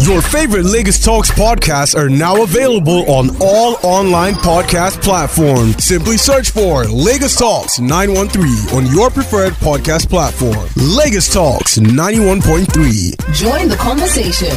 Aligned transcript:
Your 0.00 0.22
favorite 0.22 0.64
Lagos 0.64 0.98
Talks 1.04 1.30
podcasts 1.30 1.94
are 1.94 2.08
now 2.08 2.42
available 2.42 3.08
on 3.10 3.30
all 3.40 3.76
online 3.82 4.32
podcast 4.34 5.02
platforms. 5.02 5.84
Simply 5.84 6.16
search 6.16 6.50
for 6.50 6.84
Lagos 6.84 7.36
Talks 7.36 7.78
913 7.78 8.76
on 8.76 8.86
your 8.94 9.10
preferred 9.10 9.52
podcast 9.54 10.08
platform. 10.08 10.68
Lagos 10.76 11.32
Talks 11.32 11.78
91.3. 11.78 13.34
Join 13.34 13.68
the 13.68 13.76
conversation. 13.76 14.56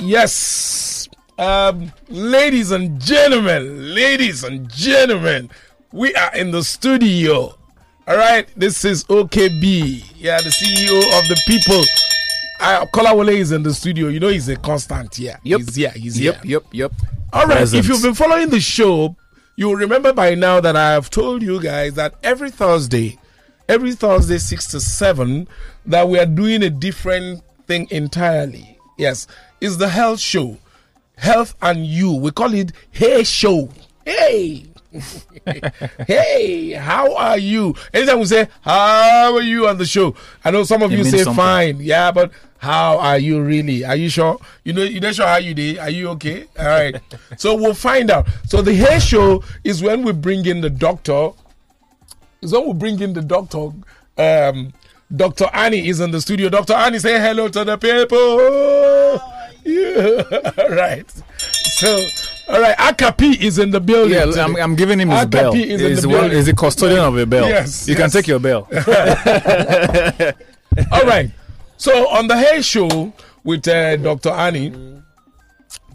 Yes. 0.00 1.08
Um, 1.38 1.92
ladies 2.08 2.70
and 2.70 3.00
gentlemen, 3.00 3.94
ladies 3.94 4.42
and 4.42 4.68
gentlemen, 4.72 5.50
we 5.92 6.14
are 6.14 6.34
in 6.34 6.50
the 6.50 6.62
studio. 6.64 7.56
All 8.08 8.16
right, 8.16 8.46
this 8.56 8.84
is 8.84 9.04
OKB. 9.04 10.12
Yeah, 10.16 10.40
the 10.40 10.50
CEO 10.50 10.98
of 11.18 11.28
the 11.28 11.40
people. 11.46 11.82
Uh, 12.60 12.86
Kolawole 12.86 13.34
is 13.36 13.50
in 13.52 13.62
the 13.64 13.74
studio. 13.74 14.08
You 14.08 14.20
know 14.20 14.28
he's 14.28 14.48
a 14.48 14.56
constant 14.56 15.14
here. 15.16 15.38
Yep. 15.42 15.60
He's 15.60 15.74
here. 15.74 15.90
He's 15.90 16.20
Yep, 16.20 16.42
here. 16.44 16.50
yep, 16.52 16.62
yep. 16.72 16.92
All 17.32 17.46
right. 17.46 17.56
Presence. 17.58 17.84
If 17.84 17.88
you've 17.90 18.02
been 18.02 18.14
following 18.14 18.48
the 18.48 18.60
show, 18.60 19.16
you 19.56 19.66
will 19.68 19.74
remember 19.76 20.12
by 20.12 20.34
now 20.36 20.60
that 20.60 20.76
I 20.76 20.92
have 20.92 21.10
told 21.10 21.42
you 21.42 21.60
guys 21.60 21.94
that 21.94 22.14
every 22.22 22.50
Thursday, 22.50 23.18
every 23.68 23.94
Thursday, 23.94 24.38
6 24.38 24.68
to 24.68 24.80
7, 24.80 25.48
that 25.86 26.08
we 26.08 26.18
are 26.20 26.26
doing 26.26 26.62
a 26.62 26.70
different 26.70 27.42
thing 27.66 27.88
entirely. 27.90 28.78
Yes. 28.98 29.26
It's 29.60 29.76
the 29.78 29.88
health 29.88 30.20
show. 30.20 30.58
Health 31.16 31.54
and 31.60 31.84
you. 31.84 32.12
We 32.12 32.30
call 32.30 32.54
it 32.54 32.70
Hey 32.92 33.24
Show. 33.24 33.68
Hey. 34.04 34.66
hey, 36.06 36.72
how 36.72 37.14
are 37.16 37.38
you? 37.38 37.74
Anytime 37.92 38.18
we 38.20 38.26
say, 38.26 38.48
How 38.62 39.34
are 39.36 39.42
you 39.42 39.68
on 39.68 39.78
the 39.78 39.86
show? 39.86 40.14
I 40.44 40.50
know 40.50 40.64
some 40.64 40.82
of 40.82 40.92
It 40.92 40.98
you 40.98 41.04
say 41.04 41.18
something. 41.18 41.34
fine. 41.34 41.76
Yeah, 41.80 42.10
but 42.12 42.30
how 42.58 42.98
are 42.98 43.18
you 43.18 43.42
really? 43.42 43.84
Are 43.84 43.96
you 43.96 44.08
sure? 44.08 44.38
You 44.64 44.72
know, 44.72 44.82
you're 44.82 45.00
not 45.02 45.14
sure 45.14 45.26
how 45.26 45.36
you 45.36 45.54
did? 45.54 45.78
Are 45.78 45.90
you 45.90 46.08
okay? 46.10 46.46
All 46.58 46.66
right. 46.66 46.96
so 47.36 47.54
we'll 47.54 47.74
find 47.74 48.10
out. 48.10 48.26
So 48.46 48.62
the 48.62 48.74
hair 48.74 48.98
show 49.00 49.42
is 49.64 49.82
when 49.82 50.02
we 50.02 50.12
bring 50.12 50.46
in 50.46 50.60
the 50.60 50.70
doctor. 50.70 51.30
Is 52.42 52.52
when 52.52 52.66
we 52.66 52.72
bring 52.74 53.00
in 53.00 53.12
the 53.12 53.22
doctor. 53.22 53.70
Um, 54.18 54.72
Dr. 55.14 55.46
Annie 55.52 55.88
is 55.88 56.00
in 56.00 56.10
the 56.10 56.20
studio. 56.20 56.48
Dr. 56.48 56.72
Annie, 56.72 56.98
say 56.98 57.20
hello 57.20 57.48
to 57.48 57.64
the 57.64 57.76
people. 57.78 59.20
Yeah. 59.68 60.22
all 60.58 60.68
right. 60.76 61.10
So, 61.78 61.98
all 62.48 62.60
right. 62.60 62.76
Akapi 62.78 63.40
is 63.40 63.58
in 63.58 63.70
the 63.70 63.80
building. 63.80 64.14
Yeah, 64.14 64.26
today. 64.26 64.40
I'm, 64.42 64.56
I'm 64.56 64.76
giving 64.76 65.00
him 65.00 65.08
his 65.10 65.20
Akapi 65.20 65.30
bell. 65.30 65.54
is 65.54 65.82
in 65.82 65.90
He's 65.90 66.02
the 66.02 66.08
one, 66.08 66.20
building. 66.20 66.36
he's 66.36 66.46
the 66.46 66.54
custodian 66.54 67.00
of 67.00 67.16
a 67.18 67.26
bell. 67.26 67.48
Yes, 67.48 67.88
you 67.88 67.96
can 67.96 68.10
take 68.10 68.26
your 68.26 68.38
bell. 68.38 68.68
All 70.92 71.02
right. 71.02 71.30
So 71.76 72.08
on 72.10 72.28
the 72.28 72.36
hair 72.36 72.62
show 72.62 73.12
with 73.44 73.66
uh, 73.68 73.96
Dr. 73.96 74.30
Annie, 74.30 74.72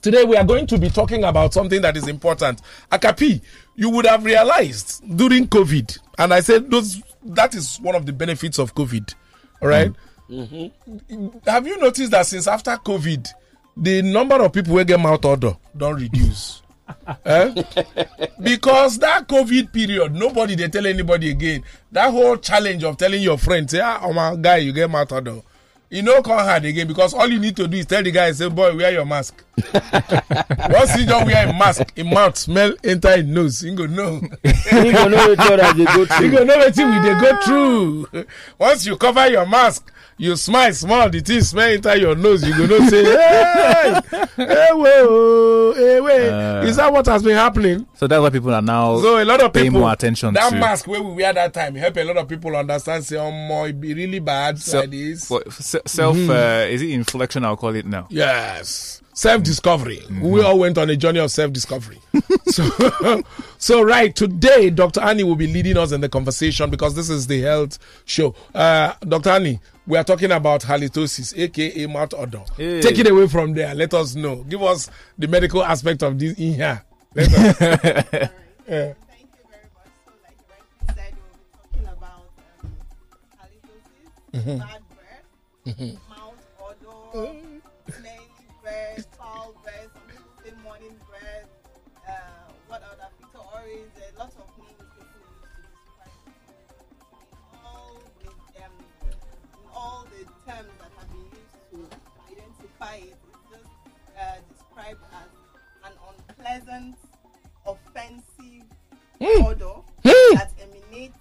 today 0.02 0.23
we 0.23 0.35
are 0.38 0.43
going 0.43 0.67
to 0.67 0.77
be 0.77 0.89
talking 0.89 1.23
about 1.23 1.53
something 1.53 1.81
that 1.81 1.97
is 1.97 2.08
important. 2.08 2.61
Akapi, 2.91 3.41
you 3.75 3.89
would 3.89 4.05
have 4.05 4.23
realized 4.25 5.02
during 5.17 5.47
COVID, 5.47 5.97
and 6.17 6.33
I 6.33 6.41
said 6.41 6.69
those 6.69 7.02
that 7.23 7.55
is 7.55 7.77
one 7.81 7.95
of 7.95 8.05
the 8.05 8.13
benefits 8.13 8.59
of 8.59 8.75
COVID. 8.75 9.13
All 9.61 9.67
right? 9.69 9.91
Have 11.45 11.67
you 11.67 11.77
noticed 11.77 12.11
that 12.11 12.25
since 12.25 12.47
after 12.47 12.71
COVID, 12.71 13.27
the 13.77 14.02
number 14.02 14.36
of 14.44 14.52
people 14.53 14.75
who 14.77 14.83
get 14.83 15.00
mouth 15.00 15.23
odor 15.25 15.58
don't 15.75 15.95
reduce? 16.00 16.61
Eh? 17.25 17.53
because 18.41 19.00
that 19.00 19.25
COVID 19.27 19.72
period, 19.72 20.14
nobody 20.14 20.55
they 20.55 20.67
tell 20.67 20.86
anybody 20.86 21.30
again. 21.31 21.64
That 21.92 22.11
whole 22.11 22.36
challenge 22.38 22.83
of 22.83 22.97
telling 22.97 23.22
your 23.22 23.38
friend, 23.38 23.69
say, 23.69 23.80
ah, 23.80 24.05
my 24.11 24.36
guy, 24.36 24.58
you 24.58 24.73
get 24.73 24.89
mouth 24.89 25.11
odor. 25.11 25.42
You 25.89 26.02
know, 26.03 26.22
come 26.22 26.38
hard 26.39 26.64
again 26.66 26.88
because 26.88 27.14
all 27.14 27.27
you 27.30 27.38
need 27.39 27.55
to 27.58 27.67
do 27.67 27.77
is 27.77 27.86
tell 27.86 28.02
the 28.02 28.11
guy, 28.11 28.31
say, 28.31 28.47
boy, 28.49 28.75
wear 28.75 28.92
your 28.92 29.05
mask. 29.05 29.44
Once 29.73 30.97
you 30.97 31.05
don't 31.05 31.25
wear 31.25 31.47
a 31.49 31.53
mask, 31.53 31.92
in 31.98 32.09
mouth 32.09 32.38
smell 32.38 32.73
enter 32.83 33.17
his 33.17 33.26
nose. 33.26 33.64
You 33.64 33.76
go 33.76 33.86
know. 33.88 34.21
you 34.45 34.92
go 34.93 35.08
know 35.09 35.30
which 35.30 35.39
other 35.39 35.73
they 35.73 35.86
go 35.86 35.99
you 35.99 36.05
through. 36.05 36.32
go 36.32 36.43
know 36.45 36.58
wetin 36.59 37.03
we 37.03 37.09
dey 37.09 37.20
go 37.20 37.42
through. 37.42 38.26
Once 38.58 38.86
you 38.86 38.95
cover 38.95 39.27
your 39.30 39.45
mask, 39.45 39.92
you 40.17 40.36
smile 40.36 40.73
small, 40.73 41.10
the 41.10 41.20
thing 41.22 41.42
smell 41.42 41.72
enter 41.72 41.95
your 41.95 42.16
nose. 42.16 42.44
You 42.48 42.55
go 42.55 42.66
know 42.67 42.88
say, 42.88 43.04
hey, 43.04 44.02
hey, 44.38 44.72
wey. 44.73 46.30
Uh, 46.30 46.64
Is 46.66 46.76
that 46.77 46.92
what 46.92 47.05
has 47.08 47.23
been 47.23 47.36
happening? 47.36 47.88
so 47.95 48.08
that's 48.08 48.21
why 48.21 48.30
people 48.30 48.54
are 48.54 48.61
now 48.61 49.00
So 49.00 49.21
a 49.21 49.26
lot 49.26 49.42
of 49.42 49.54
paying 49.54 49.67
people 49.67 49.82
more 49.82 49.94
attention 49.94 50.33
that 50.33 50.50
to 50.52 50.55
mask 50.58 50.88
wey 50.88 51.00
we 51.00 51.14
wear 51.14 51.33
that 51.33 51.54
time 51.54 51.76
help 51.76 51.98
a 51.98 52.04
lot 52.04 52.17
of 52.17 52.27
people 52.27 52.55
understand 52.55 53.04
say 53.04 53.16
omo 53.16 53.67
e 53.70 53.71
be 53.71 53.94
really 53.94 54.20
bad 54.20 54.60
se- 54.60 54.80
like 54.80 54.92
this. 54.92 55.23
self. 55.26 56.16
Mm-hmm. 56.16 56.30
Uh, 56.30 56.66
is 56.73 56.82
it 56.82 56.89
inflection? 56.92 57.44
I'll 57.45 57.58
call 57.58 57.76
it 57.76 57.86
now. 57.86 58.08
Yes. 58.10 59.02
Self 59.21 59.43
discovery. 59.43 59.98
Mm-hmm. 59.98 60.21
We 60.21 60.42
all 60.42 60.58
went 60.58 60.80
on 60.80 60.89
a 60.89 60.95
journey 60.98 61.20
of 61.20 61.30
self 61.30 61.54
discovery. 61.54 61.99
so, 62.48 63.21
so, 63.59 63.83
right, 63.83 64.15
today, 64.15 64.71
Dr. 64.71 64.99
Annie 64.99 65.23
will 65.23 65.36
be 65.36 65.45
leading 65.45 65.77
us 65.77 65.92
in 65.92 66.02
the 66.02 66.09
conversation 66.09 66.71
because 66.71 66.95
this 66.95 67.08
is 67.08 67.27
the 67.27 67.39
health 67.42 67.77
show. 68.05 68.33
Uh, 68.55 68.93
Dr. 69.08 69.30
Annie, 69.30 69.59
we 69.86 69.95
are 69.99 70.04
talking 70.04 70.32
about 70.32 70.61
halitosis, 70.61 71.37
aka 71.37 71.86
mouth 71.86 72.15
odor. 72.15 72.42
Hey. 72.58 72.82
Take 72.82 72.98
it 72.98 73.08
away 73.11 73.27
from 73.27 73.54
there. 73.54 73.76
Let 73.76 73.93
us 73.93 74.15
know. 74.15 74.37
Give 74.37 74.64
us 74.64 74.89
the 75.20 75.27
medical 75.27 75.64
aspect 75.64 76.02
of 76.02 76.17
this 76.17 76.33
in 76.39 76.55
here. 76.55 76.83
Let 77.14 77.32
us- 77.32 78.30
Thank 85.64 85.80
you 85.80 85.99
Mm. 109.21 109.45
odor 109.45 109.65
mm. 110.04 110.33
that 110.33 110.52
emanates 110.59 111.17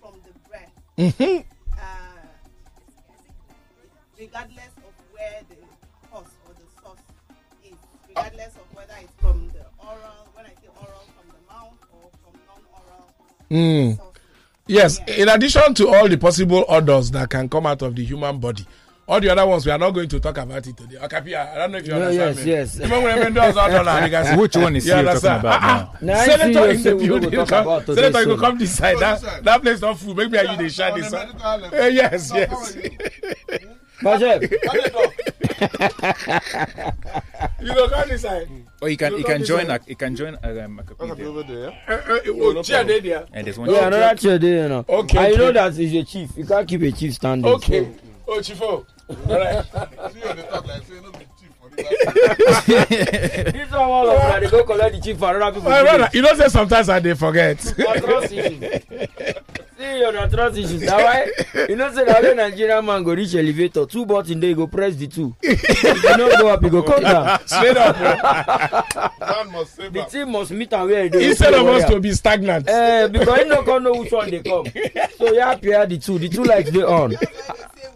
from 0.00 0.12
the 0.22 0.48
breath. 0.48 0.70
Mm-hmm. 0.98 1.40
Uh, 1.72 1.86
regardless 4.18 4.72
of 4.76 4.92
where 5.12 5.40
the 5.48 5.56
cause 6.10 6.26
or 6.46 6.52
the 6.54 6.82
source 6.82 6.98
is, 7.64 7.74
regardless 8.08 8.54
of 8.56 8.76
whether 8.76 8.92
it's 9.00 9.12
from 9.18 9.48
the 9.48 9.64
oral, 9.78 10.28
when 10.34 10.44
I 10.44 10.50
say 10.50 10.68
oral, 10.78 11.06
from 11.16 11.28
the 11.28 11.52
mouth 11.52 11.78
or 11.90 12.10
from 12.22 12.40
non-oral 12.46 13.14
mm. 13.50 13.96
sources. 13.96 14.22
Yes, 14.66 15.00
Yeah. 15.08 15.14
in 15.14 15.28
addition 15.30 15.72
to 15.74 15.88
all 15.88 16.06
the 16.06 16.18
possible 16.18 16.66
odors 16.68 17.10
that 17.12 17.30
can 17.30 17.48
come 17.48 17.64
out 17.66 17.80
of 17.80 17.96
the 17.96 18.04
human 18.04 18.38
body, 18.38 18.66
all 19.08 19.20
the 19.20 19.28
other 19.30 19.46
ones 19.46 19.64
we 19.64 19.72
are 19.72 19.78
not 19.78 19.90
going 19.90 20.08
to 20.08 20.20
talk 20.20 20.36
about 20.36 20.66
it 20.66 20.76
today. 20.76 20.96
Akapia, 20.96 21.50
I 21.52 21.54
don't 21.56 21.72
know 21.72 21.78
if 21.78 21.86
you 21.86 21.94
No, 21.94 22.02
understand 22.02 22.36
yes, 22.36 22.44
me. 22.44 22.50
yes. 22.52 22.78
You 22.78 22.88
know 22.88 23.00
when 23.00 23.32
those 23.34 23.56
odor 23.56 23.82
now, 23.84 24.00
they 24.00 24.10
can 24.10 24.24
say- 24.26 24.36
Which 24.36 24.56
one 24.56 24.76
is 24.76 24.86
You 24.86 24.92
he 24.96 24.96
talking 25.02 25.08
understand? 25.08 25.40
about 25.40 25.62
Ah, 25.62 25.92
now? 26.02 26.14
Now, 26.14 26.24
Senator 26.24 26.46
in 26.48 26.54
you 26.70 26.76
the 26.76 26.82
say 26.82 26.92
we 26.92 27.08
building. 27.08 27.30
go 27.30 27.46
come- 27.46 27.62
about 27.66 27.86
today, 27.86 28.02
Senator, 28.02 28.20
you 28.28 28.36
so- 28.36 28.40
come 28.42 28.58
this 28.58 28.76
side. 28.76 28.98
That, 28.98 29.20
this 29.20 29.30
side. 29.30 29.44
that 29.44 29.62
place 29.62 29.80
not 29.80 29.98
full. 29.98 30.14
Maybe 30.14 30.30
me 30.32 30.38
and 30.38 30.48
you 30.50 30.56
they 30.58 30.68
share 30.68 30.94
this 30.94 31.04
the 31.10 31.10
side. 31.10 31.26
medical 31.28 31.58
level. 31.58 31.78
Eh, 31.78 31.88
yes, 31.88 32.32
yes. 32.34 32.76
are 32.76 32.80
you? 32.82 32.90
Bajep, 34.02 34.42
You 37.60 37.74
go 37.74 37.88
come 37.88 38.08
this 38.08 38.22
side. 38.22 38.48
Or 38.80 38.88
you 38.90 38.96
can 38.96 39.12
You 39.12 39.18
you 39.18 39.24
can 39.24 39.44
join. 39.44 39.66
side. 39.66 39.80
A, 39.86 39.90
you 39.90 39.96
can 39.96 40.14
join. 40.16 40.38
Um, 40.42 40.78
a 40.78 40.82
Look 40.82 40.98
copy 40.98 41.10
at 41.10 41.16
there. 41.18 41.26
over 41.26 41.42
there. 41.42 41.68
Eh, 41.88 41.92
eh, 42.26 42.30
oh, 42.30 42.62
chair 42.62 42.84
dey 42.84 43.00
there. 43.00 43.26
And 43.32 43.46
there's 43.46 43.58
one. 43.58 43.70
yeah, 43.70 43.86
another 43.88 44.14
chair 44.16 44.38
there, 44.38 44.62
you 44.64 44.68
know. 44.68 44.84
Okay, 44.88 45.18
I 45.18 45.30
okay. 45.32 45.36
know 45.38 45.52
that 45.52 45.74
he's 45.74 45.94
a 45.94 46.04
chief. 46.04 46.30
You 46.36 46.44
can't 46.44 46.68
keep 46.68 46.82
a 46.82 46.92
chief 46.92 47.14
standing. 47.14 47.50
Okay. 47.50 47.88
Oh, 48.28 48.38
Chifo. 48.40 48.84
All 49.08 49.38
right. 49.38 49.64
See 50.12 50.20
you 50.20 50.28
on 50.28 50.36
the 50.36 50.42
talk 50.50 50.66
like 50.66 50.82
say 50.86 51.00
no 51.02 51.10
be 51.12 51.26
chief 51.40 51.50
for 51.60 51.70
this. 51.70 52.66
This 53.52 53.70
one, 53.70 53.80
all 53.80 54.10
of 54.10 54.20
them, 54.20 54.40
they 54.42 54.50
go 54.50 54.64
collect 54.64 54.94
the 54.96 55.00
chief 55.00 55.18
for 55.18 55.26
other 55.42 55.52
people. 55.54 55.70
My 55.70 55.82
brother, 55.82 56.08
you 56.12 56.22
know 56.22 56.34
say 56.34 56.48
sometimes 56.48 56.88
I 56.88 57.00
dey 57.00 57.14
forget. 57.14 57.74
Na 57.78 57.92
trust 57.94 58.32
issues. 58.32 58.82
See, 59.78 59.98
your 60.00 60.12
na 60.12 60.26
trust 60.26 60.58
issues. 60.58 60.80
That's 60.80 61.02
why, 61.54 61.66
you 61.68 61.76
know, 61.76 61.90
say 61.94 62.04
that 62.04 62.22
when 62.22 62.36
Nigerian 62.36 62.84
man 62.84 63.02
go 63.04 63.14
reach 63.14 63.34
elevator, 63.34 63.86
two 63.86 64.04
buttons 64.04 64.40
there, 64.40 64.48
he 64.50 64.54
go 64.54 64.66
press 64.66 64.96
the 64.96 65.06
two. 65.06 65.34
if 65.42 66.02
you 66.02 66.16
no 66.16 66.28
go 66.36 66.48
up, 66.48 66.62
he 66.62 66.68
go 66.68 66.82
come 66.82 67.02
down. 67.02 67.38
Straight 67.46 67.76
up. 67.76 67.96
Man 69.20 69.52
must 69.52 69.74
save 69.76 69.92
The 69.92 70.02
am. 70.02 70.10
team 70.10 70.32
must 70.32 70.50
meet 70.50 70.72
am 70.72 70.88
where 70.88 71.04
he 71.04 71.08
dey. 71.08 71.30
Instead 71.30 71.54
of 71.54 71.66
us 71.66 71.88
to 71.88 72.00
be 72.00 72.12
stagnant. 72.12 72.68
Eh, 72.68 73.06
because 73.08 73.38
he 73.38 73.44
no 73.44 73.62
come 73.62 73.84
know 73.84 73.92
which 73.94 74.12
one 74.12 74.28
they 74.30 74.40
come. 74.42 74.66
So 75.16 75.32
you 75.32 75.40
pair 75.62 75.86
the 75.86 75.98
two. 75.98 76.18
The 76.18 76.28
two 76.28 76.42
lights 76.44 76.70
they 76.72 76.82
on. 76.82 77.14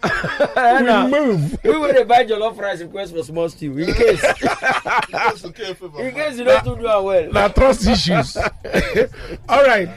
Eh, 0.05 1.05
We 1.05 1.11
move. 1.11 1.59
We 1.65 1.79
will 1.79 1.93
dey 1.93 2.05
buy 2.05 2.25
jollof 2.25 2.59
rice 2.59 2.81
request 2.83 3.15
for 3.15 3.23
small 3.23 3.49
stew 3.49 3.79
in 3.79 3.93
case 3.95 4.21
It's 4.25 5.45
okay, 5.45 5.75
favor. 5.75 6.01
in 6.03 6.15
case 6.15 6.39
you 6.39 6.45
don't 6.45 6.65
do 6.65 6.87
am 6.89 7.05
well. 7.05 7.33
na 7.33 7.49
trust 7.49 7.87
issues. 7.87 8.37
All 9.49 9.65
right. 9.65 9.89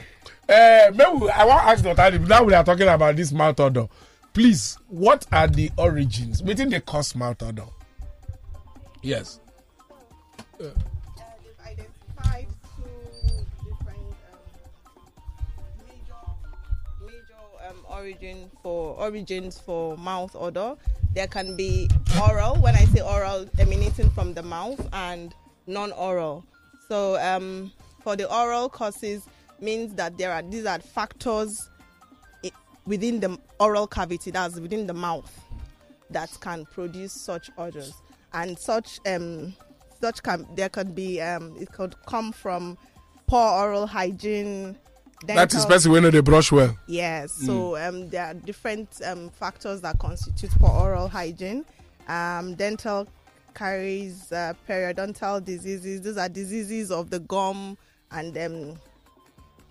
Uh, 0.48 0.90
maybe 0.94 1.28
I 1.30 1.44
want 1.44 1.62
to 1.62 1.68
ask 1.68 1.82
Dr. 1.84 2.00
Ali, 2.02 2.18
now 2.20 2.44
we 2.44 2.54
are 2.54 2.62
talking 2.64 2.86
about 2.88 3.16
this 3.16 3.32
mouth 3.32 3.58
odor. 3.58 3.88
please, 4.32 4.78
what 4.88 5.26
are 5.32 5.48
the 5.48 5.70
origins? 5.76 6.42
Within 6.42 6.68
the 6.70 6.80
cause 6.80 7.14
mouth 7.16 7.42
odor. 7.42 7.64
Yes. 9.02 9.40
Uh, 10.60 10.66
origin 18.06 18.48
for 18.62 18.94
origins 18.94 19.58
for 19.58 19.96
mouth 19.96 20.34
odor. 20.36 20.76
There 21.14 21.26
can 21.26 21.56
be 21.56 21.88
oral. 22.20 22.54
When 22.56 22.76
I 22.76 22.84
say 22.86 23.00
oral, 23.00 23.46
emanating 23.58 24.10
from 24.10 24.32
the 24.34 24.42
mouth, 24.42 24.80
and 24.92 25.34
non-oral. 25.66 26.44
So 26.88 27.20
um, 27.20 27.72
for 28.02 28.14
the 28.14 28.32
oral 28.32 28.68
causes 28.68 29.26
means 29.60 29.94
that 29.94 30.16
there 30.18 30.32
are 30.32 30.42
these 30.42 30.66
are 30.66 30.78
factors 30.78 31.68
within 32.86 33.18
the 33.18 33.36
oral 33.58 33.88
cavity, 33.88 34.30
that's 34.30 34.60
within 34.60 34.86
the 34.86 34.94
mouth, 34.94 35.32
that 36.10 36.30
can 36.40 36.64
produce 36.66 37.12
such 37.12 37.50
odors, 37.58 37.94
and 38.32 38.56
such 38.56 39.00
um, 39.06 39.52
such 40.00 40.22
can 40.22 40.46
there 40.54 40.68
could 40.68 40.94
be 40.94 41.20
um, 41.20 41.56
it 41.58 41.72
could 41.72 41.96
come 42.06 42.30
from 42.30 42.78
poor 43.26 43.50
oral 43.50 43.86
hygiene. 43.88 44.76
That 45.26 45.52
is 45.52 45.60
dental- 45.64 45.70
person 45.70 45.92
when 45.92 46.02
they 46.10 46.20
brush 46.20 46.52
well. 46.52 46.76
Yes. 46.86 47.32
So 47.32 47.76
um, 47.76 48.08
there 48.08 48.24
are 48.26 48.34
different 48.34 48.88
um, 49.04 49.30
factors 49.30 49.80
that 49.82 49.98
constitute 49.98 50.50
for 50.60 50.70
oral 50.70 51.08
hygiene. 51.08 51.64
Um, 52.08 52.54
dental 52.54 53.08
caries, 53.54 54.30
uh, 54.32 54.52
periodontal 54.68 55.44
diseases. 55.44 56.02
These 56.02 56.16
are 56.18 56.28
diseases 56.28 56.90
of 56.90 57.10
the 57.10 57.20
gum 57.20 57.76
and 58.10 58.36
um, 58.38 58.74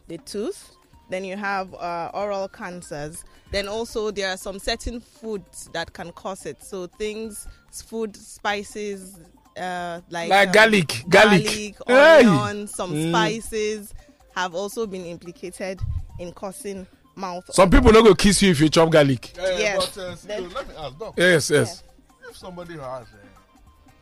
the 0.07 0.17
tooth. 0.19 0.71
Then 1.09 1.23
you 1.23 1.37
have 1.37 1.73
uh, 1.75 2.09
oral 2.13 2.47
cancers. 2.47 3.23
Then 3.51 3.67
also 3.67 4.09
there 4.11 4.29
are 4.31 4.37
some 4.37 4.57
certain 4.59 4.99
foods 4.99 5.69
that 5.71 5.93
can 5.93 6.11
cause 6.11 6.45
it. 6.45 6.63
So 6.63 6.87
things, 6.87 7.47
food, 7.71 8.15
spices, 8.15 9.19
uh, 9.55 10.01
like 10.09 10.29
Like 10.29 10.47
um, 10.49 10.53
garlic, 10.53 11.03
garlic. 11.07 11.45
garlic, 11.45 11.75
Hey! 11.87 12.25
onion, 12.25 12.67
some 12.67 13.09
spices 13.09 13.93
have 14.35 14.53
also 14.53 14.85
been 14.85 15.05
implicated 15.05 15.79
in 16.19 16.31
causing 16.33 16.85
mouth. 17.15 17.45
Some 17.53 17.69
people 17.69 17.91
not 17.91 18.03
go 18.03 18.13
kiss 18.13 18.41
you 18.41 18.51
if 18.51 18.59
you 18.59 18.69
chop 18.69 18.89
garlic. 18.91 19.33
Uh, 19.39 19.43
Yes. 19.57 19.77
But 19.95 20.03
uh, 20.03 20.15
still, 20.15 20.41
Then- 20.43 20.53
let 20.53 20.67
me 20.67 20.75
ask, 20.77 20.99
Doc. 20.99 21.13
Yes, 21.17 21.49
yes. 21.49 21.83
If 22.29 22.37
somebody 22.37 22.73
has 22.73 22.81
uh, 22.83 23.03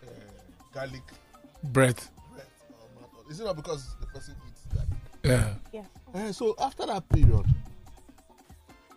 uh, 0.03 0.09
garlic 0.73 1.01
Breath. 1.63 2.09
breath 2.33 2.49
or 3.25 3.31
is 3.31 3.39
it 3.39 3.43
not 3.45 3.55
because 3.55 3.95
the 4.01 4.07
person 4.07 4.35
eats 4.49 4.65
garlic? 4.73 4.89
Yeah. 5.23 5.53
Yeah. 5.71 5.83
Uh, 6.27 6.31
so 6.31 6.55
after 6.59 6.85
that 6.87 7.07
period, 7.09 7.45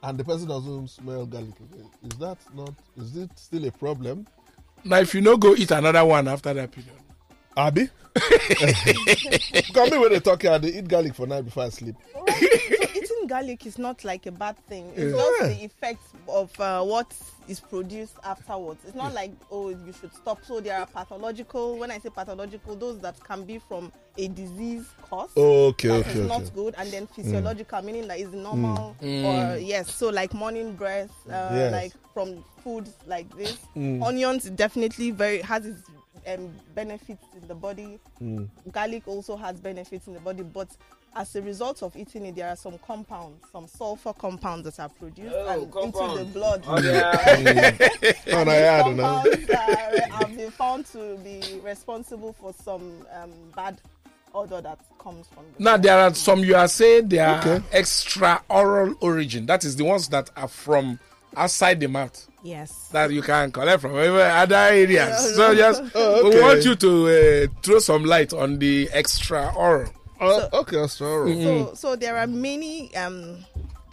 and 0.02 0.18
the 0.18 0.24
person 0.24 0.48
doesn't 0.48 0.88
smell 0.88 1.26
garlic, 1.26 1.54
again, 1.60 1.90
is 2.10 2.18
that 2.18 2.38
not? 2.54 2.72
Is 2.96 3.16
it 3.16 3.30
still 3.36 3.64
a 3.66 3.70
problem? 3.70 4.26
Now, 4.84 4.98
if 5.00 5.14
you 5.14 5.20
no 5.20 5.36
go 5.36 5.54
eat 5.54 5.70
another 5.70 6.04
one 6.04 6.28
after 6.28 6.54
that 6.54 6.70
period. 6.70 6.92
Abby. 7.56 7.88
Because 8.14 9.90
me 9.90 9.98
when 9.98 10.10
they 10.12 10.20
talk, 10.20 10.42
here, 10.42 10.58
they 10.58 10.78
eat 10.78 10.88
garlic 10.88 11.14
for 11.14 11.26
night 11.26 11.44
before 11.44 11.64
I 11.64 11.68
sleep. 11.68 11.94
so 12.12 12.24
eating 12.94 13.26
garlic 13.26 13.66
is 13.66 13.78
not 13.78 14.04
like 14.04 14.26
a 14.26 14.32
bad 14.32 14.56
thing. 14.66 14.90
It's 14.96 15.14
just 15.14 15.40
the 15.58 15.64
effect 15.64 16.00
of 16.28 16.58
uh, 16.60 16.82
what 16.82 17.14
is 17.48 17.60
produced 17.60 18.14
afterwards. 18.24 18.80
It's 18.86 18.94
not 18.96 19.12
like 19.14 19.32
oh 19.50 19.68
you 19.68 19.92
should 20.00 20.14
stop. 20.14 20.44
So 20.44 20.60
there 20.60 20.78
are 20.78 20.86
pathological. 20.86 21.76
When 21.78 21.90
I 21.90 21.98
say 21.98 22.08
pathological, 22.08 22.74
those 22.76 22.98
that 23.00 23.22
can 23.22 23.44
be 23.44 23.58
from 23.58 23.92
a 24.16 24.28
disease 24.28 24.86
cause. 25.02 25.30
Okay, 25.36 25.88
that 25.88 26.06
okay, 26.06 26.20
is 26.20 26.26
not 26.28 26.54
good, 26.54 26.74
and 26.78 26.90
then 26.90 27.06
physiological, 27.08 27.82
meaning 27.82 28.08
that 28.08 28.18
is 28.18 28.32
normal, 28.32 28.96
or 29.02 29.56
yes, 29.58 29.92
so 29.94 30.08
like 30.08 30.32
morning 30.32 30.74
breath, 30.74 31.10
uh, 31.28 31.50
Yes. 31.52 31.72
like 31.72 31.92
from 32.14 32.42
foods 32.64 32.92
like 33.06 33.28
this. 33.36 33.58
Onions 33.76 34.44
definitely 34.50 35.10
very 35.10 35.42
has 35.42 35.66
its 35.66 35.82
um, 36.26 36.50
benefits 36.74 37.24
in 37.40 37.46
the 37.48 37.54
body. 37.54 37.98
Garlic 38.72 39.06
also 39.06 39.36
has 39.36 39.60
benefits 39.60 40.06
in 40.06 40.14
the 40.14 40.20
body, 40.20 40.42
but 40.42 40.68
as 41.14 41.34
a 41.36 41.40
result 41.42 41.82
of 41.82 41.96
eating 41.96 42.26
it, 42.26 42.36
there 42.36 42.48
are 42.48 42.56
some 42.56 42.78
compounds, 42.78 43.42
some 43.50 43.66
sulfur 43.66 44.12
compounds 44.12 44.64
that 44.64 44.78
are 44.82 44.88
produced 44.90 45.34
Oh, 45.34 45.48
and 45.48 45.62
into 45.94 46.18
the 46.18 46.24
blood. 46.32 46.62
Oh, 46.66 46.78
yeah. 46.80 47.76
Oh, 48.32 48.44
no, 48.44 48.52
yeah, 48.52 48.80
I 48.80 48.82
don't 48.82 48.96
know. 48.96 49.02
compounds 49.22 49.50
are, 49.50 50.08
have 50.10 50.36
been 50.36 50.50
found 50.50 50.86
to 50.86 51.16
be 51.24 51.42
responsible 51.62 52.32
for 52.34 52.52
some 52.52 53.06
um, 53.14 53.30
bad 53.54 53.80
odor 54.34 54.60
that 54.60 54.78
comes 54.98 55.26
from 55.28 55.44
the 55.56 55.62
Now, 55.64 55.76
there 55.78 55.96
are 55.98 56.12
some 56.14 56.40
you 56.40 56.54
are 56.56 56.68
saying 56.68 57.08
they 57.08 57.18
are 57.20 57.38
Okay. 57.38 57.64
extra 57.72 58.42
oral 58.50 58.94
origin. 59.00 59.46
That 59.46 59.64
is 59.64 59.76
the 59.76 59.84
ones 59.84 60.08
that 60.08 60.28
are 60.36 60.48
from 60.48 60.98
outside 61.36 61.78
the 61.80 61.86
mouth 61.88 62.26
yes. 62.42 62.88
that 62.92 63.10
you 63.10 63.22
can 63.22 63.50
collect 63.52 63.82
from 63.82 63.94
other 63.94 64.56
areas. 64.56 65.32
So 65.36 65.54
just 65.54 65.82
Oh, 65.94 66.28
we 66.30 66.40
want 66.40 66.64
you 66.64 66.74
to 66.76 67.08
uh, 67.48 67.60
throw 67.62 67.78
some 67.78 68.04
light 68.04 68.32
on 68.32 68.58
the 68.58 68.88
extra 68.92 69.52
oral. 69.54 69.92
Oh, 70.20 70.48
okay, 70.60 70.76
that's 70.76 71.00
all 71.00 71.20
right. 71.20 71.42
So, 71.42 71.74
so 71.74 71.96
there 71.96 72.16
are 72.16 72.26
many 72.26 72.94
um, 72.96 73.44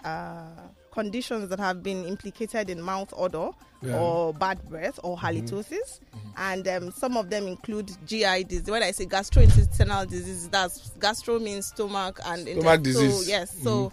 uh, 0.05 0.45
conditions 0.91 1.49
that 1.49 1.59
have 1.59 1.83
been 1.83 2.05
implicated 2.05 2.69
in 2.69 2.81
mouth 2.81 3.13
odor 3.17 3.49
Yeah. 3.81 3.99
or 3.99 4.33
bad 4.33 4.63
breath 4.69 4.97
or 5.03 5.17
halitosis, 5.17 5.99
and 6.37 6.65
um, 6.69 6.91
some 6.91 7.17
of 7.17 7.29
them 7.29 7.45
include 7.47 7.91
GI 8.07 8.45
disease. 8.45 8.69
When 8.71 8.81
I 8.83 8.91
say 8.91 9.05
gastrointestinal 9.05 10.07
disease, 10.07 10.47
that's 10.47 10.91
gastro 11.01 11.39
means 11.39 11.65
stomach 11.67 12.21
and 12.25 12.47
Stomach 12.47 12.57
intest- 12.65 12.83
disease. 12.83 13.25
So, 13.25 13.29
yes, 13.29 13.57
so 13.61 13.91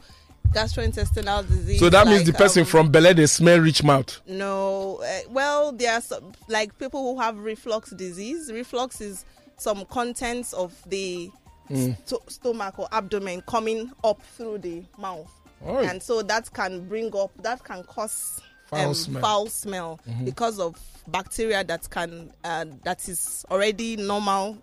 gastrointestinal 0.53 1.47
disease. 1.49 1.81
So 1.81 1.89
that 1.91 2.07
means 2.07 2.25
the 2.25 2.33
person 2.33 2.61
um, 2.63 2.67
from 2.67 2.91
Bele 2.91 3.13
they 3.15 3.27
smell 3.27 3.59
rich 3.61 3.83
mouth. 3.83 4.21
No, 4.27 5.01
uh, 5.05 5.21
well, 5.31 5.73
there 5.73 5.93
are 5.93 6.01
some 6.01 6.33
like 6.49 6.77
people 6.79 7.15
who 7.15 7.21
have 7.21 7.39
reflux 7.39 7.91
disease. 7.91 8.51
Reflux 8.53 9.01
is 9.01 9.25
some 9.57 9.85
contents 9.87 10.53
of 10.53 10.75
the 10.87 11.31
sto- 12.05 12.23
stomach 12.29 12.79
or 12.79 12.89
abdomen 12.93 13.43
coming 13.43 13.91
up 14.03 14.21
through 14.23 14.59
the 14.59 14.83
mouth, 14.99 15.31
and 15.65 16.03
so 16.03 16.23
that 16.23 16.53
can 16.53 16.87
bring 16.89 17.15
up 17.17 17.31
that 17.43 17.63
can 17.65 17.83
cause 17.85 18.41
Foul 18.67 18.89
um, 18.89 18.95
smell. 18.95 19.21
foul 19.23 19.47
smell 19.49 20.01
because 20.25 20.61
of 20.61 20.79
bacteria 21.09 21.65
that 21.65 21.91
can 21.91 22.33
uh, 22.45 22.65
that 22.85 23.09
is 23.09 23.45
already 23.51 23.97
normal 23.97 24.59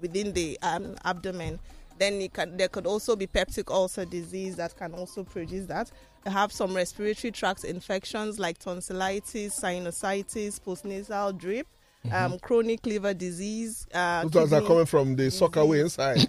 within 0.00 0.32
the 0.32 0.58
um, 0.62 0.94
abdomen. 1.04 1.58
Then 1.98 2.26
can, 2.28 2.56
there 2.56 2.68
could 2.68 2.86
also 2.86 3.16
be 3.16 3.26
peptic 3.26 3.70
ulcer 3.70 4.04
disease 4.04 4.56
that 4.56 4.76
can 4.76 4.92
also 4.94 5.24
produce 5.24 5.66
that. 5.66 5.90
They 6.24 6.30
have 6.30 6.52
some 6.52 6.74
respiratory 6.74 7.30
tract 7.30 7.64
infections 7.64 8.38
like 8.38 8.58
tonsillitis, 8.58 9.58
sinusitis, 9.58 10.60
postnasal 10.60 11.38
drip, 11.38 11.68
um, 12.12 12.38
chronic 12.38 12.84
liver 12.84 13.14
disease. 13.14 13.86
Uh, 13.92 14.22
Those 14.24 14.34
ones 14.34 14.52
are 14.52 14.62
coming 14.62 14.86
from 14.86 15.16
the 15.16 15.30
soccer 15.30 15.64
way 15.64 15.80
inside. 15.80 16.18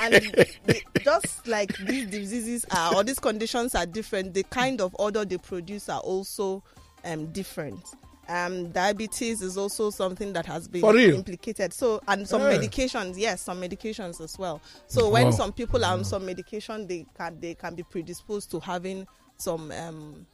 and 0.00 0.46
just 1.02 1.46
like 1.46 1.76
these 1.78 2.06
diseases 2.06 2.64
are 2.70 2.94
or 2.94 3.04
these 3.04 3.18
conditions 3.18 3.74
are 3.74 3.86
different, 3.86 4.34
the 4.34 4.42
kind 4.44 4.80
of 4.80 4.94
odor 4.98 5.24
they 5.24 5.38
produce 5.38 5.88
are 5.88 6.00
also 6.00 6.62
um, 7.04 7.26
different. 7.32 7.80
Um, 8.30 8.70
diabetes 8.70 9.42
is 9.42 9.58
also 9.58 9.90
something 9.90 10.32
that 10.34 10.46
has 10.46 10.68
been 10.68 10.84
implicated. 10.96 11.72
So, 11.72 12.00
and 12.06 12.28
some 12.28 12.42
Yeah. 12.42 12.56
medications, 12.56 13.14
yes, 13.16 13.42
some 13.42 13.60
medications 13.60 14.20
as 14.20 14.38
well. 14.38 14.60
So, 14.86 15.08
when 15.08 15.26
Wow. 15.26 15.30
some 15.32 15.52
people 15.52 15.84
are 15.84 15.94
on 15.94 16.04
some 16.04 16.24
medication, 16.24 16.86
they 16.86 17.06
can 17.16 17.40
they 17.40 17.54
can 17.54 17.74
be 17.74 17.82
predisposed 17.82 18.50
to 18.52 18.60
having 18.60 19.06
some 19.36 19.72
um, 19.72 20.26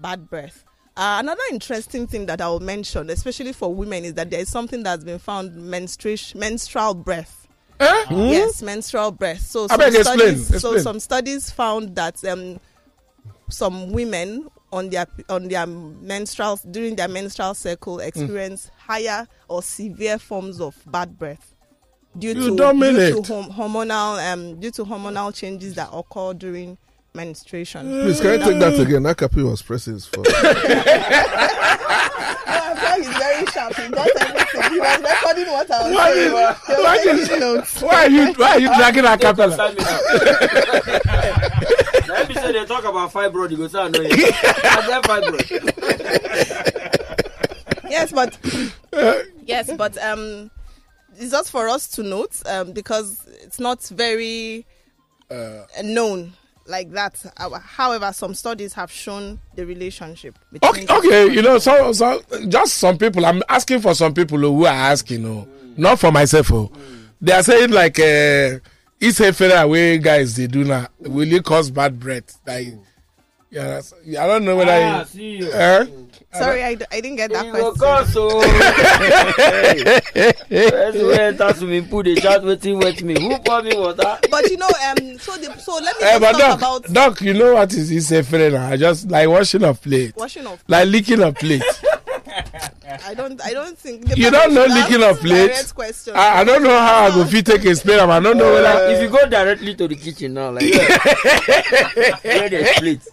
bad 0.00 0.30
breath. 0.30 0.64
Uh, 0.96 1.18
another 1.20 1.42
interesting 1.52 2.06
thing 2.06 2.24
that 2.24 2.40
I 2.40 2.48
will 2.48 2.60
mention, 2.60 3.10
especially 3.10 3.52
for 3.52 3.74
women, 3.74 4.06
is 4.06 4.14
that 4.14 4.30
there 4.30 4.40
is 4.40 4.48
something 4.50 4.82
that's 4.82 5.04
been 5.04 5.18
found 5.18 5.54
menstruation 5.54 6.40
menstrual 6.40 6.94
breath. 6.94 7.46
Eh? 7.78 8.04
Yes, 8.10 8.62
menstrual 8.62 9.10
breath. 9.12 9.42
So 9.42 9.66
some 9.68 9.78
beg, 9.78 9.94
explain, 9.94 10.36
studies, 10.38 10.62
so 10.62 10.78
some 10.78 10.98
studies 11.00 11.50
found 11.50 11.94
that 11.96 12.24
um, 12.24 12.58
some 13.50 13.92
women 13.92 14.48
on 14.76 14.90
their 14.90 15.06
on 15.28 15.48
their 15.48 15.66
menstrual 15.66 16.60
during 16.70 16.94
their 16.96 17.08
menstrual 17.08 17.54
cycle 17.54 17.98
experience 18.00 18.70
higher 18.78 19.26
or 19.48 19.62
severe 19.62 20.18
forms 20.18 20.60
of 20.60 20.76
bad 20.86 21.18
breath 21.18 21.54
due 22.18 22.28
You 22.28 22.34
to 22.34 22.40
due 22.56 23.22
to 23.22 23.32
hom- 23.34 23.50
hormonal 23.52 24.32
um 24.32 24.60
due 24.60 24.70
to 24.72 24.84
hormonal 24.84 25.34
changes 25.34 25.74
that 25.74 25.88
occur 25.92 26.34
during 26.34 26.76
menstruation. 27.14 27.86
Please, 28.02 28.20
can 28.20 28.32
you 28.38 28.44
take 28.46 28.58
that 28.60 28.78
again? 28.78 29.02
Akapi 29.04 29.42
was 29.50 29.62
pressing 29.62 29.94
his 29.94 30.04
phone. 30.06 30.24
He's 32.96 33.08
very 33.08 33.44
sharp. 33.46 33.74
He 33.76 33.88
got 33.90 34.08
everything. 34.20 34.72
He 34.72 34.78
was 34.80 35.00
recording 35.00 35.46
what 35.52 35.70
I 35.70 35.82
was 35.82 35.94
Why 35.94 36.12
saying. 36.12 36.28
is- 36.28 36.84
why 36.84 36.96
taking 36.98 37.18
is- 37.18 37.40
notes. 37.40 37.82
Why 37.82 38.04
are 38.04 38.10
you 38.10 38.32
why 38.34 38.50
are 38.52 38.60
you 38.60 38.68
dragging 38.74 39.04
Acapella? 39.04 39.56
they 42.56 42.64
talk 42.66 42.84
about 42.84 43.12
fibroid, 43.12 43.50
you 43.50 43.56
go 43.58 43.68
say 43.68 43.80
I 43.80 43.88
know 43.88 44.00
it. 44.02 44.12
I 44.12 44.86
get 44.86 45.04
fibroid. 45.04 45.46
yes, 47.90 48.12
but 48.12 48.38
yes, 49.44 49.70
but 49.76 49.96
um, 50.02 50.50
it's 51.16 51.30
just 51.30 51.50
for 51.50 51.68
us 51.68 51.88
to 51.88 52.02
note 52.02 52.42
um 52.46 52.72
because 52.72 53.26
it's 53.42 53.60
not 53.60 53.82
very 53.88 54.66
uh, 55.30 55.62
known 55.82 56.32
like 56.66 56.90
that. 56.92 57.24
Uh, 57.36 57.58
However, 57.58 58.12
some 58.12 58.34
studies 58.34 58.72
have 58.74 58.90
shown 58.90 59.40
the 59.54 59.66
relationship. 59.66 60.38
Between 60.52 60.84
Okay, 60.84 60.94
okay, 60.94 61.32
you 61.32 61.42
know, 61.42 61.58
so 61.58 61.92
so 61.92 62.22
just 62.48 62.74
some 62.74 62.98
people. 62.98 63.24
I'm 63.26 63.42
asking 63.48 63.80
for 63.80 63.94
some 63.94 64.14
people 64.14 64.38
who 64.38 64.64
are 64.64 64.74
asking, 64.74 65.24
oh, 65.26 65.46
not 65.76 65.98
for 65.98 66.10
myself. 66.10 66.52
Oh, 66.52 66.70
they 67.20 67.32
are 67.32 67.42
saying 67.42 67.70
like, 67.70 67.98
uh, 67.98 68.58
it's 69.00 69.20
a 69.20 69.32
fair 69.32 69.66
way 69.68 69.98
guys 69.98 70.36
they 70.36 70.46
do 70.46 70.64
now. 70.64 70.86
Will 71.00 71.30
it 71.32 71.44
cause 71.44 71.70
bad 71.70 71.98
breath? 72.00 72.38
Like, 72.46 72.74
yeah, 73.50 73.64
that's- 73.64 73.92
I 74.08 74.26
don't 74.26 74.44
know 74.44 74.56
whether. 74.56 74.72
Ah, 74.72 75.00
you, 75.00 75.04
see 75.06 75.38
eh? 75.52 75.86
Sorry, 76.32 76.62
I, 76.62 76.74
d- 76.74 76.84
I 76.92 77.00
didn't 77.00 77.16
get 77.16 77.30
that 77.32 77.46
You 77.46 77.52
go 77.52 77.72
question. 77.72 77.80
cause 77.80 78.16
o. 78.16 78.42
First 80.70 80.98
we 80.98 81.14
enter 81.18 81.54
swimming 81.54 81.88
pool, 81.88 82.02
dey 82.02 82.16
shout 82.16 82.42
wetin 82.42 82.82
wet 82.82 83.02
me. 83.02 83.18
Who 83.18 83.38
pour 83.38 83.62
me 83.62 83.70
water? 83.74 84.18
But 84.30 84.50
you 84.50 84.58
know, 84.58 84.68
um, 84.88 85.18
so 85.18 85.34
the, 85.38 85.56
so 85.58 85.72
let 85.74 85.96
me 85.98 86.06
Eh, 86.06 86.18
talk 86.18 86.36
doc, 86.38 86.58
about 86.58 86.82
doc, 86.92 87.20
you 87.22 87.32
know 87.32 87.54
what 87.54 87.72
is 87.72 87.90
it's 87.90 88.10
a 88.12 88.22
fair 88.22 88.50
now? 88.50 88.68
I 88.68 88.76
just 88.76 89.08
like 89.10 89.28
washing 89.28 89.62
a 89.64 89.72
plate, 89.72 90.14
washing 90.16 90.46
of. 90.46 90.62
like 90.68 90.88
licking 90.88 91.22
a 91.22 91.32
plate. 91.32 91.62
I 92.88 93.14
don't, 93.14 93.44
I 93.44 93.52
don't 93.52 93.76
think 93.76 94.06
the 94.06 94.16
You 94.16 94.30
don't 94.30 94.54
know 94.54 94.66
person 94.66 94.82
licking 94.82 95.02
asked 95.02 95.18
of 95.18 95.24
plate? 95.24 95.72
Question. 95.74 96.14
I, 96.16 96.40
I 96.40 96.44
don't 96.44 96.62
know 96.62 96.78
how 96.78 97.06
I 97.06 97.10
go 97.10 97.24
fit 97.24 97.46
take 97.46 97.64
explain 97.64 97.98
am. 97.98 98.10
I 98.10 98.20
don't 98.20 98.36
know 98.38 98.52
whether. 98.52 98.94
If 98.94 99.02
you 99.02 99.08
go 99.08 99.28
directly 99.28 99.74
to 99.74 99.88
the 99.88 99.96
kitchen 99.96 100.34
now, 100.34 100.50
like 100.50 100.62
where 102.24 102.48
they 102.48 102.64
split, 102.74 103.06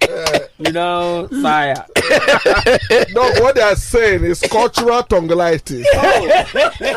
you 0.60 0.72
know, 0.72 1.28
fire. 1.42 1.86
No, 3.14 3.22
what 3.42 3.56
they 3.56 3.62
are 3.62 3.76
saying 3.76 4.24
is 4.26 4.42
cultural 4.42 5.04
tonguelitis. 5.04 5.86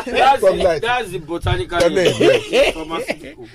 That's 0.05 0.39
From 0.39 0.57
the, 0.57 0.79
that's 0.81 1.11
the 1.11 1.19
botanical 1.19 1.79
name. 1.89 2.19
name, 2.19 2.73
Pharmaceutical. 2.73 3.47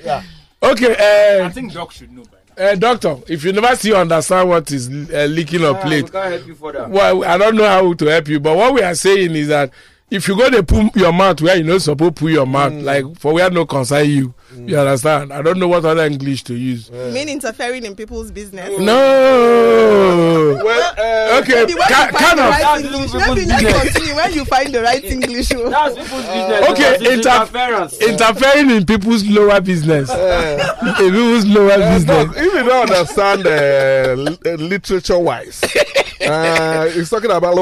Okay, 0.63 0.97
I 0.97 1.45
uh, 1.47 1.51
think 1.51 1.73
doc 1.73 1.91
should 1.93 2.13
know 2.13 2.23
by 2.25 2.39
now. 2.39 2.42
Uh, 2.59 2.75
doctor, 2.77 3.17
if 3.29 3.45
you 3.45 3.53
never 3.53 3.75
see 3.77 3.95
understand 3.95 4.49
what 4.49 4.71
is 4.71 4.89
uh, 4.89 5.27
licking 5.31 5.63
a 5.63 5.73
Ah, 5.73 5.83
plate, 5.83 6.13
well, 6.13 7.25
I 7.25 7.39
don't 7.39 7.57
know 7.57 7.67
how 7.67 7.93
to 7.95 8.07
help 8.07 8.29
you. 8.29 8.41
But 8.41 8.57
what 8.57 8.75
we 8.75 8.83
are 8.83 8.95
saying 8.95 9.35
is 9.35 9.49
that 9.49 9.71
if 10.11 10.29
you 10.29 10.37
go 10.37 10.51
to 10.51 10.63
put 10.63 10.95
your 10.97 11.13
mouth 11.13 11.41
where 11.41 11.57
you 11.57 11.65
no 11.65 11.79
suppose 11.79 12.13
put 12.15 12.33
your 12.33 12.47
mouth, 12.47 12.73
like 12.75 13.05
for 13.19 13.33
where 13.35 13.51
no 13.51 13.65
concern 13.67 14.09
you, 14.09 14.35
you 14.57 14.79
understand? 14.79 15.33
I 15.33 15.43
don't 15.43 15.59
know 15.59 15.69
what 15.69 15.85
other 15.85 16.05
English 16.05 16.45
to 16.45 16.55
use. 16.55 16.91
You 16.91 17.11
mean 17.13 17.29
interfering 17.29 17.85
in 17.85 17.95
people's 17.97 18.31
business? 18.31 18.79
No. 18.79 20.59
Well, 20.65 20.95
uh, 20.99 21.23
Okay, 21.41 21.55
Maybe 21.55 21.75
when 21.75 21.89
ca- 21.89 22.07
you 22.07 22.13
find 22.19 22.39
the 22.39 22.43
right 22.43 22.85
English, 22.85 23.13
maybe 23.15 23.47
let's 23.47 23.83
continue 23.83 24.15
when 24.15 24.33
you 24.35 24.45
find 24.45 24.75
the 24.75 24.83
right 24.83 25.03
English. 25.05 25.49
That's 25.49 25.95
people's 25.97 26.27
business. 26.27 26.69
Okay, 26.71 26.73
because 26.73 27.01
it's 27.01 27.11
inter- 27.27 27.31
interference. 27.43 27.99
Interfering 28.03 28.71
in 28.71 28.85
people's 28.87 29.25
lower 29.27 29.61
business. 29.61 30.11
in 30.11 30.95
people's 30.97 31.47
lower 31.47 31.73
uh, 31.73 31.79
business. 31.95 32.05
doc, 32.27 32.37
if 32.37 32.53
you 32.55 32.63
don't 32.65 32.91
understand 32.91 33.47
uh, 33.47 33.51
uh, 33.51 34.55
literature 34.57 35.19
wise, 35.19 35.63
uh, 36.21 36.91
he's 36.93 37.09
talking 37.11 37.31
about. 37.31 37.55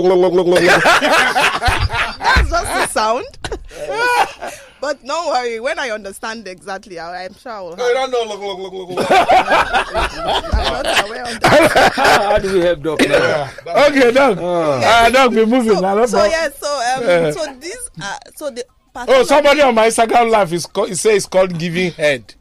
That's 2.21 2.51
just 2.51 2.67
the 2.67 2.87
sound. 2.89 3.27
but 4.81 5.05
don't 5.05 5.29
worry, 5.29 5.61
when 5.61 5.79
I 5.79 5.91
understand 5.91 6.47
exactly, 6.49 6.99
I, 6.99 7.25
I'm 7.25 7.35
sure 7.35 7.53
I 7.53 7.61
will. 7.61 7.77
No, 7.77 7.87
you 7.89 7.95
don't 7.95 8.11
know. 8.11 8.25
Look, 8.25 8.41
look, 8.41 8.59
look, 8.59 8.73
look, 8.73 8.89
look. 8.99 9.07
I'm 9.11 10.83
not 10.83 11.07
aware 11.07 11.23
of 11.25 11.41
that. 11.41 11.93
How 11.97 12.39
do 12.39 12.53
we 12.55 12.61
help 12.61 12.83
Doc 12.83 13.01
now? 13.09 13.51
Okay, 13.87 14.11
dog. 14.13 14.39
Uh, 14.39 15.11
dog, 15.11 15.35
be 15.35 15.45
moving. 15.45 15.77
I 15.85 15.95
don't 15.95 16.09
So 16.09 16.19
know. 16.19 16.25
yeah, 16.25 16.49
so 16.51 16.67
um, 16.69 17.03
Yeah. 17.05 17.31
so 17.33 17.55
this, 17.61 17.91
uh, 18.03 18.19
so 18.35 18.51
the. 18.51 18.65
Oh, 18.97 19.23
somebody 19.23 19.61
on 19.63 19.75
my 19.75 19.87
Instagram 19.89 20.31
live 20.31 20.53
is 20.53 20.67
called, 20.67 20.91
it 20.91 20.97
says 20.97 21.15
it's 21.17 21.27
called 21.27 21.57
giving 21.59 21.93
head. 21.93 22.35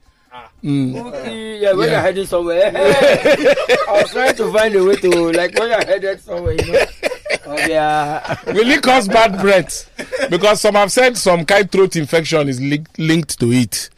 Okay, 0.64 1.60
yeah, 1.60 1.74
when 1.74 1.88
Yeah. 1.88 1.92
you're 1.94 2.02
heading 2.02 2.26
somewhere. 2.26 2.72
I 2.76 4.02
was 4.02 4.12
trying 4.12 4.36
to 4.36 4.52
find 4.52 4.76
a 4.76 4.84
way 4.84 4.96
to, 4.96 5.32
like, 5.32 5.58
when 5.58 5.70
you're 5.70 5.86
headed 5.86 6.20
somewhere, 6.22 6.54
you 6.54 6.72
know. 6.72 6.86
Oh, 7.50 7.68
yeah. 7.68 8.38
Will 8.48 8.70
it 8.70 8.84
cause 8.84 9.08
bad 9.08 9.40
breath? 9.40 9.90
Because 10.30 10.62
some 10.62 10.76
have 10.76 10.92
said 10.92 11.18
some 11.18 11.46
kind 11.46 11.70
throat 11.72 11.96
infection 11.96 12.48
is 12.48 12.62
link, 12.62 12.88
linked 12.98 13.40
to 13.40 13.52
it. 13.52 13.90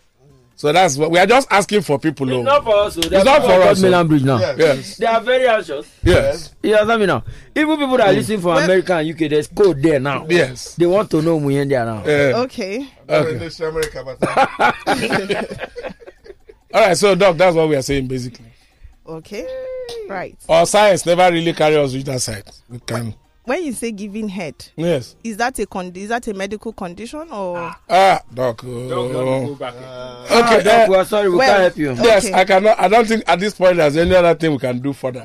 So 0.61 0.71
that's 0.71 0.95
what 0.95 1.09
we 1.09 1.17
are 1.17 1.25
just 1.25 1.51
asking 1.51 1.81
for 1.81 1.97
people. 1.97 2.29
It's 2.29 2.37
oh. 2.37 2.43
not 2.43 2.63
for 2.63 2.75
us. 2.75 2.95
oh. 2.95 3.01
There 3.01 3.23
not 3.25 3.41
for 3.41 3.51
us, 3.51 3.77
Third 3.79 3.81
Mainland 3.81 4.09
Bridge 4.09 4.23
now. 4.23 4.37
Yes. 4.37 4.57
Yes. 4.59 4.97
They 4.97 5.05
are 5.07 5.19
very 5.19 5.47
anxious. 5.47 5.91
Yes. 6.03 6.53
You 6.61 6.75
understand 6.75 6.99
me 7.01 7.05
now? 7.07 7.23
Even 7.55 7.77
people 7.79 7.97
that 7.97 8.09
are 8.09 8.13
listening 8.13 8.41
from 8.41 8.57
America 8.57 8.93
and 8.95 9.09
UK, 9.09 9.29
there's 9.29 9.47
code 9.47 9.81
there 9.81 9.99
now. 9.99 10.27
Yes. 10.29 10.75
They 10.75 10.85
want 10.85 11.09
to 11.11 11.21
know 11.23 11.39
Muyen 11.39 11.67
there 11.67 11.83
now. 11.83 12.01
Uh, 12.03 12.43
Okay. 12.43 12.87
Okay. 13.09 13.37
British 13.37 13.59
America, 13.59 14.03
but, 14.05 14.17
uh, 14.21 14.71
all 16.75 16.81
right. 16.81 16.95
So, 16.95 17.15
doc, 17.15 17.37
that's 17.37 17.55
what 17.55 17.67
we 17.67 17.75
are 17.75 17.81
saying 17.81 18.07
basically. 18.07 18.45
Okay. 19.07 19.47
Right. 20.07 20.37
Our 20.47 20.67
science 20.67 21.07
never 21.07 21.31
really 21.31 21.53
carries 21.53 21.77
us 21.77 21.93
with 21.93 22.05
that 22.05 22.21
side. 22.21 22.43
We 22.69 22.79
can. 22.79 23.15
When 23.43 23.63
you 23.63 23.73
say 23.73 23.91
giving 23.91 24.29
head, 24.29 24.53
Yes. 24.75 25.15
is 25.23 25.37
that 25.37 25.57
a 25.57 25.65
con- 25.65 25.91
is 25.95 26.09
that 26.09 26.27
a 26.27 26.33
medical 26.33 26.71
condition 26.73 27.27
or? 27.31 27.57
Ah, 27.89 28.21
doc. 28.31 28.61
Doc, 28.61 28.61
don't 28.61 29.11
go 29.47 29.55
back. 29.55 29.73
Ah, 29.83 30.25
Okay. 30.25 30.63
Doc, 30.63 30.73
uh, 30.73 30.85
we 30.91 30.95
are 30.95 31.05
sorry, 31.05 31.29
we 31.29 31.37
well, 31.37 31.47
can't 31.49 31.61
help 31.61 31.77
you. 31.77 31.93
Yes, 32.03 32.25
Okay. 32.25 32.33
I 32.35 32.45
cannot. 32.45 32.79
I 32.79 32.87
don't 32.87 33.07
think 33.07 33.23
at 33.27 33.39
this 33.39 33.55
point 33.55 33.77
there's 33.77 33.97
any 33.97 34.13
other 34.13 34.35
thing 34.35 34.51
we 34.51 34.59
can 34.59 34.77
do 34.79 34.93
further. 34.93 35.23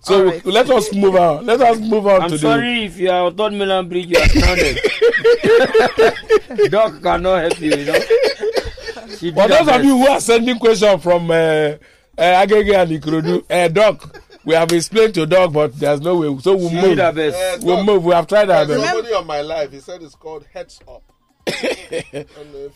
So 0.00 0.18
Alright. 0.20 0.44
we- 0.46 0.52
let 0.52 0.70
us 0.70 0.94
move 0.94 1.14
on. 1.16 1.44
Let 1.44 1.60
us 1.60 1.78
move 1.78 2.06
on 2.06 2.22
I'm 2.22 2.30
to 2.30 2.38
sorry 2.38 2.84
if 2.86 2.98
you 2.98 3.10
are 3.10 3.26
on 3.26 3.36
Third 3.36 3.52
Mainland 3.52 3.90
Bridge, 3.90 4.06
you 4.06 4.16
are 4.16 4.28
stranded. 4.28 4.78
Doc 6.70 7.02
cannot 7.02 7.42
help 7.42 7.60
you, 7.60 7.70
you 7.74 7.84
know. 7.84 7.98
She 9.18 9.30
the. 9.30 9.42
Her 9.42 9.48
those 9.48 9.68
of 9.68 9.84
you 9.84 9.98
who 9.98 10.06
are 10.08 10.20
sending 10.20 10.58
questions 10.58 11.02
from 11.02 11.30
uh, 11.30 11.34
uh, 11.34 11.76
Agege 12.18 12.74
and 12.74 12.90
Ikorodu, 12.92 13.44
uh, 13.50 13.68
Doc, 13.68 14.20
we 14.48 14.54
have 14.54 14.72
explained 14.72 15.12
to 15.12 15.26
dog, 15.26 15.52
but 15.52 15.78
there's 15.78 16.00
no 16.00 16.16
way. 16.16 16.38
So 16.40 16.56
we'll 16.56 16.70
move. 16.70 16.82
did 16.82 16.98
her 17.00 17.12
best. 17.12 17.36
uh, 17.62 17.66
We'll 17.66 17.84
move. 17.84 18.02
We 18.02 18.14
have 18.14 18.26
tried 18.26 18.48
our 18.48 18.64
best. 18.64 18.82
somebody 18.82 19.12
on 19.12 19.26
my 19.26 19.42
life, 19.42 19.70
He 19.72 19.78
said 19.80 20.02
it's 20.02 20.14
called 20.14 20.46
Heads 20.50 20.80
Up. 20.88 21.02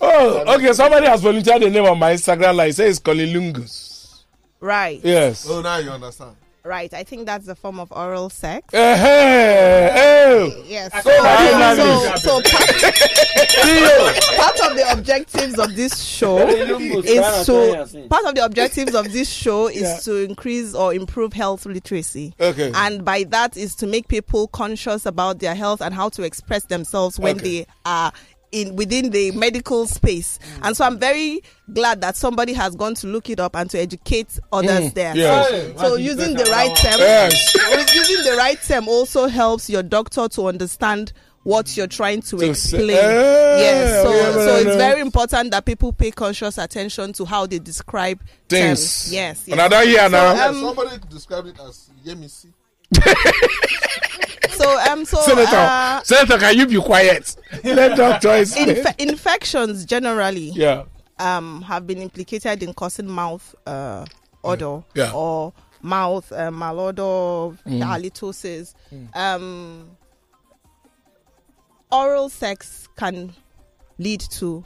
Oh, 0.01 0.55
okay. 0.57 0.75
Somebody 0.75 1.07
has 1.07 1.23
volunteered 1.23 1.63
the 1.63 1.71
name 1.71 1.85
on 1.87 1.99
my 1.99 2.13
Instagram. 2.13 2.57
Like, 2.57 2.75
say 2.75 2.89
it's 2.89 3.01
Colilungus. 3.01 4.25
Right. 4.61 5.01
Yes. 5.03 5.47
Oh, 5.49 5.63
now 5.63 5.79
you 5.79 5.91
understand. 5.91 6.37
Right. 6.65 6.93
I 6.95 7.03
think 7.03 7.27
that's 7.27 7.49
a 7.49 7.55
form 7.57 7.81
of 7.81 7.91
oral 7.91 8.31
sex. 8.31 8.73
Eh, 8.73 8.97
hey, 8.97 10.65
Yes. 10.67 10.93
So 11.03 11.11
my 11.23 11.75
So, 11.77 12.15
so, 12.17 12.41
part, 12.41 12.69
part 14.37 14.71
of 14.71 14.77
the 14.77 14.87
objectives 14.93 15.59
of 15.59 15.75
this 15.75 16.01
show 16.03 16.39
is 16.47 16.69
and 16.69 16.69
tell 17.47 17.67
your 17.67 17.87
to 17.87 18.07
part 18.09 18.25
of 18.27 18.35
the 18.37 18.45
objectives 18.45 18.95
of 18.95 19.13
this 19.13 19.29
show 19.29 19.67
is 19.69 19.83
Yeah. 19.83 19.99
to 20.05 20.17
increase 20.25 20.75
or 20.75 20.95
improve 20.95 21.33
health 21.33 21.67
literacy. 21.67 22.33
Okay. 22.41 22.71
And 22.75 23.05
by 23.05 23.25
that 23.25 23.57
is 23.57 23.75
to 23.77 23.87
make 23.89 24.07
people 24.07 24.47
conscious 24.49 25.05
about 25.05 25.41
their 25.41 25.55
health 25.57 25.81
and 25.81 25.93
how 25.93 26.11
to 26.11 26.23
express 26.23 26.65
themselves 26.67 27.19
when 27.19 27.37
Okay. 27.37 27.45
they 27.61 27.67
are 27.85 28.13
in 28.53 28.77
within 28.77 29.11
the 29.11 29.31
medical 29.33 29.87
space. 29.87 30.39
And 30.63 30.77
so 30.77 30.85
I'm 30.85 30.99
very 30.99 31.43
glad 31.73 32.01
that 32.03 32.17
somebody 32.17 32.53
has 32.53 32.77
gone 32.77 32.95
to 32.97 33.07
look 33.07 33.31
it 33.31 33.41
up 33.41 33.57
and 33.57 33.69
to 33.71 33.79
educate 33.79 34.39
others 34.53 34.91
Mm, 34.91 34.95
there. 34.95 35.17
yes. 35.17 35.49
So, 35.49 35.55
Hey, 35.57 35.75
so 35.79 35.95
using 35.97 36.35
the 36.37 36.45
right 36.45 36.77
term 36.77 37.01
Yes. 37.01 37.55
using 37.95 38.25
the 38.31 38.37
right 38.37 38.59
term 38.63 38.89
also 38.89 39.27
helps 39.27 39.69
your 39.71 39.83
doctor 39.83 40.29
to 40.29 40.47
understand 40.49 41.13
what 41.45 41.77
you're 41.77 41.89
trying 41.89 42.21
to, 42.23 42.37
To 42.37 42.39
say- 42.39 42.51
explain. 42.51 42.91
Eh, 42.91 43.59
yes, 43.59 44.05
so 44.05 44.15
yeah, 44.15 44.33
so 44.33 44.57
it's 44.59 44.77
very 44.77 45.01
important 45.01 45.51
that 45.51 45.65
people 45.65 45.93
pay 45.93 46.13
conscious 46.13 46.57
attention 46.57 47.13
to 47.15 47.25
how 47.25 47.47
they 47.47 47.59
describe 47.59 48.21
Things. 48.49 48.79
terms. 48.79 49.13
Yes, 49.13 49.39
And 49.49 49.57
yes. 49.57 49.61
I 49.61 49.69
don't 49.69 49.87
hear 49.89 50.09
now. 50.09 50.49
um, 50.51 50.61
Somebody 50.61 50.99
described 51.11 51.49
it 51.49 51.57
as 51.67 51.89
Yemisi. 52.07 52.53
So 54.63 54.93
um, 54.93 55.05
so 55.05 55.21
Senator, 55.23 55.57
uh, 55.57 56.03
Senator, 56.03 56.39
can 56.39 56.57
you 56.57 56.67
be 56.67 56.77
quiet? 56.81 57.37
Let 57.65 57.97
doctor 57.97 58.35
explain. 58.35 58.69
infe- 58.77 59.01
infections 59.09 59.85
generally 59.85 60.51
yeah. 60.51 60.85
um 61.19 61.63
have 61.63 61.87
been 61.87 61.99
implicated 61.99 62.63
in 62.63 62.73
causing 62.75 63.09
mouth 63.09 63.55
uh 63.67 64.05
odor 64.45 64.83
Yeah. 64.95 65.13
or 65.13 65.53
mouth 65.83 66.31
uh, 66.33 66.51
malodor 66.51 67.59
halitosis. 67.67 68.75
Um, 69.15 69.97
oral 71.91 72.29
sex 72.29 72.89
can 72.97 73.33
lead 73.99 74.21
to 74.39 74.65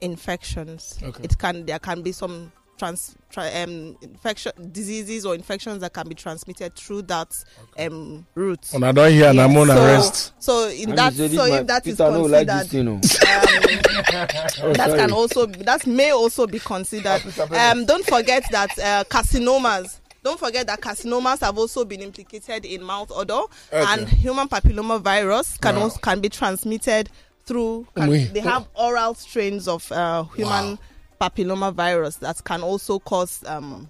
infections. 0.00 0.98
Okay. 1.02 1.24
It 1.24 1.38
can 1.38 1.66
there 1.66 1.78
can 1.78 2.02
be 2.02 2.12
some 2.12 2.52
trans 2.78 3.14
tra- 3.30 3.50
um 3.62 3.96
infection 4.02 4.52
diseases 4.72 5.26
or 5.26 5.34
infections 5.34 5.80
that 5.80 5.92
can 5.92 6.08
be 6.08 6.14
transmitted 6.14 6.74
through 6.76 7.02
that 7.02 7.30
um 7.78 8.26
route. 8.34 8.72
And 8.72 8.84
I 8.84 8.92
don't 8.92 9.12
hear 9.12 9.28
and 9.28 9.40
I'm 9.40 9.56
on 9.56 9.66
so, 9.66 9.84
arrest. 9.84 10.32
so 10.38 10.68
in 10.68 10.90
And 10.90 10.98
that 10.98 11.14
so 11.14 11.44
if 11.44 11.66
that 11.66 11.86
is 11.86 11.96
Peter 11.96 12.10
no 12.10 12.22
like 12.22 12.46
this 12.46 12.70
considered 12.70 12.70
thing, 12.70 12.88
oh. 12.88 12.94
um, 12.94 13.00
that 14.74 14.86
sorry. 14.88 14.98
can 14.98 15.12
also 15.12 15.46
that 15.46 15.86
may 15.86 16.12
also 16.12 16.46
be 16.46 16.58
considered. 16.58 17.22
Um, 17.50 17.84
don't 17.86 18.04
forget 18.04 18.44
that 18.50 18.70
uh, 18.78 19.04
carcinomas. 19.04 20.00
Don't 20.22 20.38
forget 20.38 20.66
that 20.66 20.80
carcinomas 20.80 21.40
have 21.40 21.56
also 21.58 21.84
been 21.84 22.00
implicated 22.02 22.64
in 22.64 22.82
mouth 22.82 23.10
odor, 23.14 23.42
and 23.72 24.08
human 24.08 24.48
papilloma 24.48 25.00
virus 25.00 25.56
can 25.58 25.76
Wow. 25.76 25.82
also 25.82 25.98
can 25.98 26.20
be 26.20 26.28
transmitted 26.28 27.08
through. 27.46 27.86
Can, 27.96 28.10
they 28.32 28.40
have 28.40 28.66
oral 28.74 29.14
strains 29.14 29.66
of 29.68 29.90
uh, 29.92 30.24
human 30.24 30.76
papilloma 30.76 30.78
virus 31.20 32.16
that 32.16 32.42
can 32.44 32.62
also 32.62 32.98
cause 32.98 33.44
um, 33.46 33.88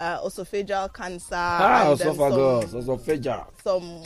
uh, 0.00 0.20
esophageal 0.20 0.92
cancer, 0.92 1.34
Ah, 1.34 1.90
and 1.90 2.00
esophagus, 2.00 2.70
some, 2.70 2.80
esophageal. 2.82 3.46
some 3.62 4.02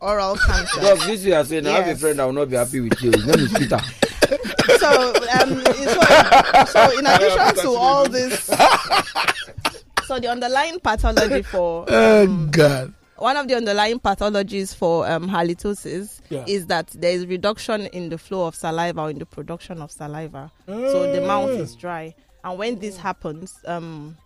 oral 0.00 0.36
cancer. 0.36 0.80
Doc, 0.80 0.98
this 1.06 1.24
you 1.24 1.34
are 1.34 1.44
saying, 1.44 1.66
I 1.66 1.80
have 1.80 1.96
a 1.96 1.98
friend 1.98 2.18
that 2.18 2.24
will 2.24 2.32
not 2.32 2.50
be 2.50 2.56
happy 2.56 2.80
with 2.80 3.00
you. 3.02 3.10
His 3.12 3.26
name 3.26 3.38
is 3.40 3.52
Peter. 3.52 3.78
so, 4.78 5.14
um, 5.40 5.64
so, 5.64 6.64
so 6.66 6.98
in 6.98 7.06
addition 7.06 7.54
to 7.62 7.68
all 7.70 8.08
this, 8.08 8.44
so 10.06 10.18
the 10.18 10.28
underlying 10.28 10.80
pathology 10.80 11.42
for 11.42 11.84
Oh 11.88 12.24
um, 12.24 12.50
God. 12.50 12.92
One 13.18 13.36
of 13.36 13.46
the 13.48 13.54
underlying 13.54 13.98
pathologies 14.00 14.74
for 14.74 15.08
um, 15.10 15.28
halitosis 15.28 16.20
Yeah. 16.30 16.44
is 16.46 16.66
that 16.66 16.88
there 16.88 17.12
is 17.12 17.26
reduction 17.26 17.86
in 17.86 18.08
the 18.08 18.18
flow 18.18 18.46
of 18.46 18.54
saliva 18.54 19.02
or 19.02 19.10
in 19.10 19.18
the 19.18 19.26
production 19.26 19.80
of 19.80 19.90
saliva. 19.92 20.50
So 20.66 21.10
the 21.12 21.20
mouth 21.20 21.50
is 21.50 21.74
dry, 21.76 22.14
and 22.42 22.58
when 22.58 22.78
this 22.78 22.96
happens, 22.96 23.58
um, 23.66 24.16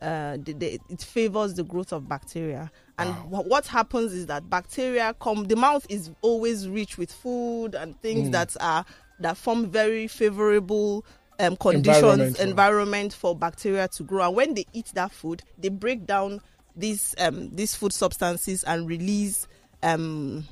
uh, 0.00 0.36
the, 0.42 0.52
the, 0.52 0.78
it 0.88 1.02
favors 1.02 1.54
the 1.54 1.64
growth 1.64 1.92
of 1.92 2.08
bacteria. 2.08 2.70
And 2.98 3.30
wha- 3.30 3.42
what 3.42 3.66
happens 3.66 4.12
is 4.12 4.26
that 4.26 4.48
bacteria 4.48 5.14
come. 5.20 5.44
The 5.44 5.56
mouth 5.56 5.86
is 5.88 6.10
always 6.22 6.68
rich 6.68 6.98
with 6.98 7.12
food 7.12 7.74
and 7.74 8.00
things 8.00 8.30
that 8.30 8.56
are 8.60 8.84
that 9.20 9.36
form 9.36 9.66
very 9.66 10.06
favorable 10.06 11.04
um, 11.40 11.56
conditions 11.56 12.38
environment 12.40 13.12
for 13.12 13.34
bacteria 13.36 13.88
to 13.88 14.02
grow. 14.04 14.26
And 14.28 14.36
when 14.36 14.54
they 14.54 14.64
eat 14.72 14.86
that 14.94 15.10
food, 15.12 15.42
they 15.58 15.68
break 15.68 16.06
down 16.06 16.40
these 16.78 17.14
um, 17.18 17.50
these 17.54 17.74
food 17.74 17.92
substances 17.92 18.64
and 18.64 18.88
release 18.88 19.46
um, 19.82 20.46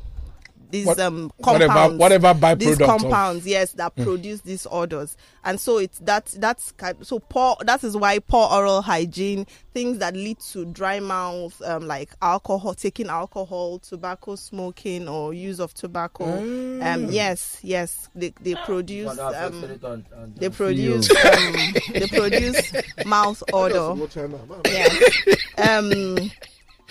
these 0.71 0.87
What- 0.87 0.99
um, 1.01 1.31
whatever- 1.39 1.67
compounds, 1.73 1.99
whatever 2.01 2.35
these 2.57 2.77
byproduct 2.79 2.81
of- 2.81 2.87
compounds, 3.03 3.47
yes, 3.47 3.73
that 3.73 3.95
produce 3.97 4.41
these 4.43 4.67
odors. 4.71 5.17
And 5.45 5.61
so 5.61 5.79
it's 5.79 5.99
that 6.01 6.27
that's 6.39 6.73
ki- 6.73 7.03
so 7.03 7.19
poor. 7.21 7.57
That 7.65 7.85
is 7.85 7.97
why 7.97 8.19
poor 8.19 8.49
oral 8.51 8.83
hygiene, 8.83 9.47
things 9.75 9.99
that 9.99 10.15
lead 10.15 10.41
to 10.53 10.65
dry 10.65 10.99
mouth, 11.01 11.61
um, 11.65 11.87
like 11.87 12.11
alcohol, 12.21 12.75
taking 12.75 13.09
alcohol, 13.09 13.79
tobacco 13.79 14.35
smoking, 14.35 15.09
or 15.09 15.33
use 15.33 15.61
of 15.61 15.73
tobacco. 15.75 16.25
Um, 16.25 17.11
yes, 17.11 17.59
yes, 17.63 18.09
they 18.15 18.33
they 18.43 18.55
produce 18.65 19.17
um, 19.19 19.29
affect 19.29 19.55
it 19.71 19.83
and- 19.85 20.05
and- 20.17 20.37
they 20.37 20.49
produce 20.49 21.09
um, 21.11 21.55
they 21.93 22.07
produce 22.09 22.73
mouth 23.07 23.43
odor. 23.53 23.95
Go 23.95 24.07
China, 24.09 24.29
man. 24.29 24.61
Yes. 24.65 25.39
Um, 25.59 26.31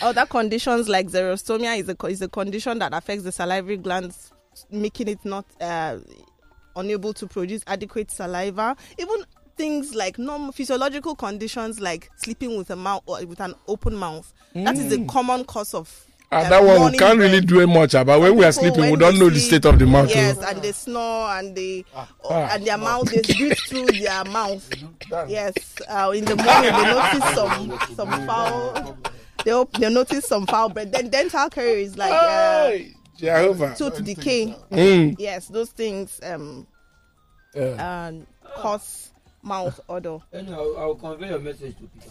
other 0.01 0.25
conditions 0.25 0.89
like 0.89 1.07
xerostomia 1.07 1.77
is 1.79 1.89
a 1.89 2.05
is 2.07 2.21
a 2.21 2.27
condition 2.27 2.79
that 2.79 2.93
affects 2.93 3.23
the 3.23 3.31
salivary 3.31 3.77
glands, 3.77 4.31
making 4.71 5.07
it 5.07 5.19
not 5.23 5.45
uh, 5.61 5.97
unable 6.75 7.13
to 7.13 7.27
produce 7.27 7.63
adequate 7.67 8.11
saliva. 8.11 8.75
Even 8.97 9.17
things 9.57 9.95
like 9.95 10.17
normal 10.19 10.51
physiological 10.51 11.15
conditions 11.15 11.79
like 11.79 12.09
sleeping 12.17 12.57
with 12.57 12.69
a 12.71 12.75
mouth 12.75 13.01
or 13.05 13.25
with 13.25 13.39
an 13.39 13.53
open 13.67 13.95
mouth. 13.95 14.33
That 14.53 14.77
is 14.77 14.91
a 14.91 15.03
common 15.05 15.45
cause 15.45 15.73
of. 15.73 16.05
And 16.31 16.47
um, 16.47 16.47
Mm. 16.47 16.49
that 16.49 16.79
one 16.79 16.91
we 16.91 16.97
can't 16.97 17.19
really 17.19 17.39
do 17.39 17.65
much 17.67 17.93
about. 17.93 18.19
When 18.19 18.35
we 18.35 18.43
are 18.43 18.51
sleeping, 18.51 18.89
we 18.91 18.97
don't 18.97 19.17
know 19.19 19.29
the 19.29 19.39
state 19.39 19.63
of 19.65 19.77
the 19.79 19.85
mouth. 19.85 20.09
Yes, 20.09 20.37
oh. 20.41 20.47
and 20.49 20.61
they 20.61 20.71
snore 20.71 21.29
and 21.29 21.55
they 21.55 21.85
Ah. 21.95 22.09
and 22.51 22.65
their 22.65 22.77
mouth 22.79 23.09
they 23.11 23.21
breathe 23.21 23.57
through 23.69 23.85
their 23.85 24.25
mouth. 24.25 24.67
Yes, 25.29 25.53
uh, 25.87 26.11
in 26.15 26.25
the 26.25 26.35
morning 26.35 26.73
they 26.73 26.83
notice 26.83 27.35
some 27.35 27.95
some 27.95 28.27
foul. 28.27 28.97
They 29.45 29.51
op- 29.53 29.71
they 29.77 29.89
notice 29.93 30.25
some 30.25 30.45
foul 30.47 30.69
breath. 30.69 30.91
Then 30.91 31.09
dental 31.09 31.49
caries 31.49 31.91
is 31.91 31.97
like 31.97 32.11
uh, 32.11 32.71
Jehovah. 33.17 33.75
tooth 33.77 34.03
decay. 34.03 34.55
Mm. 34.71 35.15
Yes, 35.19 35.47
those 35.47 35.69
things 35.69 36.19
um 36.23 36.67
Yeah. 37.53 37.63
uh, 38.11 38.11
cause 38.61 39.11
mouth 39.43 39.79
odor. 39.87 40.17
Anyhow, 40.33 40.55
I 40.55 40.61
will- 40.61 40.77
I 40.77 40.85
will 40.85 40.95
convey 40.95 41.29
your 41.29 41.39
message 41.39 41.75
to 41.77 41.83
Peter. 41.93 42.09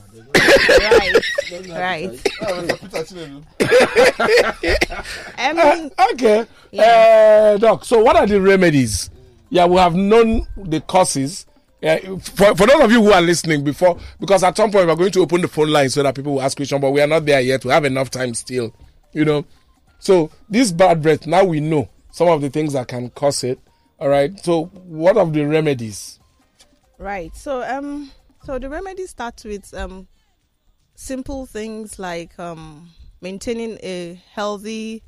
There's 1.50 1.68
Right, 1.68 1.80
right. 1.80 2.20
appetite. 2.40 2.68
Mr. 2.68 2.80
Peter 2.80 3.04
Chinedu. 3.04 3.44
I 5.38 5.52
mean, 5.52 5.90
Okay. 6.12 6.46
Yeah. 6.70 7.52
Uh, 7.54 7.58
Doc, 7.58 7.84
so 7.84 8.02
what 8.02 8.16
are 8.16 8.26
the 8.26 8.40
remedies? 8.40 9.10
Yeah, 9.50 9.66
we 9.66 9.76
have 9.78 9.94
known 9.96 10.46
the 10.56 10.80
causes. 10.80 11.46
Yeah, 11.80 11.98
for, 12.18 12.54
for 12.54 12.66
those 12.66 12.82
of 12.82 12.92
you 12.92 13.02
who 13.02 13.12
are 13.12 13.20
listening 13.20 13.62
before, 13.62 13.98
because 14.18 14.42
at 14.42 14.56
some 14.56 14.70
point 14.70 14.86
we're 14.86 14.96
going 14.96 15.12
to 15.12 15.20
open 15.20 15.42
the 15.42 15.48
phone 15.48 15.70
line 15.70 15.90
so 15.90 16.02
that 16.02 16.14
people 16.14 16.34
will 16.34 16.42
ask 16.42 16.56
questions, 16.56 16.80
but 16.80 16.90
we 16.90 17.00
are 17.00 17.06
not 17.06 17.26
there 17.26 17.40
yet. 17.40 17.64
We 17.64 17.72
have 17.72 17.84
enough 17.84 18.10
time 18.10 18.32
still, 18.34 18.74
you 19.12 19.24
know. 19.24 19.44
So 19.98 20.30
this 20.48 20.72
bad 20.72 21.02
breath, 21.02 21.26
now 21.26 21.44
we 21.44 21.60
know 21.60 21.88
some 22.10 22.28
of 22.28 22.40
the 22.40 22.48
things 22.48 22.72
that 22.72 22.88
can 22.88 23.10
cause 23.10 23.44
it. 23.44 23.58
All 23.98 24.08
right. 24.08 24.38
So 24.44 24.66
what 24.66 25.16
of 25.16 25.32
the 25.32 25.44
remedies? 25.46 26.18
Right. 26.98 27.34
So 27.36 27.62
um 27.62 28.12
so 28.44 28.58
the 28.58 28.68
remedy 28.68 29.06
starts 29.06 29.44
with 29.44 29.72
um 29.74 30.06
simple 30.94 31.46
things 31.46 31.98
like 31.98 32.38
um 32.38 32.90
maintaining 33.20 33.78
a 33.82 34.20
healthy 34.32 35.02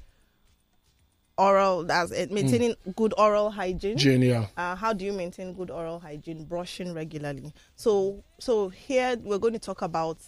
oral 1.39 1.91
as 1.91 2.13
it 2.13 2.31
maintaining 2.31 2.75
good 2.95 3.15
oral 3.19 3.51
hygiene. 3.51 3.99
Genial. 3.99 4.49
Uh, 4.57 4.75
how 4.75 4.93
do 4.93 5.05
you 5.05 5.13
maintain 5.13 5.53
good 5.53 5.71
oral 5.71 6.01
hygiene? 6.01 6.45
Brushing 6.45 6.95
regularly. 6.95 7.53
So 7.75 8.25
so 8.39 8.69
here 8.69 9.17
we're 9.23 9.39
going 9.39 9.55
to 9.55 9.59
talk 9.59 9.83
about 9.83 10.19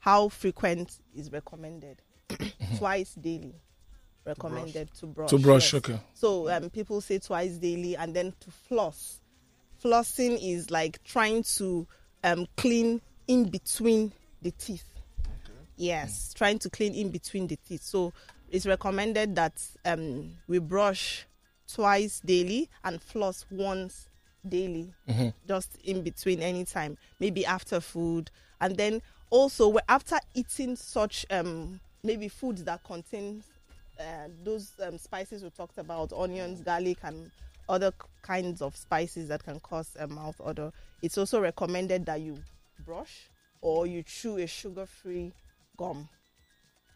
how 0.00 0.28
frequent 0.28 1.00
is 1.14 1.32
recommended. 1.32 2.02
Twice 2.78 3.14
daily 3.14 3.54
recommended 4.28 4.92
to 4.94 5.06
brush. 5.06 5.30
To 5.30 5.38
brush, 5.38 5.72
yes. 5.72 5.74
okay. 5.74 6.00
So 6.14 6.48
um, 6.50 6.70
people 6.70 7.00
say 7.00 7.18
twice 7.18 7.56
daily, 7.56 7.96
and 7.96 8.14
then 8.14 8.34
to 8.40 8.50
floss. 8.50 9.20
Flossing 9.82 10.38
is 10.40 10.70
like 10.70 11.02
trying 11.04 11.42
to 11.56 11.86
um, 12.24 12.46
clean 12.56 13.00
in 13.26 13.48
between 13.48 14.12
the 14.42 14.50
teeth. 14.52 14.84
Okay. 15.20 15.58
Yes, 15.76 16.34
trying 16.34 16.58
to 16.60 16.70
clean 16.70 16.94
in 16.94 17.10
between 17.10 17.46
the 17.46 17.56
teeth. 17.56 17.82
So 17.82 18.12
it's 18.50 18.66
recommended 18.66 19.36
that 19.36 19.52
um, 19.84 20.30
we 20.46 20.58
brush 20.58 21.26
twice 21.72 22.20
daily 22.24 22.68
and 22.84 23.00
floss 23.02 23.44
once 23.50 24.08
daily, 24.48 24.92
just 25.46 25.76
in 25.84 26.02
between 26.02 26.40
any 26.40 26.64
time, 26.64 26.96
maybe 27.20 27.44
after 27.44 27.80
food, 27.80 28.30
and 28.60 28.76
then 28.76 29.02
also 29.30 29.76
after 29.88 30.18
eating 30.34 30.76
such 30.76 31.26
um, 31.30 31.78
maybe 32.02 32.28
foods 32.28 32.64
that 32.64 32.82
contain 32.84 33.42
uh, 34.00 34.28
those 34.44 34.72
um, 34.82 34.96
spices 34.96 35.42
we 35.42 35.50
talked 35.50 35.76
about, 35.78 36.12
onions, 36.12 36.62
garlic, 36.62 36.98
and 37.02 37.30
other 37.68 37.92
kinds 38.22 38.62
of 38.62 38.74
spices 38.76 39.28
that 39.28 39.44
can 39.44 39.60
cause 39.60 39.90
a 39.98 40.06
mouth 40.06 40.40
odor. 40.42 40.72
It's 41.02 41.18
also 41.18 41.40
recommended 41.40 42.06
that 42.06 42.20
you 42.20 42.38
brush 42.86 43.28
or 43.60 43.86
you 43.86 44.02
chew 44.02 44.38
a 44.38 44.46
sugar-free 44.46 45.32
gum. 45.76 46.08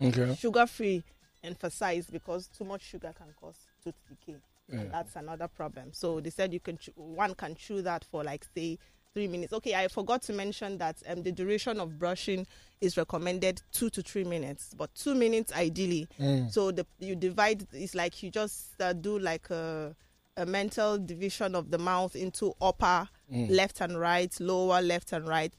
Okay. 0.01 0.35
Sugar-free, 0.35 1.03
emphasize 1.45 2.07
because 2.07 2.49
too 2.49 2.65
much 2.65 2.83
sugar 2.83 3.13
can 3.17 3.29
cause 3.41 3.57
tooth 3.83 3.95
decay, 4.09 4.39
and 4.71 4.91
that's 4.91 5.17
another 5.17 5.49
problem. 5.49 5.93
So 5.93 6.21
they 6.21 6.31
said 6.31 6.53
you 6.53 6.61
can 6.61 6.79
chew, 6.79 6.93
one 6.95 7.35
can 7.35 7.55
chew 7.55 7.83
that 7.83 8.05
for 8.11 8.25
like 8.25 8.47
say 8.55 8.79
three 9.13 9.29
minutes. 9.29 9.53
Okay, 9.53 9.75
I 9.75 9.89
forgot 9.89 10.23
to 10.23 10.33
mention 10.33 10.79
that 10.79 10.97
um, 11.07 11.23
the 11.23 11.33
duration 11.33 11.79
of 11.81 11.99
brushing 11.99 12.47
is 12.81 12.97
recommended 12.97 13.61
two 13.73 13.91
to 13.91 14.03
three 14.03 14.25
minutes, 14.25 14.73
but 14.77 14.95
two 14.95 15.15
minutes 15.15 15.53
ideally. 15.53 16.09
So 16.49 16.71
the 16.71 16.87
you 16.99 17.15
divide. 17.17 17.67
It's 17.73 17.95
like 17.95 18.23
you 18.23 18.31
just 18.31 18.81
uh, 18.81 18.93
do 18.95 19.19
like 19.19 19.51
a 19.51 19.95
a 20.39 20.47
mental 20.47 20.97
division 20.99 21.55
of 21.55 21.71
the 21.71 21.77
mouth 21.79 22.17
into 22.17 22.55
upper 22.63 23.07
left 23.51 23.81
and 23.83 23.99
right, 24.01 24.35
lower 24.41 24.81
left 24.81 25.13
and 25.13 25.29
right. 25.29 25.53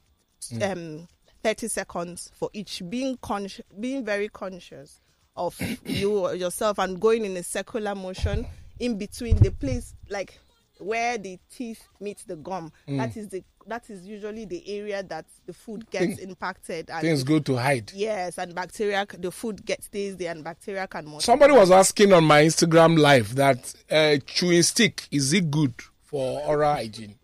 Um, 0.62 1.08
30 1.44 1.68
seconds 1.68 2.32
for 2.34 2.50
each 2.54 2.82
being 2.90 3.18
conscious 3.22 3.66
being 3.80 4.04
very 4.06 4.30
conscious 4.30 5.00
of 5.36 5.60
you 5.86 6.20
or 6.20 6.36
yourself 6.36 6.78
and 6.80 7.00
going 7.00 7.26
in 7.26 7.36
a 7.38 7.44
circular 7.44 7.96
motion 7.96 8.46
in 8.80 8.98
between 8.98 9.36
the 9.38 9.52
place 9.52 9.94
like 10.10 10.40
where 10.80 11.18
the 11.18 11.40
teeth 11.56 11.84
meet 12.00 12.24
the 12.28 12.36
gum 12.36 12.72
that 12.88 13.16
is 13.16 13.30
the 13.30 13.44
that 13.68 13.90
is 13.90 14.06
usually 14.06 14.44
the 14.46 14.62
area 14.78 15.02
that 15.04 15.26
the 15.46 15.54
food 15.54 15.90
gets 15.90 16.20
impacted 16.20 16.90
and 16.90 17.02
Things 17.02 17.24
good 17.24 17.46
to 17.46 17.56
hide. 17.56 17.92
yes 17.96 18.38
and 18.38 18.54
bacteria 18.54 19.06
the 19.18 19.32
food 19.32 19.66
gets 19.66 19.86
stays 19.86 20.18
there 20.18 20.32
and 20.32 20.44
bacteria 20.44 20.86
can 20.88 21.06
multiply. 21.06 21.24
Somebody 21.24 21.54
was 21.54 21.72
asking 21.72 22.12
on 22.14 22.24
my 22.26 22.44
Instagram 22.44 22.98
live 23.00 23.36
that 23.36 23.74
uh, 23.90 24.18
chewing 24.26 24.64
stick 24.64 25.08
is 25.12 25.32
it 25.34 25.50
good 25.50 25.74
for 26.04 26.42
oral 26.42 26.74
hygiene? 26.74 27.16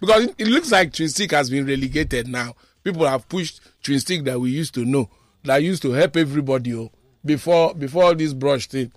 Because 0.00 0.24
it, 0.26 0.34
it 0.38 0.46
looks 0.46 0.70
like 0.70 0.92
chewing 0.92 1.08
stick 1.10 1.32
has 1.32 1.50
been 1.50 1.66
relegated 1.66 2.28
now. 2.28 2.54
People 2.84 3.06
have 3.06 3.28
pushed 3.28 3.60
chewing 3.82 3.98
stick 3.98 4.24
that 4.24 4.38
we 4.40 4.50
used 4.50 4.74
to 4.74 4.84
know 4.84 5.10
that 5.44 5.62
used 5.62 5.82
to 5.82 5.92
help 5.92 6.16
everybody 6.16 6.74
oh, 6.74 6.92
before 7.28 7.74
before 7.74 8.04
all 8.04 8.14
this 8.14 8.32
brush 8.32 8.66
thing. 8.66 8.90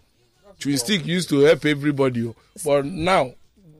Chewing 0.58 0.78
stick 0.78 1.06
used 1.06 1.30
to 1.30 1.40
help 1.42 1.66
everybody, 1.66 2.28
oh. 2.28 2.36
but 2.66 2.86
now, 2.86 3.34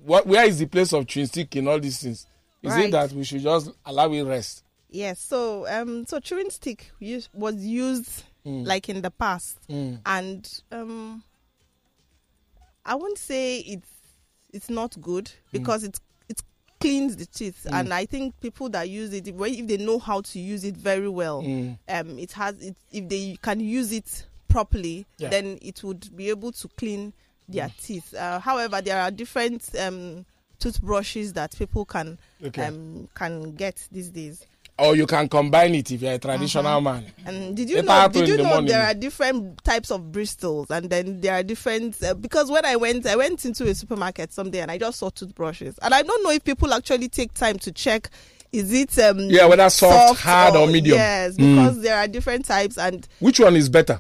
what 0.04 0.28
where 0.28 0.46
is 0.46 0.60
the 0.60 0.66
place 0.66 0.94
of 0.94 1.08
chewing 1.08 1.28
stick 1.28 1.56
in 1.56 1.68
all 1.68 1.80
these 1.80 2.02
things? 2.02 2.28
Is 2.62 2.76
it 2.76 2.92
that 2.92 3.12
we 3.12 3.24
should 3.24 3.42
just 3.42 3.72
allow 3.86 4.12
it 4.12 4.24
rest? 4.24 4.64
Yes, 4.90 5.20
so 5.20 5.68
um, 5.68 6.06
so 6.06 6.20
chewing 6.20 6.50
stick 6.52 6.92
use, 7.00 7.30
was 7.34 7.56
used 7.56 8.24
like 8.44 8.90
in 8.90 9.02
the 9.02 9.12
past, 9.12 9.58
and 9.70 10.62
um, 10.72 11.24
I 12.86 12.96
won't 12.96 13.18
say 13.18 13.60
it's 13.60 13.88
it's 14.54 14.70
not 14.70 15.00
good 15.02 15.32
because 15.52 15.84
it's 15.84 16.00
it's 16.30 16.44
cleans 16.80 17.16
the 17.16 17.26
teeth, 17.28 17.68
Mm. 17.70 17.80
and 17.80 17.94
I 17.94 18.06
think 18.06 18.40
people 18.42 18.70
that 18.70 18.90
use 18.90 19.14
it, 19.14 19.28
if 19.28 19.36
if 19.40 19.68
they 19.68 19.78
know 19.78 20.00
how 20.00 20.22
to 20.22 20.40
use 20.40 20.64
it 20.64 20.76
very 20.76 21.10
well, 21.10 21.44
Mm. 21.44 21.78
um, 21.90 22.18
it 22.20 22.32
has 22.34 22.60
it. 22.62 22.76
If 22.92 23.08
they 23.08 23.38
can 23.42 23.60
use 23.60 23.92
it 23.92 24.26
properly, 24.52 25.06
Yeah. 25.18 25.28
Mm. 25.28 25.32
then 25.32 25.60
it 25.62 25.84
would 25.84 26.16
be 26.16 26.30
able 26.30 26.52
to 26.52 26.68
clean 26.78 27.14
their 27.50 27.70
teeth. 27.82 28.14
Uh, 28.14 28.40
however, 28.40 28.82
there 28.82 29.02
are 29.02 29.12
different 29.12 29.64
um, 29.80 30.26
toothbrushes 30.60 31.34
that 31.34 31.58
people 31.58 31.86
can 31.86 32.18
Okay. 32.46 32.66
um, 32.66 33.08
can 33.16 33.56
get 33.56 33.88
these 33.92 34.10
days. 34.10 34.46
Or 34.80 34.96
you 34.96 35.06
can 35.06 35.28
combine 35.30 35.76
it 35.76 35.92
if 35.92 36.02
you're 36.02 36.14
a 36.14 36.18
traditional 36.18 36.82
man. 36.82 37.06
And 37.26 37.56
did 37.56 37.70
you 37.70 37.82
know? 37.84 38.08
Did 38.08 38.28
you 38.28 38.38
the 38.38 38.44
know 38.44 38.50
morning. 38.50 38.68
there 38.68 38.84
are 38.84 38.94
different 38.96 39.64
types 39.64 39.92
of 39.92 40.12
bristles, 40.12 40.72
and 40.72 40.90
then 40.90 41.22
there 41.22 41.36
are 41.36 41.44
different 41.44 42.02
uh, 42.04 42.14
because 42.16 42.50
when 42.50 42.66
I 42.66 42.78
went, 42.78 43.06
I 43.06 43.16
went 43.16 43.46
into 43.46 43.68
a 43.68 43.76
supermarket 43.76 44.32
someday 44.34 44.62
and 44.62 44.72
I 44.72 44.78
just 44.80 44.98
saw 44.98 45.10
toothbrushes, 45.10 45.78
and 45.84 45.94
I 45.94 46.02
don't 46.02 46.24
know 46.24 46.32
if 46.32 46.44
people 46.44 46.74
actually 46.74 47.10
take 47.10 47.34
time 47.34 47.60
to 47.60 47.72
check. 47.72 48.10
Is 48.52 48.74
it 48.74 48.98
um 49.00 49.20
Yeah, 49.30 49.46
whether 49.46 49.70
soft, 49.70 50.22
hard, 50.22 50.56
or 50.56 50.66
medium. 50.68 50.98
Yes, 50.98 51.36
Mm. 51.36 51.56
because 51.56 51.82
there 51.82 51.98
are 51.98 52.08
different 52.08 52.46
types, 52.46 52.78
and 52.78 53.08
Which 53.20 53.40
one 53.40 53.56
is 53.58 53.70
better? 53.70 54.00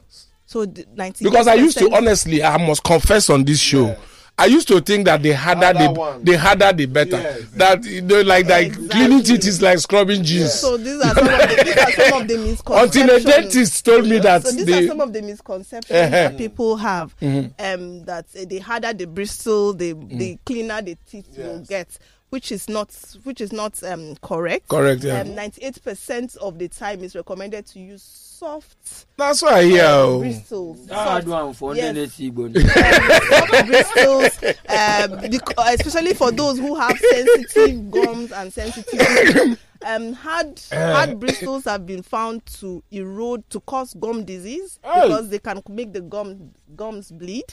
So 0.51 0.65
the 0.65 0.85
ninety. 0.95 1.23
Because 1.23 1.47
I 1.47 1.53
used 1.55 1.77
to 1.79 1.93
honestly, 1.95 2.43
I 2.43 2.57
must 2.57 2.83
confess 2.83 3.29
on 3.29 3.43
this 3.45 3.59
show. 3.59 3.95
I 4.37 4.45
used 4.45 4.67
to 4.69 4.79
think 4.81 5.05
that 5.05 5.21
the 5.21 5.33
harder 5.33 5.65
Harder 5.67 5.79
the 5.93 5.99
one. 5.99 6.23
the 6.23 6.37
harder 6.37 6.71
the 6.73 6.85
better. 6.87 7.17
Yes. 7.21 7.41
That 7.51 7.83
you 7.83 8.01
know, 8.01 8.21
like 8.21 8.47
like 8.47 8.67
Exactly. 8.67 8.87
cleaning 8.89 9.23
teeth 9.23 9.45
is 9.45 9.61
like 9.61 9.77
scrubbing 9.79 10.23
jeans. 10.23 10.53
So 10.59 10.77
these 10.77 10.99
are 11.01 11.13
some 11.13 11.27
of 11.27 11.39
the, 11.39 11.63
these 11.63 11.77
are 11.77 11.91
some 12.09 12.21
of 12.21 12.27
the 12.27 12.37
misconceptions. 12.37 12.95
Until 13.05 13.15
a 13.15 13.19
dentist 13.19 13.85
told 13.85 14.07
me 14.07 14.19
that 14.19 14.43
so 14.43 14.51
these 14.51 14.65
the 14.65 14.83
are 14.83 14.87
some 14.87 14.99
of 15.01 15.13
the 15.13 15.21
misconceptions 15.21 15.91
Uh-huh. 15.91 16.09
that 16.09 16.37
people 16.37 16.77
have. 16.77 17.15
Mm-hmm. 17.19 17.61
Um, 17.63 18.05
that 18.05 18.25
uh, 18.39 18.45
the 18.47 18.59
harder 18.59 18.93
the 18.93 19.05
bristle, 19.05 19.73
the 19.73 19.93
Mm. 19.93 20.17
the 20.17 20.39
cleaner 20.45 20.81
the 20.81 20.97
teeth 21.09 21.27
will 21.37 21.59
get, 21.59 21.99
which 22.29 22.51
is 22.51 22.67
not 22.67 22.89
which 23.23 23.41
is 23.41 23.51
not 23.53 23.83
um 23.83 24.15
correct. 24.23 24.69
correct. 24.69 25.03
Yeah, 25.03 25.21
Um, 25.21 25.35
ninety-eight 25.35 25.83
percent 25.83 26.35
of 26.37 26.57
the 26.57 26.67
time 26.67 27.03
is 27.03 27.15
recommended 27.15 27.67
to 27.67 27.79
use 27.79 28.30
soft 28.41 29.05
that's 29.17 29.41
why 29.43 29.59
I 29.59 29.63
hear. 29.63 29.83
uh, 29.83 29.97
oh. 30.01 30.19
bristles. 30.19 30.89
Hard 30.89 31.23
Soft, 31.25 31.27
one 31.27 31.53
for 31.53 31.75
Yes. 31.75 31.95
NNC, 31.95 32.33
but 32.33 32.59
soft 33.29 33.67
bristles, 33.67 34.43
um, 34.67 35.29
bec- 35.29 35.57
uh, 35.57 35.75
especially 35.79 36.13
for 36.15 36.31
those 36.31 36.57
who 36.57 36.73
have 36.75 36.97
sensitive 36.97 37.91
gums 37.91 38.31
and 38.31 38.51
sensitive. 38.51 39.59
Um, 39.85 40.13
hard 40.13 40.59
hard 40.71 41.19
bristles 41.19 41.65
have 41.65 41.85
been 41.85 42.01
found 42.01 42.43
to 42.59 42.83
erode 42.91 43.47
to 43.51 43.59
cause 43.61 43.93
gum 43.93 44.23
disease 44.25 44.79
Hey. 44.83 45.01
because 45.07 45.29
they 45.29 45.39
can 45.39 45.61
make 45.69 45.93
the 45.93 46.01
gum 46.01 46.51
gums 46.75 47.11
bleed. 47.11 47.45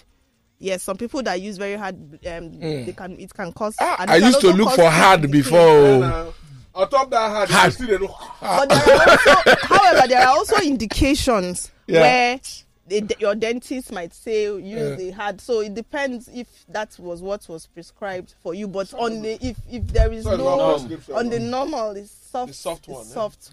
Yes, 0.58 0.82
some 0.82 0.96
people 0.96 1.22
that 1.22 1.40
use 1.40 1.56
very 1.58 1.76
hard, 1.76 1.96
um, 2.26 2.58
they 2.58 2.94
can 2.96 3.18
it 3.20 3.32
can 3.34 3.52
cause. 3.52 3.76
Ah, 3.78 3.96
and 4.00 4.10
I 4.10 4.16
used 4.16 4.40
to 4.40 4.50
look 4.52 4.72
for 4.74 4.88
hard 4.90 5.20
to 5.22 5.28
decay. 5.28 5.38
before. 5.38 6.32
And, 6.74 6.82
on 6.84 6.88
top 6.90 7.10
that 7.10 7.30
hard, 7.30 7.48
Hard. 7.50 7.72
still 7.72 7.86
dey 7.86 7.96
look. 7.98 8.10
But 8.40 8.68
there 8.68 8.78
are 8.78 9.08
also, 9.10 9.66
however, 9.66 10.08
there 10.08 10.20
are 10.20 10.36
also 10.36 10.56
indications 10.56 11.70
Yeah. 11.86 12.00
where 12.00 12.40
the, 12.86 13.16
your 13.18 13.34
dentist 13.34 13.92
might 13.92 14.14
say 14.14 14.44
use 14.44 14.62
Yeah. 14.64 14.94
the 14.94 15.10
hard. 15.10 15.40
So 15.40 15.60
it 15.60 15.74
depends 15.74 16.28
if 16.32 16.46
that 16.68 16.96
was 16.98 17.20
what 17.20 17.46
was 17.48 17.66
prescribed 17.66 18.34
for 18.42 18.54
you. 18.54 18.66
But 18.68 18.92
on 18.94 19.22
the 19.22 19.34
if 19.46 19.56
if 19.70 19.86
there 19.88 20.10
is 20.12 20.24
So 20.24 20.36
no 20.36 20.56
not 20.56 20.74
prescription, 20.78 21.14
on 21.14 21.28
the 21.28 21.38
normal, 21.40 21.90
it's 21.96 22.10
soft, 22.10 22.48
The 22.48 22.54
soft 22.54 22.88
one, 22.88 23.00
it's 23.00 23.08
yeah. 23.10 23.14
soft, 23.14 23.42
soft, 23.44 23.52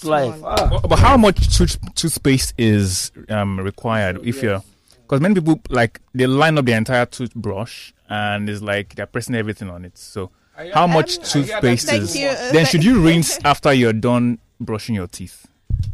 soft 0.00 0.04
life. 0.04 0.40
Ah. 0.44 0.68
But, 0.82 0.88
but 0.88 0.98
how 0.98 1.16
much 1.16 1.56
tooth, 1.56 1.78
toothpaste 1.94 2.54
is 2.58 3.10
um, 3.30 3.58
required 3.60 4.20
if 4.26 4.42
you're 4.42 4.62
because 5.02 5.20
many 5.20 5.34
people 5.34 5.60
like 5.70 6.00
they 6.14 6.26
line 6.26 6.56
up 6.58 6.64
the 6.64 6.72
entire 6.72 7.04
toothbrush 7.06 7.92
and 8.08 8.48
it's 8.50 8.62
like 8.62 8.94
they're 8.96 9.06
pressing 9.06 9.34
everything 9.34 9.68
on 9.70 9.84
it. 9.84 9.96
So 9.98 10.30
how 10.72 10.86
much 10.86 11.18
Um, 11.18 11.24
toothpaste 11.24 11.92
is? 11.92 12.16
you. 12.16 12.28
Then 12.28 12.66
should 12.66 12.84
you 12.84 13.00
rinse 13.00 13.38
after 13.44 13.72
you're 13.72 13.92
done 13.92 14.38
brushing 14.60 14.94
your 14.94 15.06
teeth? 15.08 15.46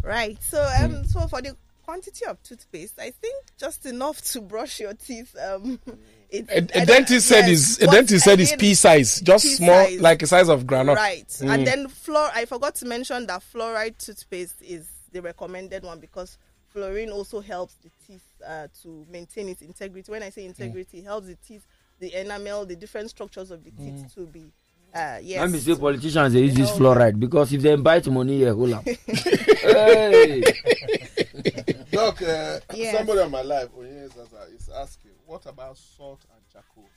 Right. 0.03 0.39
So 0.43 0.63
um 0.81 1.05
so 1.07 1.27
for 1.29 1.43
the 1.43 1.57
quantity 1.85 2.25
of 2.27 2.41
toothpaste, 2.43 2.99
I 3.01 3.11
think 3.11 3.35
just 3.59 3.85
enough 3.87 4.21
to 4.33 4.41
brush 4.41 4.79
your 4.81 4.95
teeth. 4.95 5.35
Um, 5.37 5.81
it, 6.31 6.49
A, 6.49 6.55
I 6.55 6.57
a 6.57 6.61
don't- 6.61 6.87
dentist 6.87 7.27
said 7.27 7.49
yes, 7.49 7.51
is 7.51 7.83
a 7.83 7.87
but 7.87 7.93
dentist 7.93 8.25
said 8.25 8.39
is 8.41 8.55
pea 8.59 8.75
size, 8.75 9.21
just 9.21 9.45
pea 9.45 9.55
small, 9.55 9.85
size. 9.87 10.01
like 10.01 10.23
a 10.23 10.27
size 10.27 10.49
of 10.49 10.67
granite. 10.67 10.95
Right. 10.95 11.27
Mm. 11.29 11.51
And 11.55 11.67
then 11.67 11.87
fluor 11.89 12.31
I 12.35 12.45
forgot 12.45 12.77
to 12.77 12.87
mention 12.87 13.27
that 13.27 13.43
fluoride 13.53 13.99
toothpaste 13.99 14.63
is 14.63 14.87
the 15.13 15.21
recommended 15.23 15.83
one 15.83 15.99
because 15.99 16.39
fluorine 16.73 17.11
also 17.11 17.41
helps 17.41 17.75
the 17.83 17.91
teeth 18.07 18.23
uh, 18.47 18.69
to 18.83 19.05
maintain 19.11 19.49
its 19.49 19.61
integrity. 19.63 20.13
When 20.13 20.23
I 20.23 20.31
say 20.31 20.45
integrity, 20.45 20.99
it 20.99 21.05
helps 21.05 21.27
the 21.27 21.35
teeth, 21.37 21.67
the 22.01 22.13
enamel, 22.21 22.67
the 22.67 22.75
different 22.77 23.11
structures 23.11 23.51
of 23.51 23.63
the 23.65 23.71
teeth 23.71 24.13
to 24.15 24.27
be 24.27 24.53
uh 24.93 25.19
yes. 25.23 25.41
Let 25.41 25.51
me 25.51 25.59
say 25.61 25.77
politicians 25.77 26.33
they 26.33 26.41
use 26.41 26.55
this 26.55 26.71
fluoride 26.73 27.21
because 27.21 27.53
if 27.53 27.63
they 27.63 27.77
bite 27.77 28.09
money 28.09 28.39
here, 28.39 28.53
hold 28.55 28.73
up. 28.73 28.85
hey. 29.65 30.43
Doc, 31.93 32.21
uh, 32.23 32.61
Yes. 32.75 32.97
somebody 32.97 33.21
on 33.21 33.31
my 33.31 33.43
life, 33.43 33.69
Onye 33.79 34.09
Zaza, 34.13 34.47
is 34.55 34.69
asking, 34.69 35.13
what 35.27 35.45
about 35.47 35.77
salt 35.77 36.21
and 36.33 36.41
charcoal? 36.53 36.89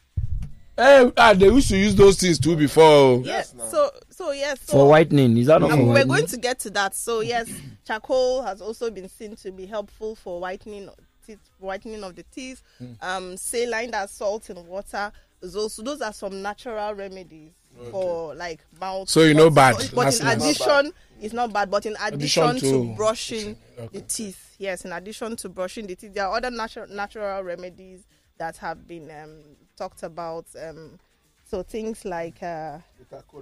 Eh, 0.75 1.11
ah, 1.17 1.33
they 1.33 1.45
used 1.45 1.69
to 1.69 1.77
use 1.77 1.93
those 1.95 2.19
things 2.19 2.39
too 2.39 2.55
before. 2.55 2.83
oh. 2.83 3.21
yes. 3.23 3.53
Yes. 3.55 3.69
So 3.71 3.91
so 4.09 4.31
yes. 4.31 4.59
So 4.63 4.73
For 4.73 4.87
whitening, 4.89 5.37
is 5.37 5.45
that 5.47 5.61
not 5.61 5.69
for 5.69 5.73
Um, 5.75 5.81
we're 5.81 5.93
whitening? 5.93 6.07
going 6.07 6.25
to 6.27 6.37
get 6.37 6.59
to 6.61 6.69
that. 6.71 6.95
So 6.95 7.19
yes, 7.21 7.47
charcoal 7.85 8.41
has 8.41 8.59
also 8.61 8.89
been 8.89 9.07
seen 9.07 9.35
to 9.37 9.51
be 9.51 9.67
helpful 9.67 10.15
for 10.15 10.39
whitening 10.39 10.87
of 10.89 10.95
teeth, 11.25 11.39
whitening 11.59 12.03
of 12.03 12.15
the 12.15 12.23
teeth. 12.23 12.61
Um, 13.01 13.37
saline 13.37 13.91
that 13.91 14.09
salt 14.09 14.49
in 14.49 14.65
water 14.67 15.11
is 15.41 15.55
also 15.55 15.81
those 15.83 16.01
are 16.01 16.13
some 16.13 16.41
natural 16.41 16.93
remedies 16.93 17.51
for 17.91 18.35
like 18.35 18.63
mouth. 18.79 19.09
So 19.09 19.23
you 19.23 19.33
know 19.33 19.49
but- 19.49 19.77
bad. 19.77 19.91
But 19.93 20.03
That's 20.05 20.19
in 20.19 20.25
not 20.27 20.35
addition, 20.37 20.91
it's 21.21 21.33
not 21.33 21.51
bad. 21.53 21.71
But 21.71 21.85
in 21.85 21.95
addition, 22.01 22.43
Addition 22.43 22.55
to, 22.55 22.71
to- 22.89 22.95
brushing 22.95 23.57
the 23.91 24.01
teeth, 24.01 24.55
yes, 24.59 24.85
in 24.85 24.91
addition 24.93 25.35
to 25.37 25.49
brushing 25.49 25.87
the 25.87 25.95
teeth, 25.95 26.13
there 26.13 26.27
are 26.27 26.37
other 26.37 26.51
natural 26.51 26.87
natural 26.87 27.41
remedies 27.43 28.05
that 28.37 28.57
have 28.57 28.87
been 28.87 29.09
um, 29.11 29.41
talked 29.75 30.03
about. 30.03 30.45
Um, 30.61 30.99
so 31.45 31.61
things 31.63 32.03
like 32.05 32.41
uh, 32.41 32.79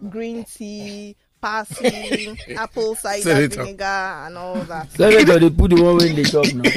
green 0.10 0.44
tea, 0.44 1.16
parsley, 1.42 2.38
apple 2.58 2.96
cider 2.96 3.48
vinegar, 3.48 3.84
and 3.84 4.38
all 4.38 4.56
that. 4.56 4.92
Senator, 4.92 5.40
they 5.40 5.50
put 5.50 5.72
the 5.72 5.82
one 5.82 5.98
way 5.98 6.10
in 6.12 6.16
the 6.16 6.24
shop 6.24 6.46
now. 6.54 6.62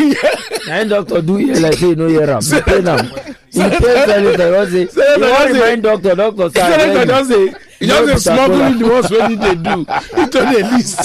Now, 0.66 0.82
doctor 0.84 1.20
do 1.20 1.36
here 1.36 1.56
like 1.60 1.74
say 1.74 1.94
no 1.94 2.08
hear 2.08 2.30
am. 2.30 2.40
You 2.42 2.62
pay 2.62 2.78
am. 2.78 3.06
You 3.52 3.68
pay 3.70 4.06
senator, 4.06 4.46
you 4.48 4.54
wan 4.54 4.66
say, 4.70 4.80
you 4.80 4.88
Senator 4.88 5.20
wan 5.20 5.30
just 5.30 5.52
say- 5.52 5.52
remind 5.52 5.82
doctor, 5.82 6.14
doctor 6.14 6.50
say, 6.50 6.60
Senator 6.60 7.04
abeg 7.04 7.08
just 7.08 7.28
say 7.30 7.36
You 7.44 7.48
you 7.80 7.86
just 7.88 8.00
know 8.00 8.06
dey 8.06 8.16
smuggle 8.24 8.78
the 8.78 8.86
ones 8.88 9.10
wey 9.10 9.28
need 9.28 9.40
dey 9.40 9.54
do 9.54 9.78
into 10.22 10.38
the 10.40 10.60
list. 10.72 11.04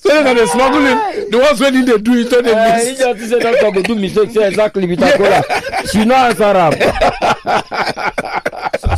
Senator 0.00 0.34
dey 0.34 0.46
smuggle 0.46 0.86
in 0.86 1.30
the 1.30 1.38
ones 1.38 1.60
wey 1.60 1.70
need 1.70 1.86
dey 1.86 1.98
do 1.98 2.12
into 2.20 2.42
the 2.42 2.54
Eh, 2.56 2.78
he 2.78 2.84
list. 2.92 3.00
just 3.00 3.30
say 3.30 3.38
doctor 3.40 3.70
go 3.72 3.82
do 3.82 3.94
mistake 3.94 4.30
say 4.30 4.48
exactly 4.48 4.86
bitter 4.86 5.12
kola. 5.18 5.42
She 5.92 6.04
no 6.06 6.14
answer 6.14 6.44
am. 6.44 6.72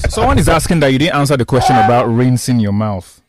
Someone 0.08 0.38
is 0.38 0.48
asking 0.48 0.78
that 0.80 0.92
you 0.92 0.98
didn't 1.00 1.16
answer 1.16 1.36
the 1.36 1.44
question 1.44 1.74
about 1.76 2.06
rinsing 2.06 2.60
your 2.60 2.72
mouth. 2.72 3.20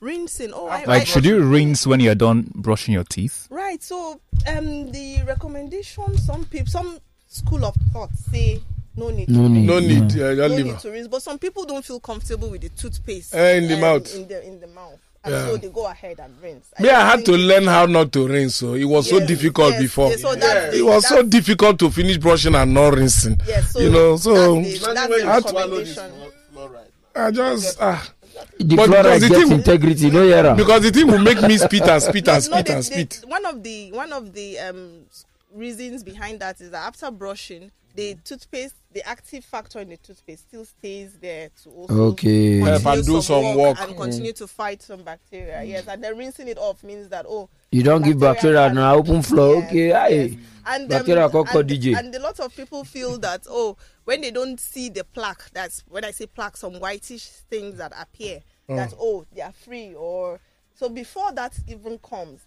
Rinsing. 0.00 0.52
Oh, 0.54 0.66
I, 0.68 0.84
Like, 0.84 1.02
I- 1.02 1.04
should 1.04 1.24
you 1.24 1.42
rinse 1.42 1.86
when 1.86 2.00
you're 2.00 2.14
done 2.14 2.50
brushing 2.54 2.94
your 2.94 3.04
teeth? 3.04 3.46
Right. 3.50 3.82
So, 3.82 4.20
um, 4.46 4.90
the 4.92 5.22
recommendation, 5.26 6.16
some 6.18 6.44
people, 6.46 6.66
some 6.68 6.98
school 7.28 7.64
of 7.64 7.74
thought 7.92 8.10
say 8.32 8.60
no 8.96 9.10
need. 9.10 9.28
No 9.28 9.48
need. 9.48 9.66
No 9.66 9.76
rinse, 9.76 10.14
need, 10.14 10.20
Yeah. 10.20 10.26
uh, 10.26 10.34
No 10.34 10.48
just 10.48 10.64
need 10.64 10.78
to 10.80 10.90
rinse, 10.90 11.08
but 11.08 11.22
some 11.22 11.38
people 11.38 11.64
don't 11.64 11.84
feel 11.84 12.00
comfortable 12.00 12.50
with 12.50 12.60
the 12.62 12.68
toothpaste 12.70 13.34
Eh, 13.34 13.56
in 13.56 13.68
the 13.68 13.74
um, 13.74 13.80
mouth. 13.80 14.14
In 14.14 14.28
the 14.28 14.46
in 14.46 14.60
the 14.60 14.66
mouth, 14.66 14.98
and 15.24 15.32
Yeah. 15.34 15.46
so 15.46 15.56
they 15.56 15.68
go 15.68 15.86
ahead 15.86 16.18
and 16.20 16.34
rinse. 16.42 16.66
Me, 16.80 16.88
I 16.88 17.10
had 17.10 17.24
to 17.26 17.32
learn 17.32 17.64
how 17.64 17.86
not 17.86 18.12
to 18.12 18.26
rinse. 18.26 18.56
So 18.56 18.74
it 18.74 18.84
was 18.84 19.08
so 19.08 19.24
difficult 19.24 19.72
yes, 19.72 19.82
before. 19.82 20.10
yes, 20.10 20.22
so 20.22 20.34
that's 20.34 20.76
It 20.76 20.82
was 20.84 21.06
so 21.08 21.22
difficult 21.22 21.78
to 21.80 21.90
finish 21.90 22.18
brushing 22.18 22.54
and 22.54 22.74
not 22.74 22.94
rinsing. 22.94 23.40
Yes, 23.46 23.72
so 23.72 23.80
you 23.80 23.90
know, 23.90 24.16
so 24.16 24.60
that's 24.60 24.78
the, 24.80 24.86
that's 24.88 25.06
the 25.08 25.16
you 25.16 25.40
swallow 25.50 25.78
this 25.84 25.96
recommendation. 25.96 26.32
flo- 26.52 26.66
fluoride 26.68 26.90
now. 27.14 27.26
I 27.26 27.30
just 27.30 27.76
ah 27.80 28.12
The 28.58 28.76
But 28.76 28.88
fluoride 28.90 29.02
because 29.02 29.20
the 29.22 29.28
gets 29.28 29.42
thing- 29.42 29.52
integrity, 29.52 30.10
no 30.10 30.22
hear 30.24 30.46
am. 30.46 30.56
because 30.56 30.82
the 30.82 30.90
thing 30.90 31.06
will 31.06 31.18
make 31.18 31.40
me 31.42 31.56
spit 31.58 31.82
and 31.82 32.02
spit 32.02 32.28
and 32.28 32.36
No, 32.36 32.40
spit 32.40 32.66
the- 32.66 32.72
and 32.74 32.82
the- 32.82 32.82
spit. 32.82 33.20
One 33.26 33.46
of 33.46 33.62
the 33.62 33.92
one 33.92 34.12
of 34.12 34.32
the 34.34 34.58
um 34.58 35.06
reasons 35.54 36.02
behind 36.04 36.40
that 36.40 36.60
is 36.60 36.70
that 36.70 36.86
after 36.86 37.10
brushing, 37.10 37.70
the 37.96 38.16
toothpaste, 38.24 38.74
the 38.92 39.06
active 39.08 39.44
factor 39.44 39.80
in 39.80 39.88
the 39.88 39.96
toothpaste 39.96 40.44
still 40.48 40.64
stays 40.64 41.10
there 41.20 41.50
to 41.62 41.70
also 41.70 41.94
Okay. 42.10 42.60
continue 42.60 42.64
Help 42.64 42.86
and 42.86 43.06
do 43.06 43.20
some 43.22 43.54
work. 43.56 43.80
and 43.80 43.96
continue 43.96 44.32
to 44.32 44.46
fight 44.46 44.80
some 44.82 45.02
bacteria. 45.02 45.62
Yes, 45.64 45.84
and 45.88 46.02
then 46.02 46.16
rinsing 46.16 46.46
it 46.48 46.56
off 46.58 46.82
means 46.84 47.08
that 47.08 47.26
oh 47.28 47.48
You 47.72 47.82
don't 47.82 48.02
give 48.02 48.18
Bacteria 48.20 48.68
bacteria 48.68 48.68
can- 48.92 48.98
open 48.98 49.22
floor. 49.22 49.56
Yes, 49.56 49.66
Okay, 49.68 49.86
yes. 49.88 49.96
aye. 50.32 50.38
and 50.66 50.88
Bacteria 50.88 51.24
um, 51.24 51.30
can 51.32 51.44
call 51.46 51.60
and, 51.60 51.68
DJ. 51.70 51.94
and 51.98 52.14
a 52.14 52.18
lot 52.20 52.38
of 52.40 52.54
people 52.54 52.84
feel 52.84 53.18
that 53.18 53.42
oh 53.48 53.76
when 54.10 54.22
they 54.22 54.32
don't 54.32 54.58
see 54.58 54.88
the 54.88 55.04
plaque 55.04 55.48
that's 55.52 55.84
when 55.88 56.04
i 56.04 56.10
say 56.10 56.26
plaque 56.26 56.56
some 56.56 56.74
whitish 56.80 57.28
things 57.48 57.78
that 57.78 57.92
appear 57.96 58.40
that 58.68 58.92
oh 58.98 59.24
they 59.32 59.40
are 59.40 59.52
free 59.52 59.94
or 59.94 60.40
so 60.74 60.88
before 60.88 61.30
that 61.30 61.56
even 61.68 61.96
comes 61.98 62.40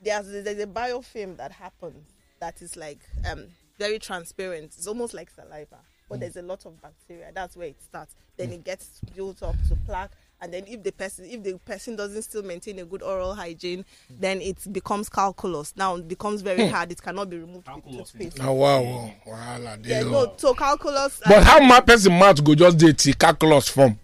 there's 0.00 0.30
there's 0.30 0.58
a 0.58 0.66
biofilm 0.66 1.36
that 1.36 1.52
happens 1.52 2.06
that 2.40 2.62
is 2.62 2.74
like 2.74 3.00
um 3.30 3.44
very 3.78 3.98
transparent. 3.98 4.74
It's 4.76 4.86
almost 4.86 5.14
like 5.14 5.30
saliva 5.30 5.78
but 6.10 6.20
there's 6.20 6.36
a 6.36 6.42
lot 6.42 6.66
of 6.66 6.82
bacteria. 6.82 7.30
That's 7.32 7.56
where 7.56 7.68
it 7.68 7.80
starts. 7.80 8.16
Then 8.36 8.50
it 8.50 8.64
gets 8.64 9.00
built 9.14 9.44
up 9.44 9.54
to 9.68 9.76
plaque, 9.86 10.10
and 10.42 10.52
then 10.52 10.64
if 10.66 10.82
the 10.82 10.92
person 10.92 11.24
if 11.26 11.42
the 11.42 11.58
person 11.64 11.96
doesn't 11.96 12.22
still 12.22 12.42
maintain 12.42 12.78
a 12.78 12.84
good 12.84 13.02
oral 13.02 13.34
hygiene, 13.34 13.84
then 14.18 14.40
it 14.40 14.56
becomes 14.72 15.08
calculus. 15.08 15.74
Now 15.76 15.96
it 15.96 16.08
becomes 16.08 16.40
very 16.42 16.66
hard. 16.68 16.90
It 16.92 17.02
cannot 17.02 17.28
be 17.30 17.38
removed 17.38 17.68
with 17.74 17.84
toothpaste. 17.96 18.38
Oh, 18.40 18.52
wow, 18.52 18.82
wow. 18.82 19.14
Wahala 19.26 19.82
dey 19.82 19.90
Yeah, 19.90 20.04
o. 20.06 20.10
no. 20.10 20.34
So 20.36 20.54
calculus. 20.54 21.20
but 21.26 21.38
uh, 21.38 21.44
how 21.44 21.60
ma 21.60 21.80
person 21.80 22.12
mouth 22.18 22.42
go 22.42 22.54
just 22.54 22.78
dey 22.78 22.92
till 22.92 23.14
calculus 23.14 23.68
form. 23.68 23.98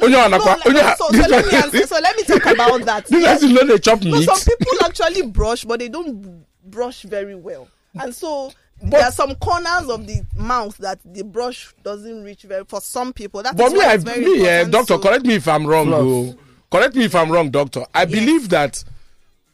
onye 0.00 0.12
no, 0.12 0.18
anakwa 0.28 0.46
like, 0.56 0.64
onye 0.64 0.96
so, 0.96 1.08
so 1.10 1.28
let 1.28 1.46
me 1.46 1.54
answer, 1.56 1.86
so 1.86 1.98
let 2.00 2.16
me 2.16 2.22
talk 2.24 2.46
about 2.54 2.80
that. 2.86 3.06
this 3.06 3.20
Yes, 3.22 3.40
person 3.40 3.54
no 3.54 3.64
dey 3.66 3.78
chop 3.78 4.02
No, 4.02 4.12
meat. 4.18 4.24
some 4.28 4.38
people 4.40 4.72
actually 4.84 5.22
brush, 5.22 5.64
but 5.64 5.78
they 5.80 5.88
don't 5.88 6.44
brush 6.64 7.02
very 7.02 7.34
well, 7.34 7.68
and 7.98 8.14
so 8.14 8.52
there 8.82 9.04
are 9.04 9.12
some 9.12 9.34
corners 9.36 9.88
of 9.88 10.06
the 10.06 10.22
mouth 10.36 10.76
that 10.78 10.98
the 11.04 11.22
brush 11.22 11.74
doesn't 11.82 12.22
reach 12.24 12.42
very. 12.42 12.64
For 12.64 12.80
some 12.80 13.12
people, 13.12 13.42
that's 13.42 13.54
but 13.56 13.72
me 13.72 13.80
i 13.82 13.96
me 13.96 14.14
important 14.38 14.72
doctor 14.72 14.94
to- 14.96 15.00
correct 15.02 15.24
me 15.26 15.34
if 15.34 15.46
i'm 15.48 15.66
wrong 15.66 15.92
o 15.92 16.36
correct 16.70 16.94
me 16.94 17.04
if 17.04 17.14
i'm 17.14 17.30
wrong 17.30 17.50
doctor. 17.50 17.84
I 17.94 18.04
believe 18.04 18.48
that 18.50 18.82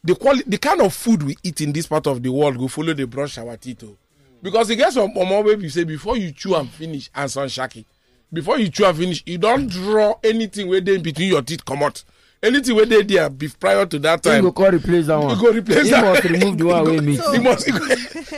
the 0.05 0.15
quality 0.15 0.45
the 0.49 0.59
kind 0.59 0.81
of 0.81 0.95
food 0.95 1.23
we 1.23 1.37
eat 1.43 1.61
in 1.61 1.73
this 1.73 1.87
part 1.87 2.07
of 2.07 2.23
the 2.23 2.31
world 2.31 2.59
go 2.59 2.69
follow 2.69 2.95
the 2.95 3.07
brush 3.07 3.39
our 3.39 3.57
teeth 3.57 3.83
o 3.85 3.97
because 4.43 4.71
e 4.71 4.77
get 4.77 4.93
some 4.93 5.13
wey 5.15 5.55
be 5.57 5.69
say 5.69 5.85
before 5.85 6.17
you 6.17 6.31
chew 6.31 6.55
am 6.55 6.69
finish 6.69 7.11
and 7.15 7.31
some 7.31 7.47
shaki 7.49 7.85
before 8.33 8.59
you 8.59 8.69
chew 8.69 8.85
am 8.85 8.95
finish 8.95 9.23
you 9.27 9.39
don 9.39 9.67
draw 9.67 10.15
anything 10.23 10.69
wey 10.69 10.81
dey 10.81 10.95
in 10.95 11.03
between 11.03 11.29
your 11.29 11.43
teeth 11.43 11.65
comot 11.65 12.05
anything 12.47 12.77
wey 12.77 12.85
dey 12.87 13.03
there 13.03 13.29
be 13.31 13.49
prior 13.49 13.85
to 13.87 13.99
that 13.99 14.25
He 14.25 14.31
time 14.31 14.43
go 14.43 14.53
come 14.53 14.75
replace 14.75 15.07
that 15.07 15.19
one. 15.19 15.37
he 15.37 15.43
go 15.43 15.53
replace 15.53 15.85
He 15.85 15.91
that 15.91 16.05
must 16.05 16.25
remove 16.25 16.59
the 16.59 16.65
one 16.67 16.85
wey 16.85 17.01
meet. 17.01 17.21
he 17.33 17.39
must 17.39 17.67
he 17.67 17.73
go, 17.73 17.87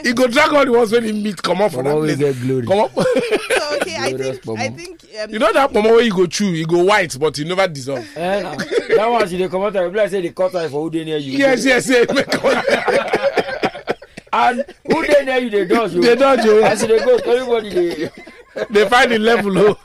he 0.03 0.13
go 0.13 0.27
drag 0.29 0.53
all 0.53 0.65
the 0.65 0.73
ones 0.73 0.93
wey 0.93 1.01
he 1.03 1.13
meet 1.13 1.43
comot 1.43 1.71
for 1.73 1.83
The 1.83 1.89
that 1.91 1.95
one 1.97 2.07
wey 2.07 2.17
place 2.17 2.35
get 2.35 2.43
glory. 2.47 2.67
comot 2.67 2.91
So, 2.95 3.77
okay, 3.77 3.97
I 3.97 4.13
think 4.13 4.23
I 4.23 4.39
pomo. 4.39 4.77
think 4.77 5.05
um, 5.23 5.31
you 5.31 5.39
know 5.39 5.53
that 5.53 5.73
pomo 5.73 5.97
wey 5.97 6.05
you 6.05 6.13
go 6.15 6.27
chew 6.27 6.47
e 6.55 6.65
go 6.65 6.83
white 6.85 7.17
but 7.19 7.39
e 7.39 7.45
never 7.45 7.69
dissolve. 7.69 8.07
Eh, 8.17 8.43
na. 8.43 8.55
that 8.57 9.09
one 9.11 9.29
she 9.29 9.37
dey 9.39 9.49
comot 9.49 9.75
am 9.77 9.91
be 9.93 9.99
like 9.99 10.11
say 10.11 10.23
dey 10.23 10.31
cut 10.31 10.55
eye 10.55 10.69
for 10.69 10.83
who 10.83 10.91
dey 10.91 11.05
near 11.05 11.19
you. 11.19 11.39
yes 11.39 11.65
yes 11.65 11.89
yes 11.89 12.09
make 12.15 12.27
and 14.33 14.65
who 14.87 15.07
dey 15.07 15.25
near 15.25 15.39
you 15.39 15.51
dey 15.51 15.65
dodge 15.67 15.95
o. 15.97 16.01
dey 16.01 16.15
dodge 16.17 16.47
o 16.47 16.63
as 16.65 16.83
you 16.83 16.89
dey 16.89 16.99
go 17.05 17.17
everybody 17.17 17.71
dey. 17.71 18.11
dey 18.71 18.89
find 18.89 19.11
the 19.13 19.19
level 19.19 19.59
o. 19.59 19.79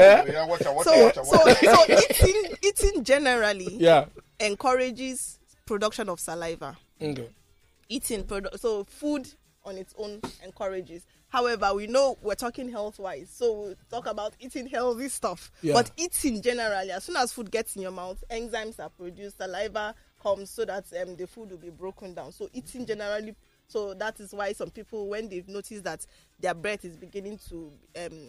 Yeah, 0.00 0.46
watch 0.46 0.62
out, 0.66 0.74
watch 0.76 0.86
so 0.86 0.92
out, 0.94 1.16
watch 1.16 1.18
out, 1.18 1.26
so 1.26 1.36
watch 1.46 1.64
out. 1.64 2.14
so 2.14 2.26
eating 2.28 2.56
eating 2.62 3.04
generally 3.04 3.76
yeah. 3.76 4.06
encourages 4.38 5.38
production 5.66 6.08
of 6.08 6.18
saliva. 6.20 6.76
Okay. 7.00 7.28
eating 7.88 8.24
produ- 8.24 8.58
so 8.58 8.84
food 8.84 9.28
on 9.64 9.76
its 9.76 9.94
own 9.98 10.20
encourages 10.44 11.06
however 11.28 11.72
we 11.74 11.86
know 11.86 12.16
we're 12.22 12.34
talking 12.34 12.68
health 12.68 12.98
wise 12.98 13.30
so 13.32 13.52
we'll 13.52 13.74
talk 13.90 14.06
about 14.06 14.32
eating 14.40 14.66
healthy 14.66 15.08
stuff 15.08 15.50
Yeah. 15.62 15.74
but 15.74 15.90
eating 15.96 16.40
generally 16.42 16.90
as 16.90 17.04
soon 17.04 17.16
as 17.16 17.32
food 17.32 17.50
gets 17.50 17.76
in 17.76 17.82
your 17.82 17.90
mouth 17.90 18.22
enzymes 18.30 18.80
are 18.80 18.88
produced 18.90 19.36
saliva 19.38 19.94
comes 20.22 20.50
so 20.50 20.64
that 20.64 20.84
um, 21.02 21.14
the 21.16 21.26
food 21.26 21.50
will 21.50 21.58
be 21.58 21.70
broken 21.70 22.14
down 22.14 22.32
so 22.32 22.48
eating 22.54 22.84
generally 22.86 23.34
so 23.68 23.94
that 23.94 24.18
is 24.18 24.32
why 24.32 24.52
some 24.52 24.70
people 24.70 25.08
when 25.08 25.28
they've 25.28 25.48
noticed 25.48 25.84
that 25.84 26.04
their 26.40 26.54
breath 26.54 26.84
is 26.84 26.96
beginning 26.96 27.38
to 27.48 27.70
um 28.04 28.28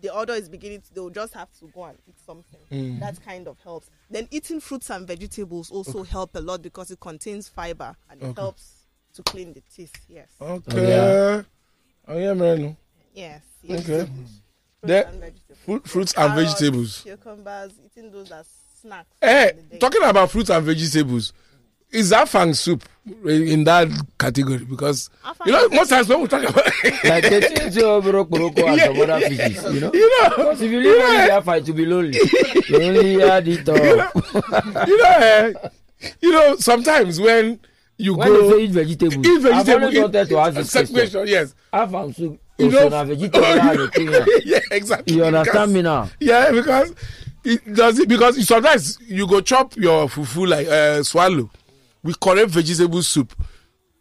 the 0.00 0.14
order 0.14 0.32
is 0.34 0.48
beginning 0.48 0.80
to 0.80 0.94
they'll 0.94 1.10
just 1.10 1.34
have 1.34 1.48
to 1.58 1.66
go 1.74 1.84
and 1.84 1.98
eat 2.08 2.14
something 2.24 2.98
that 3.00 3.20
kind 3.24 3.48
of 3.48 3.58
helps 3.60 3.90
then 4.10 4.28
eating 4.30 4.60
fruits 4.60 4.90
and 4.90 5.06
vegetables 5.06 5.70
also 5.70 6.02
help 6.04 6.34
a 6.36 6.40
lot 6.40 6.62
because 6.62 6.90
it 6.90 7.00
contains 7.00 7.48
fiber 7.48 7.94
and 8.10 8.22
it 8.22 8.36
helps 8.36 8.84
to 9.12 9.22
clean 9.24 9.52
the 9.52 9.62
teeth 9.74 9.92
yes 10.08 10.28
Okay. 10.40 11.44
Oh 12.06 12.16
yeah, 12.16 12.32
man. 12.34 12.76
yes, 13.12 13.42
yes. 13.62 13.80
Okay. 13.88 14.10
fruits 14.80 15.08
and 15.08 15.20
vegetables 15.20 15.58
Fruit, 15.64 15.88
fruits 15.88 16.14
and 16.16 16.32
Carrots, 16.32 16.52
vegetables. 16.52 17.00
cucumbers 17.02 17.72
eating 17.84 18.10
those 18.12 18.30
as 18.30 18.46
snacks 18.80 19.08
Eh, 19.20 19.50
day. 19.70 19.78
talking 19.78 20.02
about 20.04 20.30
fruits 20.30 20.50
and 20.50 20.64
vegetables, 20.64 21.32
is 21.90 22.10
that 22.10 22.28
fang 22.28 22.52
soup 22.54 22.84
in 23.24 23.64
that 23.64 23.88
category? 24.18 24.64
Because 24.64 25.08
Afang 25.24 25.46
you 25.46 25.52
know 25.52 25.68
most 25.70 25.88
times 25.88 26.08
when 26.08 26.20
we 26.22 26.28
talk 26.28 26.42
about, 26.42 26.56
like 27.04 27.24
the 27.24 27.40
things 27.54 27.76
wey 27.76 27.82
oboro 27.82 28.68
and 28.68 28.80
some 28.80 29.00
other 29.10 29.20
fishes 29.28 29.74
you 29.74 29.80
know. 29.80 29.90
you 29.92 30.20
know, 30.22 30.28
because 30.36 30.60
if 30.62 30.70
you 30.70 30.80
leave 30.80 31.02
only 31.02 31.16
that 31.26 31.44
fight 31.44 31.64
to 31.64 31.72
be 31.72 31.86
lonely 31.86 32.18
you 32.68 32.82
only 32.82 33.20
had 33.20 33.48
it 33.48 33.68
all. 33.68 34.86
you 34.86 34.98
know, 34.98 35.14
eh, 35.18 35.52
you 36.20 36.30
know, 36.32 36.56
sometimes 36.56 37.20
when 37.20 37.58
you 37.96 38.14
when 38.14 38.32
they 38.32 38.38
go 38.40 38.50
say 38.52 38.62
eat 38.64 38.70
vegetables 38.70 39.26
eat 39.26 39.40
vegetable, 39.40 39.54
I've 39.58 39.82
always 39.82 39.98
wanted 40.00 40.28
to 40.28 40.38
ask 40.38 40.54
this 40.54 40.72
question 40.72 40.94
question, 40.94 41.26
yes. 41.26 41.54
afang 41.72 42.14
soup 42.14 42.38
You 42.58 42.66
also 42.66 42.88
know, 42.88 42.88
na 42.88 43.04
vegetable 43.04 43.40
na 43.56 43.72
dey 43.74 43.86
clean 43.88 44.14
am 44.14 44.26
yeah, 44.44 44.60
exactly. 44.72 45.14
you 45.16 45.24
understand 45.24 45.72
Because- 45.72 45.72
me 45.72 45.82
now. 45.82 46.10
Yeah, 46.20 46.50
because 46.52 46.92
it 47.44 47.74
does 47.74 47.98
it 48.00 48.08
because 48.08 48.46
sometimes 48.46 48.98
you 49.06 49.26
go 49.26 49.40
chop 49.40 49.76
your 49.76 50.08
fufu 50.08 50.46
like 50.46 50.66
uh, 50.68 51.02
swallow 51.02 51.48
with 52.02 52.18
correct 52.20 52.50
vegetable 52.50 53.02
soup. 53.02 53.34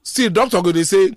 Still, 0.03 0.29
doctor 0.29 0.61
go 0.61 0.71
dey 0.71 0.83
say 0.83 1.11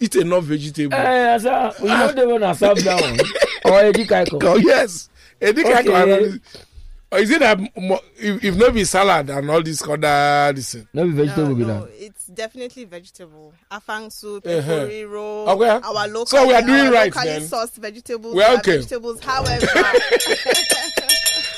eat 0.00 0.14
enough 0.16 0.44
vegetable. 0.44 0.94
Eh, 0.94 1.34
asa 1.34 1.74
you 1.80 1.86
no 1.88 2.12
dey 2.12 2.26
wanna 2.26 2.54
serve 2.54 2.82
that 2.84 3.00
one 3.00 3.18
or 3.72 3.92
edikaiko. 3.92 4.42
oh 4.44 4.56
yes, 4.56 5.08
edika 5.40 5.80
Okay. 5.80 6.38
or 7.12 7.18
is 7.20 7.30
it 7.30 7.38
that 7.40 7.58
if, 8.18 8.44
if 8.44 8.56
no 8.56 8.70
be 8.70 8.84
salad 8.84 9.30
and 9.30 9.48
all 9.50 9.62
this 9.62 9.80
other 9.88 10.52
this 10.54 10.72
thing? 10.74 10.88
no 10.92 11.04
be 11.04 11.10
no, 11.10 11.24
vegetable 11.24 11.54
be 11.54 11.64
no, 11.64 11.84
that. 11.86 11.90
it's 12.04 12.26
definitely 12.26 12.84
vegetable. 12.84 13.54
Afang 13.70 14.12
soup, 14.12 14.46
Uh-huh. 14.46 14.72
uh 14.72 15.52
Okay. 15.52 15.68
our 15.68 16.08
local, 16.08 16.26
So 16.26 16.46
we 16.46 16.54
are 16.54 16.62
doing 16.62 16.86
our 16.86 16.92
right 16.92 17.14
locally 17.14 17.38
then. 17.38 17.42
sourced 17.48 17.74
vegetables. 17.76 18.34
We 18.34 18.42
are 18.42 18.56
okay. 18.58 18.78
Vegetables, 18.78 19.20
however, 19.20 19.66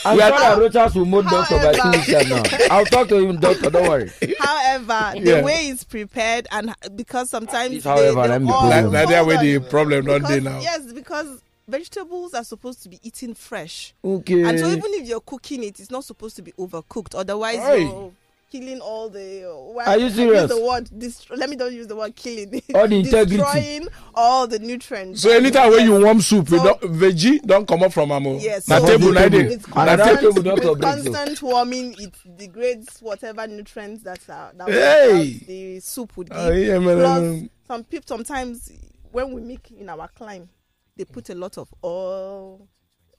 We 0.05 0.21
sure 0.21 0.23
are- 0.23 0.31
that 0.31 0.59
rochas 0.59 0.95
will 0.95 1.05
mold 1.05 1.27
doctor 1.27 1.57
by 1.59 1.73
two 1.73 1.81
However- 1.81 1.99
weeks 1.99 2.13
time 2.13 2.29
now 2.29 2.43
i'll 2.77 2.85
talk 2.87 3.09
to 3.09 3.17
him 3.17 3.37
doctor 3.41 3.71
don't 3.71 3.89
worry. 3.89 4.11
However, 4.39 5.13
Yeah. 5.17 5.37
the 5.39 5.43
way 5.43 5.69
it's 5.69 5.85
prepared 5.85 6.47
and 6.51 6.75
because 6.95 7.31
sometimes 7.31 7.75
It's 7.75 7.85
however, 7.85 8.23
they, 8.23 8.29
let 8.29 8.39
they 8.39 8.45
me 8.45 8.51
all, 8.53 8.63
go. 8.63 8.69
Like, 8.69 8.85
like 8.87 9.09
that 9.09 9.27
way 9.27 9.37
the 9.39 9.59
problem 9.69 10.05
don't 10.07 10.23
dey 10.23 10.41
Because- 10.41 10.45
now. 10.45 10.61
Yes, 10.61 10.93
because 10.93 11.27
vegetables 11.67 12.33
are 12.35 12.45
supposed 12.45 12.83
to 12.83 12.89
be 12.89 12.99
eaten 13.03 13.35
fresh, 13.35 13.93
okay. 14.05 14.43
and 14.43 14.59
so 14.59 14.69
even 14.69 14.95
if 14.95 15.07
you're 15.07 15.21
cooking 15.21 15.63
it, 15.65 15.79
it's 15.81 15.91
not 15.91 16.03
supposed 16.05 16.35
to 16.37 16.43
be 16.43 16.53
overcooked. 16.53 17.15
Otherwise, 17.15 17.59
Aye. 17.59 18.11
You're 18.53 18.63
killing 18.63 18.81
all 18.81 19.09
the. 19.09 19.45
Uh, 19.51 19.73
well, 19.73 19.89
Are 19.89 19.97
you 19.99 20.05
I 20.05 20.09
use 20.09 20.15
serious? 20.15 20.49
The 20.51 20.61
word 20.65 20.91
dist- 20.99 21.31
let 21.31 21.49
me 21.51 21.57
don't 21.57 21.73
use 21.73 21.87
the 21.87 21.97
word 21.97 22.15
killing. 22.17 22.63
All 22.75 22.89
the 22.89 22.97
integrity. 23.01 23.37
Destroying 23.37 23.89
all 24.15 24.47
the 24.47 24.59
nutrients. 24.59 25.23
So 25.23 25.31
anytime 25.31 25.71
when 25.71 25.85
you 25.85 26.01
warm 26.01 26.21
soup, 26.21 26.51
you 26.51 26.59
So- 26.59 26.65
don't, 26.65 26.81
veggie 26.95 27.43
don't 27.43 27.67
come 27.67 27.83
up 27.83 27.93
from 27.93 28.11
am. 28.13 28.25
Yes, 28.25 28.69
na 28.69 28.79
so- 28.81 28.87
table 28.87 29.13
na 29.13 29.29
dey. 29.29 29.55
It's 29.55 29.69
Na 29.69 29.97
constant, 29.97 30.21
table 30.21 30.33
with 30.35 30.81
brings 30.81 31.09
constant 31.09 31.43
warming, 31.43 31.95
it 31.99 32.15
degrades 32.37 32.99
whatever 33.01 33.47
nutrients 33.47 34.03
that 34.05 34.21
are 34.29 34.53
that 34.55 34.69
Hey! 34.69 35.41
the 35.47 35.81
soup 35.81 36.17
would 36.17 36.29
give. 36.31 36.39
Ah, 36.39 36.49
yeah, 36.51 36.79
man, 36.79 36.97
Plus, 36.99 37.19
um, 37.19 37.51
some 37.67 37.85
people 37.85 38.07
sometimes 38.07 38.71
when 39.11 39.33
we 39.33 39.41
make 39.41 39.71
in 39.71 39.89
our 39.89 40.09
climb, 40.09 40.49
they 40.97 41.05
put 41.05 41.31
a 41.31 41.35
lot 41.35 41.57
of 41.59 41.73
oil 41.85 42.67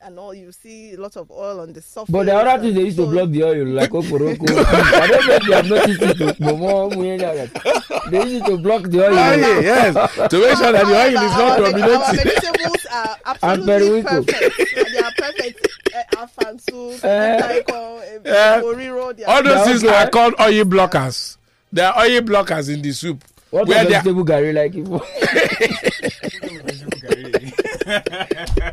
and 0.02 0.18
all. 0.20 0.34
You 0.34 0.52
see 0.52 0.94
a 0.94 0.98
lot 0.98 1.16
of 1.18 1.30
oil 1.32 1.60
on 1.62 1.74
the 1.74 1.82
surface. 1.82 2.12
But 2.12 2.26
the 2.26 2.36
other 2.36 2.50
and 2.52 2.62
things 2.62 2.76
they 2.76 2.84
used 2.84 2.98
to 2.98 3.06
block 3.08 3.30
the 3.30 3.44
oil 3.44 3.66
like 3.68 3.90
okporoko. 4.00 4.50
I 4.66 5.08
don't 5.08 5.28
know 5.28 5.34
if 5.36 5.44
you 5.48 5.54
have 5.54 5.70
noticed 5.70 6.02
it. 6.02 6.18
but 6.20 6.38
Momo, 6.38 6.92
Muyenya, 6.94 8.10
They 8.12 8.26
used 8.30 8.46
to 8.46 8.58
block 8.58 8.84
the 8.84 9.06
oil. 9.06 9.14
Ah, 9.18 9.34
yeah, 9.34 9.60
yes, 9.60 9.94
to 10.30 10.40
make 10.40 10.58
sure 10.58 10.72
that 10.72 10.86
the 10.86 10.96
oil 10.96 11.08
is 11.08 11.14
not 11.14 11.60
However, 11.60 11.64
our, 11.66 11.72
dominating. 11.72 12.32
vegetables 12.32 12.86
are 12.92 13.18
And 13.44 13.70
absolutely 13.70 14.04
perfect. 14.04 14.58
They 14.76 15.00
are 15.00 15.12
perfect. 15.18 15.68
Uh, 15.90 16.26
afang 16.26 16.62
soup, 16.62 17.04
Eh. 17.04 17.62
Eh. 18.26 18.32
uh, 18.32 18.62
All 19.28 19.44
those 19.44 19.66
things 19.68 19.84
are 19.84 20.10
called 20.10 20.36
oil 20.40 20.64
blockers. 20.66 21.38
They 21.74 21.82
are 21.84 21.98
oil 22.00 22.22
blockers 22.22 22.74
in 22.74 22.82
the 22.82 22.92
soup. 22.94 23.24
What 23.52 23.68
Where 23.68 23.82
is 23.84 23.90
vegetable 23.92 24.24
garri 24.26 24.54
like? 24.54 24.74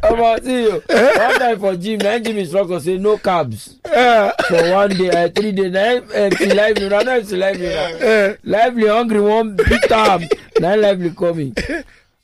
Omo, 0.03 0.43
see 0.45 0.63
you. 0.65 0.83
One 0.87 1.39
time 1.41 1.59
for 1.59 1.77
gym, 1.77 1.99
na 1.99 2.19
gym 2.19 2.37
instructor 2.37 2.81
say 2.81 2.99
no 2.99 3.17
carbs 3.17 3.77
Eh, 3.85 4.31
for 4.49 4.71
one 4.73 4.91
day, 4.91 5.11
uh, 5.11 5.29
three 5.31 5.53
days. 5.53 5.73
Na 5.73 5.81
empty 6.15 6.53
lively, 6.53 6.89
na 6.89 7.01
no 7.03 7.13
empty 7.13 7.37
lively. 7.37 7.69
na. 7.69 7.89
eh, 8.05 8.37
Lively 8.45 8.89
hungry 8.89 9.21
one 9.21 9.57
big 9.57 9.81
time. 9.89 10.29
Na 10.61 10.75
lively 10.75 11.11
coming. 11.11 11.55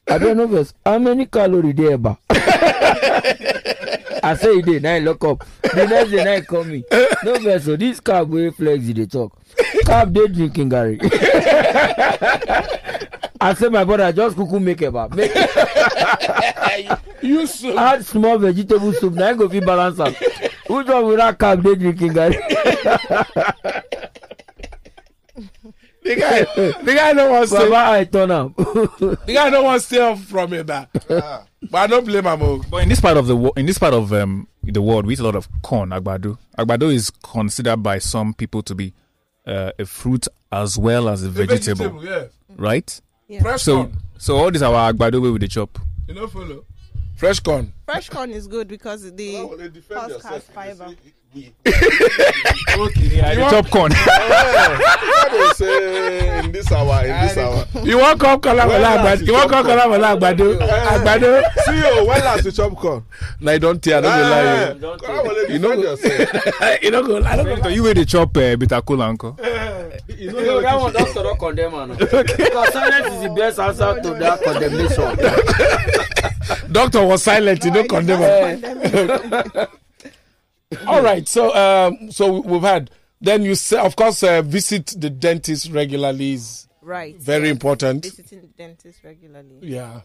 I 0.08 0.18
don't 0.18 0.36
know 0.36 0.48
first. 0.48 0.74
How 0.84 0.98
many 0.98 1.26
calorie 1.26 1.72
dey 1.72 1.96
eba? 1.96 2.18
I 4.24 4.36
say 4.36 4.52
e 4.58 4.62
dey, 4.62 4.78
him 4.78 5.04
lock 5.04 5.24
up. 5.24 5.44
The 5.62 5.86
next 5.86 6.10
day, 6.10 6.36
him 6.36 6.44
call 6.44 6.64
me. 6.64 6.84
No 7.24 7.38
vex 7.38 7.68
o, 7.68 7.76
this 7.76 8.00
carb 8.00 8.28
wey 8.28 8.50
flex 8.50 8.84
e 8.88 8.92
dey 8.92 9.06
talk. 9.06 9.32
Carb 9.84 10.12
dey 10.12 10.28
drinking 10.28 10.70
garri. 10.70 10.98
I 13.40 13.54
say 13.54 13.68
my 13.68 13.82
brother 13.84 14.12
just 14.12 14.36
kuku 14.36 14.60
make 14.62 14.78
eba. 14.78 15.08
Make 15.14 15.32
you 17.22 17.46
soup. 17.46 17.76
add 17.76 18.04
small 18.04 18.38
vegetable 18.38 18.92
soup 18.92 19.14
na 19.14 19.30
him 19.30 19.38
go 19.38 19.48
fit 19.48 19.64
balance 19.66 19.98
am. 19.98 20.14
Which 20.68 20.86
one 20.86 21.06
without 21.06 21.38
carb 21.38 21.62
dey 21.64 21.74
drinking 21.74 22.12
garri? 22.12 22.38
The 26.14 26.20
the 26.20 26.20
guy, 26.20 26.82
the 26.82 26.94
guy 26.94 27.12
don't 27.14 27.30
want 27.30 27.48
to 27.48 27.54
baba 27.54 27.66
stay. 27.66 27.74
eye 27.74 28.04
turn 28.04 28.30
am. 28.30 28.54
The 28.58 29.32
guy 29.34 29.50
don't 29.50 29.64
want 29.64 29.80
to 29.80 29.86
stay 29.86 30.00
off 30.00 30.22
from 30.24 30.52
it. 30.52 30.66
That. 30.66 30.88
But 31.70 31.78
I 31.78 31.86
don't 31.86 32.04
blame 32.04 32.24
him. 32.26 32.42
oh. 32.42 32.62
But 32.70 32.82
in 32.82 32.88
this 32.88 33.00
part 33.00 33.16
of 33.16 33.26
the 33.26 33.36
wo- 33.36 33.52
in 33.56 33.66
this 33.66 33.78
part 33.78 33.94
of 33.94 34.12
um, 34.12 34.48
the 34.64 34.82
world, 34.82 35.06
we 35.06 35.12
eat 35.14 35.20
a 35.20 35.24
lot 35.24 35.36
of 35.36 35.48
corn, 35.62 35.90
agbado. 35.90 36.38
Agbado 36.58 36.92
is 36.92 37.10
considered 37.22 37.82
by 37.82 37.98
some 37.98 38.34
people 38.34 38.62
to 38.64 38.74
be 38.74 38.92
uh, 39.46 39.72
a 39.78 39.84
fruit 39.86 40.26
as 40.50 40.76
well 40.78 41.08
as 41.08 41.22
a 41.22 41.28
vegetable, 41.30 42.04
yeah. 42.04 42.24
right? 42.56 43.00
Fresh 43.40 43.62
So, 43.62 43.76
corn. 43.84 43.96
so 44.18 44.36
all 44.36 44.50
this 44.50 44.60
our 44.62 44.92
agbado 44.92 45.22
way 45.22 45.30
with 45.30 45.40
the 45.42 45.48
chop. 45.48 45.78
You 46.08 46.14
know, 46.14 46.26
follow. 46.26 46.64
Fresh 47.16 47.40
corn. 47.40 47.72
Fresh 47.86 48.08
corn 48.10 48.30
is 48.30 48.48
good 48.48 48.66
because 48.68 49.10
the 49.12 49.34
Well, 49.36 49.56
they 49.56 49.70
husk 49.94 50.24
has 50.26 50.42
fiber. 50.44 50.94
We- 51.34 51.52
Yeah, 53.16 53.34
the 53.34 53.40
chop 53.50 53.70
corn. 53.70 53.92
What 53.92 55.30
they 55.32 55.48
say 55.54 56.38
in 56.44 56.52
this 56.52 56.70
hour, 56.72 57.04
in 57.04 57.26
this 57.26 57.36
hour. 57.38 57.64
You 57.84 57.98
want 57.98 58.20
come 58.20 58.40
kola 58.40 58.66
When 58.68 58.82
wala 58.82 58.98
agbado? 58.98 59.20
you 59.20 59.26
You 59.26 59.32
want 59.34 59.50
chop 59.50 59.64
come 59.64 59.78
kola 59.78 59.88
wala 59.88 60.08
agbado? 60.16 60.58
Agbado? 60.58 61.42
See 61.64 61.76
you, 61.76 62.04
when 62.06 62.20
last 62.24 62.44
you 62.44 62.52
chop 62.52 62.76
corn? 62.76 63.04
Nah, 63.40 63.52
you 63.52 63.58
don't 63.60 63.82
tear. 63.82 63.98
I 63.98 64.00
don't 64.00 64.30
lie. 64.30 64.72
Don't 64.78 65.02
Come 65.02 65.26
on, 65.26 65.50
You 65.52 65.58
know- 65.58 65.80
defend. 65.96 66.28
You 66.82 66.90
don't 66.90 67.06
go. 67.06 67.22
I 67.24 67.36
don't 67.36 67.62
go. 67.62 67.68
you 67.68 67.82
way 67.84 67.92
the 67.94 68.04
chop 68.04 68.36
uh, 68.36 68.56
bitter 68.56 68.80
cola 68.82 69.08
uncle. 69.08 69.38
You 70.08 70.32
No, 70.32 70.60
that 70.60 70.78
one 70.80 70.92
doctor 70.92 71.22
don 71.22 71.36
condemn 71.38 71.74
am. 71.74 71.96
Because 71.96 72.72
silence 72.72 73.06
is 73.14 73.22
the 73.22 73.28
best 73.36 73.58
answer 73.58 74.00
to 74.02 74.10
that 74.14 74.42
condemnation. 74.42 75.16
Doctor 76.72 77.04
was 77.06 77.22
silent. 77.22 77.64
You 77.64 77.70
don't 77.70 77.88
condemn 77.88 78.20
him. 78.20 79.66
All 80.86 81.02
right. 81.02 81.26
So, 81.28 81.54
um, 81.54 82.10
so 82.10 82.40
we've 82.40 82.62
had. 82.62 82.90
Then 83.20 83.42
you 83.42 83.54
say, 83.54 83.78
of 83.78 83.94
course, 83.94 84.22
uh, 84.24 84.42
visit 84.42 84.94
the 84.98 85.08
dentist 85.08 85.70
regularly 85.70 86.32
is 86.32 86.66
Right. 86.80 87.16
very 87.16 87.44
yes. 87.44 87.52
important. 87.52 88.04
Visiting 88.04 88.40
the 88.40 88.48
dentist 88.48 89.04
regularly. 89.04 89.58
Yeah. 89.62 90.00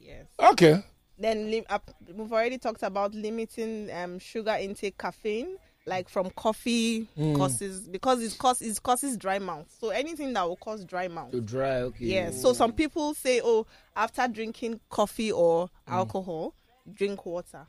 Yes. 0.00 0.26
Okay. 0.38 0.84
Then 1.18 1.50
lim- 1.50 1.64
up, 1.68 1.90
we've 2.14 2.32
already 2.32 2.58
talked 2.58 2.82
about 2.84 3.12
limiting 3.14 3.90
um, 3.92 4.18
sugar 4.20 4.56
intake, 4.60 4.96
caffeine, 4.98 5.56
like 5.86 6.08
from 6.08 6.30
coffee 6.30 7.08
causes 7.36 7.86
because 7.88 8.22
it 8.22 8.38
causes 8.38 8.76
it 8.78 8.82
causes 8.82 9.16
dry 9.16 9.38
mouth. 9.38 9.66
So 9.80 9.90
anything 9.90 10.32
that 10.32 10.48
will 10.48 10.56
cause 10.56 10.84
dry 10.84 11.08
mouth. 11.08 11.32
To 11.32 11.40
dry, 11.40 11.82
okay. 11.82 12.04
Yes. 12.06 12.40
So 12.40 12.52
some 12.52 12.72
people 12.72 13.14
say, 13.14 13.40
oh, 13.44 13.66
after 13.96 14.26
drinking 14.28 14.80
coffee 14.90 15.30
or 15.32 15.68
alcohol, 15.88 16.54
drink 16.92 17.26
water, 17.26 17.66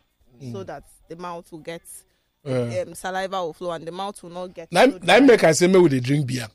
so 0.51 0.63
that 0.63 0.83
the 1.09 1.15
mouth 1.15 1.51
will 1.51 1.59
get 1.59 1.81
Uh, 2.47 2.83
um, 2.87 2.93
saliva 2.95 3.41
will 3.43 3.53
flow 3.53 3.71
and 3.71 3.87
the 3.87 3.91
mouth 3.91 4.21
will 4.23 4.29
not 4.29 4.53
get. 4.53 4.71
now, 4.71 4.85
so 4.85 4.97
now 5.01 5.17
dry. 5.17 5.19
make 5.21 5.43
I 5.43 5.51
say 5.51 5.67
me 5.67 5.79
with 5.79 5.91
the 5.93 6.01
drink 6.01 6.27
beer. 6.27 6.47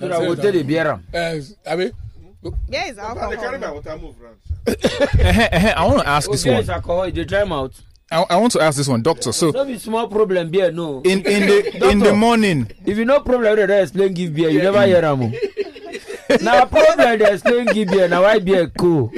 So 0.00 0.08
that 0.08 0.20
we 0.20 0.34
take 0.36 0.52
the 0.54 0.62
beer 0.62 0.86
am. 0.88 1.06
Uh, 1.14 1.40
I 1.70 1.76
mean, 1.76 1.92
yeah, 2.68 2.86
it's 2.88 2.96
They 2.98 3.36
carry 3.36 3.58
my 3.58 3.70
water 3.70 3.96
move 3.98 4.16
round. 4.20 4.36
Eh, 4.66 5.48
eh, 5.52 5.74
I 5.76 5.84
want 5.86 6.00
to 6.02 6.08
ask 6.08 6.30
this 6.30 6.44
Okay, 6.46 6.58
it's 6.58 6.68
one. 6.68 6.74
alcohol, 6.76 7.06
e 7.06 7.24
dry 7.24 7.44
mouth. 7.44 7.80
I, 8.10 8.22
I 8.30 8.36
want 8.36 8.52
to 8.52 8.60
ask 8.60 8.76
this 8.76 8.88
one, 8.88 9.02
doctor. 9.02 9.32
So 9.32 9.50
No 9.50 9.64
be 9.64 9.78
small 9.78 10.08
problem 10.08 10.50
beer, 10.50 10.70
no. 10.72 11.00
in 11.02 11.20
in 11.26 11.46
the 11.48 11.88
in 11.90 11.98
the 11.98 12.12
morning, 12.14 12.70
If 12.84 12.96
you 12.98 13.04
no 13.04 13.20
problem 13.20 13.56
wey 13.56 13.66
dey 13.66 13.82
explain 13.82 14.14
give 14.14 14.34
beer, 14.34 14.50
you 14.50 14.62
never 14.62 14.84
hear 14.86 15.04
am 15.04 15.22
o. 15.22 15.32
na 16.42 16.64
problem 16.66 17.18
dey 17.18 17.32
explain 17.32 17.66
give 17.66 17.88
beer, 17.88 18.08
Now 18.08 18.22
why 18.22 18.38
beer 18.38 18.70
cool. 18.78 19.10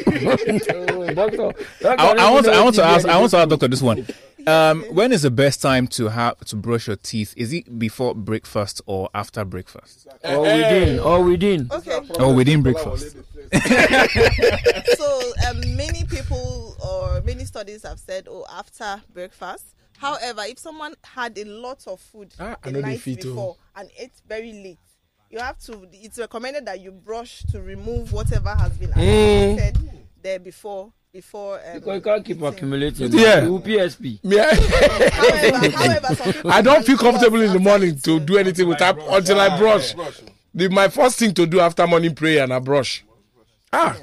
Doctor, 1.14 1.36
doctor 1.80 2.02
I, 2.02 2.14
I 2.18 2.30
want 2.30 2.46
to, 2.46 2.52
I 2.52 2.62
want 2.62 2.74
to 2.76 2.84
ask 2.84 3.06
I 3.06 3.18
want 3.18 3.30
to 3.30 3.36
ask 3.38 3.48
doctor 3.48 3.68
this 3.68 3.82
one. 3.82 4.06
Um, 4.46 4.82
when 4.84 5.12
is 5.12 5.22
the 5.22 5.30
best 5.30 5.60
time 5.60 5.88
to 5.88 6.08
have 6.08 6.38
to 6.44 6.56
brush 6.56 6.86
your 6.86 6.96
teeth? 6.96 7.34
Is 7.36 7.52
it 7.52 7.78
before 7.80 8.14
breakfast 8.14 8.80
or 8.86 9.10
after 9.12 9.44
breakfast, 9.44 10.06
do. 10.22 10.28
Or 10.28 10.42
within, 10.42 11.00
or 11.00 11.24
within. 11.24 11.68
Okay. 11.72 12.00
or 12.20 12.32
within 12.34 12.62
breakfast? 12.62 13.16
so 14.96 15.32
um, 15.48 15.76
many 15.76 16.04
people 16.04 16.76
or 16.84 17.20
many 17.22 17.44
studies 17.44 17.82
have 17.82 17.98
said, 17.98 18.28
oh, 18.30 18.46
after 18.52 19.02
breakfast. 19.12 19.74
However, 19.98 20.42
if 20.44 20.58
someone 20.60 20.94
had 21.02 21.36
a 21.38 21.44
lot 21.44 21.84
of 21.88 21.98
food 22.00 22.32
Ah, 22.38 22.56
I 22.62 22.70
the 22.70 22.72
know 22.72 22.80
night 22.86 23.00
fit, 23.00 23.24
oh. 23.24 23.28
before 23.28 23.56
and 23.74 23.90
ate 23.98 24.12
very 24.28 24.52
late, 24.52 24.78
you 25.30 25.40
have 25.40 25.58
to. 25.60 25.88
It's 25.92 26.18
recommended 26.18 26.66
that 26.66 26.80
you 26.80 26.92
brush 26.92 27.42
to 27.50 27.60
remove 27.60 28.12
whatever 28.12 28.50
has 28.50 28.76
been 28.78 28.90
accumulated 28.90 29.78
there 30.26 30.38
before. 30.40 30.92
Before. 31.12 31.54
Um, 31.64 31.74
Because 31.74 31.94
you 31.94 32.00
can't 32.02 32.24
keep 32.24 32.42
accumulating. 32.42 33.12
Yeah. 33.12 33.44
You 33.44 33.60
PSP. 33.60 34.22
me, 34.24 34.38
I, 34.38 34.54
However, 34.54 35.70
however, 36.14 36.42
I 36.46 36.60
don't 36.60 36.84
feel 36.84 36.98
comfortable 36.98 37.40
in 37.40 37.52
the 37.52 37.60
morning 37.60 37.96
to 38.00 38.20
do 38.20 38.36
anything 38.36 38.68
without 38.68 38.98
until 39.08 39.40
I 39.40 39.56
brush. 39.56 39.94
The, 40.52 40.68
my 40.68 40.88
first 40.88 41.18
thing 41.18 41.32
to 41.34 41.46
do 41.46 41.60
after 41.60 41.86
morning 41.86 42.14
prayer 42.14 42.42
and 42.42 42.52
I 42.52 42.58
brush. 42.58 43.04
Ah, 43.72 43.96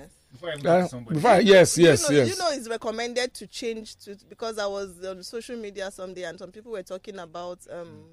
uh, 0.66 0.88
before 1.10 1.30
I, 1.32 1.40
yes, 1.40 1.78
yes, 1.78 2.10
you 2.10 2.16
know, 2.16 2.24
yes. 2.24 2.30
You 2.30 2.38
know, 2.38 2.52
it's 2.52 2.70
recommended 2.70 3.34
to 3.36 3.48
change 3.48 3.96
to 4.00 4.18
because 4.28 4.58
I 4.60 4.66
was 4.66 5.04
on 5.06 5.24
social 5.24 5.56
media 5.56 5.90
someday 5.90 6.24
and 6.24 6.38
some 6.38 6.52
people 6.52 6.72
were 6.72 6.84
talking 6.84 7.18
about 7.20 7.60
um 7.72 8.04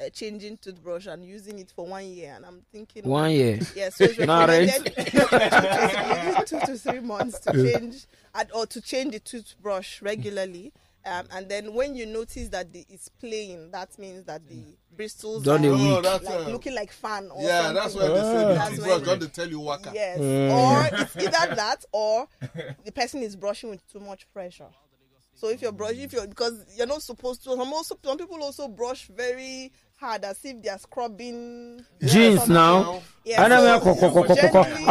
uh, 0.00 0.08
changing 0.10 0.56
toothbrush 0.58 1.06
and 1.06 1.24
using 1.24 1.58
it 1.58 1.72
for 1.74 1.86
one 1.86 2.04
year, 2.06 2.32
and 2.36 2.44
I'm 2.44 2.62
thinking 2.72 3.04
One 3.08 3.30
year. 3.30 3.58
Yes, 3.74 3.96
so 3.96 4.04
it's 4.04 4.18
recommended 4.18 4.84
two, 4.96 5.20
to 5.20 6.44
three, 6.44 6.44
two 6.60 6.66
to 6.66 6.78
three 6.78 7.00
months 7.00 7.38
to 7.40 7.52
change 7.52 8.06
and, 8.34 8.48
or 8.52 8.66
to 8.66 8.80
change 8.80 9.12
the 9.12 9.20
toothbrush 9.20 10.02
regularly. 10.02 10.72
Um, 11.04 11.26
and 11.30 11.48
then 11.48 11.72
when 11.72 11.94
you 11.94 12.04
notice 12.04 12.48
that 12.48 12.72
the, 12.72 12.84
it's 12.88 13.08
playing, 13.08 13.70
that 13.70 13.96
means 13.96 14.24
that 14.24 14.44
the 14.48 14.76
bristles 14.96 15.44
Done 15.44 15.64
are 15.64 15.68
Oh, 15.68 15.96
week. 15.96 16.04
like 16.04 16.26
uh, 16.28 16.38
looking 16.50 16.74
like 16.74 16.90
fan. 16.90 17.30
Or 17.32 17.40
yeah, 17.42 17.62
something. 17.62 17.74
that's 17.76 17.94
why 17.94 18.08
they 18.08 18.14
say 18.22 18.38
the 18.48 18.54
That's 18.54 18.70
toothbrush 18.70 18.88
when- 18.98 19.04
don't 19.04 19.20
they 19.20 19.26
tell 19.28 19.48
you 19.48 19.60
waka. 19.60 19.92
Yes. 19.94 20.18
Or 20.18 21.00
it's 21.00 21.16
either 21.16 21.54
that 21.54 21.84
or 21.92 22.26
the 22.84 22.90
person 22.90 23.22
is 23.22 23.36
brushing 23.36 23.70
with 23.70 23.86
too 23.92 24.00
much 24.00 24.26
pressure. 24.32 24.66
So 25.36 25.48
if 25.50 25.60
you're 25.60 25.72
brushing, 25.72 26.00
if 26.00 26.12
you're 26.12 26.26
because 26.26 26.64
you're 26.76 26.86
not 26.86 27.02
supposed 27.02 27.44
to. 27.44 27.50
Some 27.50 27.72
also 27.72 27.98
some 28.02 28.16
people 28.18 28.42
also 28.42 28.68
brush 28.68 29.06
very 29.08 29.70
hard 29.96 30.24
as 30.24 30.38
if 30.44 30.62
they 30.62 30.68
are 30.70 30.78
scrubbing 30.78 31.84
Jeans 32.04 32.48
now. 32.48 33.02
Yeah, 33.24 33.42
I 33.42 33.48
know 33.48 33.78
so 33.80 33.94
ko. 34.10 34.34
generally- 34.34 34.84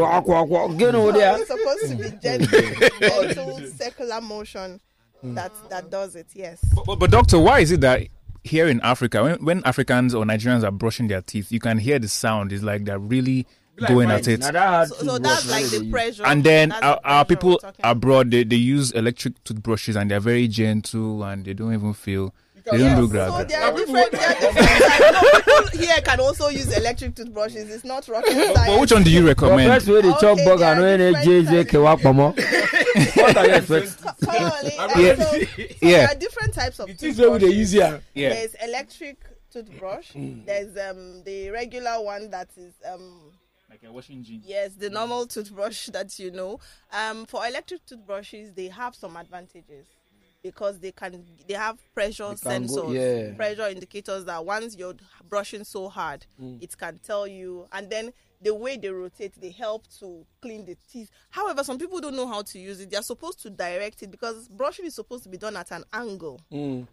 Akwa 0.00 0.46
akwa. 0.46 0.78
Get 0.78 0.94
over 0.94 1.12
so 1.12 1.18
there. 1.18 1.36
it's 1.38 1.48
supposed 1.48 1.88
to 1.88 1.96
be 1.96 2.10
gentle, 2.22 2.88
gentle 3.34 3.66
circular 3.76 4.20
motion 4.20 4.80
that 5.22 5.52
that 5.68 5.90
does 5.90 6.16
it. 6.16 6.28
Yes. 6.34 6.64
But, 6.86 6.98
but 6.98 7.10
doctor, 7.10 7.38
why 7.38 7.60
is 7.60 7.72
it 7.72 7.80
that 7.82 8.06
here 8.44 8.68
in 8.68 8.80
Africa, 8.82 9.22
when, 9.22 9.44
when 9.44 9.62
Africans 9.64 10.14
or 10.14 10.24
Nigerians 10.24 10.64
are 10.64 10.70
brushing 10.70 11.08
their 11.08 11.22
teeth, 11.22 11.52
you 11.52 11.60
can 11.60 11.78
hear 11.78 11.98
the 11.98 12.08
sound. 12.08 12.52
It's 12.52 12.62
like 12.62 12.84
they're 12.84 12.98
really 12.98 13.46
going 13.88 14.10
at 14.10 14.28
it. 14.28 14.40
Now 14.40 14.50
that 14.52 14.68
hard 14.68 14.88
So, 14.88 14.94
so 15.06 15.18
that's 15.18 15.50
like 15.50 15.66
the 15.66 15.88
pressure. 15.90 16.24
And 16.26 16.44
then 16.44 16.68
That's 16.70 16.80
the 16.80 16.86
our, 16.86 17.00
our 17.04 17.24
people 17.24 17.60
abroad, 17.82 18.30
they, 18.30 18.44
they 18.44 18.56
use 18.56 18.90
electric 18.92 19.42
toothbrushes 19.44 19.96
and 19.96 20.10
they're 20.10 20.20
very 20.20 20.48
gentle 20.48 21.22
and 21.24 21.44
they 21.44 21.54
don't 21.54 21.72
even 21.74 21.92
feel. 21.94 22.34
They 22.54 22.60
don't 22.72 22.78
Yes, 22.80 22.98
do 22.98 23.06
so 23.06 23.10
grab. 23.12 23.48
there 23.48 23.60
are 23.62 23.72
different, 23.76 24.12
there 24.12 24.28
are 24.28 24.34
different 24.40 24.68
types. 24.68 25.00
No, 25.10 25.40
people 25.40 25.80
here 25.80 26.00
can 26.02 26.20
also 26.20 26.48
use 26.48 26.76
electric 26.76 27.14
toothbrushes. 27.14 27.70
It's 27.70 27.84
not 27.84 28.06
rocket 28.08 28.32
science. 28.32 28.52
But 28.66 28.80
which 28.80 28.92
one 28.92 29.02
do 29.02 29.10
you 29.10 29.20
But 29.22 29.28
recommend? 29.40 29.72
first 29.72 29.88
wey 29.88 30.02
dey 30.02 30.10
chop 30.10 30.24
Okay, 30.24 30.44
burger 30.44 30.58
there 30.58 30.76
no 31.12 31.18
are 31.18 31.22
jj 31.22 31.66
types. 31.70 32.34
What 33.16 33.36
are 33.36 33.46
you 33.46 33.54
expecting? 33.54 34.12
Totally. 34.24 34.74
Yeah. 34.76 35.14
so, 35.16 35.24
so 35.24 35.46
Yeah. 35.80 35.96
there 35.98 36.08
are 36.08 36.14
different 36.18 36.54
types 36.54 36.78
of 36.80 36.96
This 36.98 37.18
way 37.18 37.28
we 37.28 37.38
they 37.38 37.46
toothbrushes. 37.46 37.56
use 37.58 37.72
here. 37.72 38.02
Yeah. 38.14 38.28
There's 38.30 38.54
electric 38.62 39.18
toothbrush. 39.52 40.10
There's 40.14 40.76
um 40.76 41.22
the 41.24 41.50
regular 41.50 42.02
one 42.02 42.30
that 42.30 42.50
is 42.56 42.74
um 42.92 43.32
Like 43.70 43.82
a 43.86 43.92
washing 43.92 44.22
gene. 44.24 44.42
yes 44.44 44.74
the 44.74 44.90
normal 44.90 45.26
toothbrush 45.26 45.86
that 45.92 46.18
you 46.18 46.30
know. 46.32 46.58
Um 46.92 47.24
for 47.26 47.46
electric 47.46 47.86
toothbrushes 47.86 48.52
they 48.52 48.66
have 48.68 48.94
some 48.96 49.16
advantages 49.16 49.86
because 50.42 50.78
they 50.80 50.90
can 50.90 51.24
they 51.46 51.54
have 51.54 51.78
pressure 51.94 52.34
can 52.42 52.66
go- 52.66 52.88
sensors, 52.88 52.94
yeah. 53.28 53.34
pressure 53.36 53.68
indicators 53.68 54.24
that 54.24 54.44
once 54.44 54.74
you're 54.76 54.94
brushing 55.28 55.64
so 55.64 55.88
hard, 55.88 56.24
it 56.60 56.76
can 56.78 56.98
tell 56.98 57.26
you. 57.26 57.66
And 57.72 57.90
then 57.90 58.12
the 58.40 58.54
way 58.54 58.78
they 58.78 58.88
rotate, 58.88 59.34
they 59.38 59.50
help 59.50 59.86
to 59.98 60.24
clean 60.40 60.64
the 60.64 60.78
teeth. 60.90 61.10
However, 61.28 61.62
some 61.62 61.76
people 61.76 62.00
don't 62.00 62.16
know 62.16 62.26
how 62.26 62.40
to 62.40 62.58
use 62.58 62.80
it. 62.80 62.90
They're 62.90 63.02
supposed 63.02 63.42
to 63.42 63.50
direct 63.50 64.02
it 64.02 64.10
because 64.10 64.48
brushing 64.48 64.86
is 64.86 64.94
supposed 64.94 65.24
to 65.24 65.28
be 65.28 65.36
done 65.36 65.56
at 65.58 65.70
an 65.72 65.84
angle. 65.92 66.40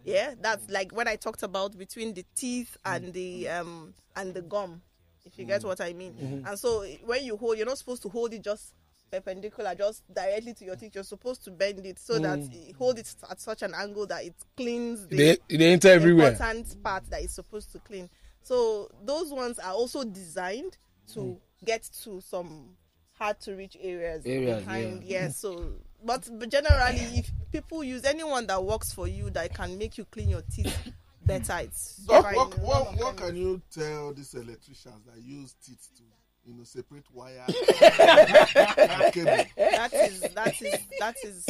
Yeah, 0.04 0.34
that's 0.42 0.70
like 0.70 0.92
when 0.92 1.08
I 1.08 1.16
talked 1.16 1.42
about 1.44 1.78
between 1.78 2.14
the 2.16 2.26
teeth 2.36 2.76
and 2.84 3.14
the 3.14 3.48
um 3.48 3.94
and 4.18 4.34
the 4.34 4.42
gum. 4.42 4.82
If 5.28 5.38
you 5.38 5.46
get 5.46 5.62
mm. 5.62 5.66
what 5.66 5.82
I 5.82 5.94
mean. 5.94 6.14
Mm-hmm. 6.14 6.48
And 6.48 6.60
so 6.60 6.82
eh, 6.82 6.98
when 7.06 7.24
you 7.24 7.38
hold, 7.38 7.58
you're 7.58 7.66
not 7.68 7.78
supposed 7.78 8.02
to 8.04 8.10
hold 8.10 8.34
it 8.34 8.44
just 8.44 8.74
perpendicular, 9.12 9.76
just 9.76 10.04
directly 10.14 10.54
to 10.56 10.66
your 10.66 10.76
teeth. 10.76 10.96
You're 10.96 11.04
supposed 11.04 11.44
to 11.46 11.52
bend 11.52 11.86
it 11.86 12.00
so 12.00 12.20
that 12.20 12.40
mm. 12.40 12.68
you 12.68 12.74
hold 12.78 13.00
it 13.00 13.14
at 13.30 13.40
such 13.40 13.62
an 13.62 13.74
angle 13.74 14.06
that 14.08 14.24
it 14.26 14.36
cleans 14.56 15.08
the 15.08 15.16
They, 15.18 15.38
they 15.58 15.72
enter 15.74 15.90
everywhere. 15.90 16.32
important 16.32 16.84
part 16.84 17.10
that 17.10 17.22
it's 17.22 17.34
supposed 17.34 17.72
to 17.74 17.80
clean. 17.80 18.10
So 18.42 18.90
those 19.04 19.32
ones 19.32 19.60
are 19.60 19.74
also 19.74 20.04
designed 20.04 20.78
to 21.14 21.20
mm. 21.20 21.38
get 21.66 21.90
to 22.04 22.22
some 22.22 22.76
hard 23.14 23.40
to 23.42 23.56
reach 23.56 23.78
areas, 23.82 24.26
Areas, 24.26 24.64
behind. 24.64 25.04
Yeah. 25.04 25.30
So, 25.30 25.74
but, 26.04 26.30
but 26.32 26.50
generally, 26.50 27.00
if 27.20 27.32
people 27.52 27.84
use 27.84 28.06
anyone 28.06 28.48
that 28.48 28.64
works 28.64 28.94
for 28.94 29.08
you 29.08 29.30
that 29.32 29.54
can 29.54 29.78
make 29.78 29.98
you 29.98 30.06
clean 30.06 30.30
your 30.30 30.44
teeth 30.54 30.92
better. 31.28 31.58
It's 31.64 31.98
Doc, 31.98 32.24
fine. 32.24 32.36
what, 32.36 32.58
what, 32.60 32.98
what 32.98 33.18
can 33.18 33.36
you 33.36 33.62
tell 33.74 34.14
these 34.14 34.34
electricians 34.34 35.04
that 35.06 35.22
use 35.22 35.56
teeth 35.66 35.88
to, 35.98 36.04
you 36.46 36.54
know, 36.58 36.64
separate 36.64 37.04
wire 37.14 37.44
cable? 37.48 39.46
that 39.58 39.92
is 39.94 40.22
that 40.22 40.62
is 40.62 40.80
that 41.00 41.16
is 41.24 41.46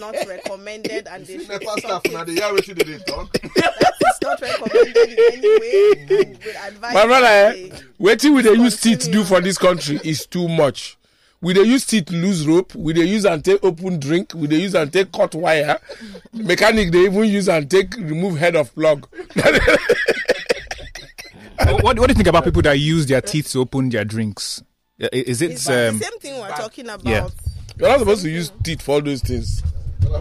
not 0.00 0.14
recommended 0.26 1.08
and 1.08 1.26
they 1.26 1.38
See, 1.38 1.44
should 1.44 1.60
NEPA 1.60 1.64
stop 1.64 1.78
staff 2.06 2.12
now 2.12 2.22
it. 2.22 2.26
they 2.26 2.34
hear 2.34 2.42
wetin 2.44 2.76
dey 2.78 2.84
dey 2.98 3.04
talk. 3.04 3.32
that 3.56 3.92
is 4.00 4.18
not 4.22 4.40
recommended 4.40 4.96
in 4.96 5.18
any 5.32 5.60
way 5.60 6.06
and 6.08 6.74
would 6.80 6.92
My 6.94 7.06
brother, 7.06 7.26
eh, 7.26 7.70
waiting 7.98 8.34
we 8.34 8.42
dey 8.42 8.52
use 8.54 8.80
teeth 8.80 9.10
do 9.10 9.24
for 9.24 9.40
this 9.40 9.58
country 9.58 10.00
is 10.04 10.26
too 10.26 10.46
much. 10.48 10.97
We 11.40 11.54
dey 11.54 11.62
use 11.62 11.86
teeth 11.86 12.10
lose 12.10 12.46
rope. 12.46 12.74
We 12.74 12.92
dey 12.92 13.04
use 13.04 13.24
and 13.24 13.44
take 13.44 13.62
open 13.62 14.00
drink. 14.00 14.32
We 14.34 14.48
dey 14.48 14.56
use 14.58 14.74
and 14.74 14.92
take 14.92 15.12
cut 15.12 15.34
wire. 15.34 15.78
Mechanic 16.32 16.90
dey 16.90 17.04
even 17.04 17.24
use 17.26 17.48
and 17.48 17.70
take 17.70 17.94
remove 17.96 18.36
head 18.38 18.56
of 18.56 18.74
plug. 18.74 19.06
what, 21.80 21.82
what 21.84 21.94
do 21.96 22.02
you 22.08 22.14
think 22.14 22.26
about 22.26 22.44
people 22.44 22.62
that 22.62 22.78
use 22.78 23.06
their 23.06 23.20
teeth 23.20 23.50
to 23.52 23.60
open 23.60 23.88
their 23.88 24.04
drinks? 24.04 24.62
Is 24.98 25.40
it 25.42 25.52
it's 25.52 25.64
the 25.66 25.90
um, 25.90 25.98
same 26.00 26.18
thing 26.18 26.40
we're 26.40 26.48
talking 26.50 26.86
about. 26.88 27.04
yeah. 27.06 27.28
You're 27.78 27.88
not 27.88 28.00
supposed 28.00 28.22
to 28.22 28.30
use 28.30 28.50
teeth 28.64 28.82
for 28.82 28.96
all 28.96 29.02
those 29.02 29.22
things. 29.22 29.62
You 30.02 30.12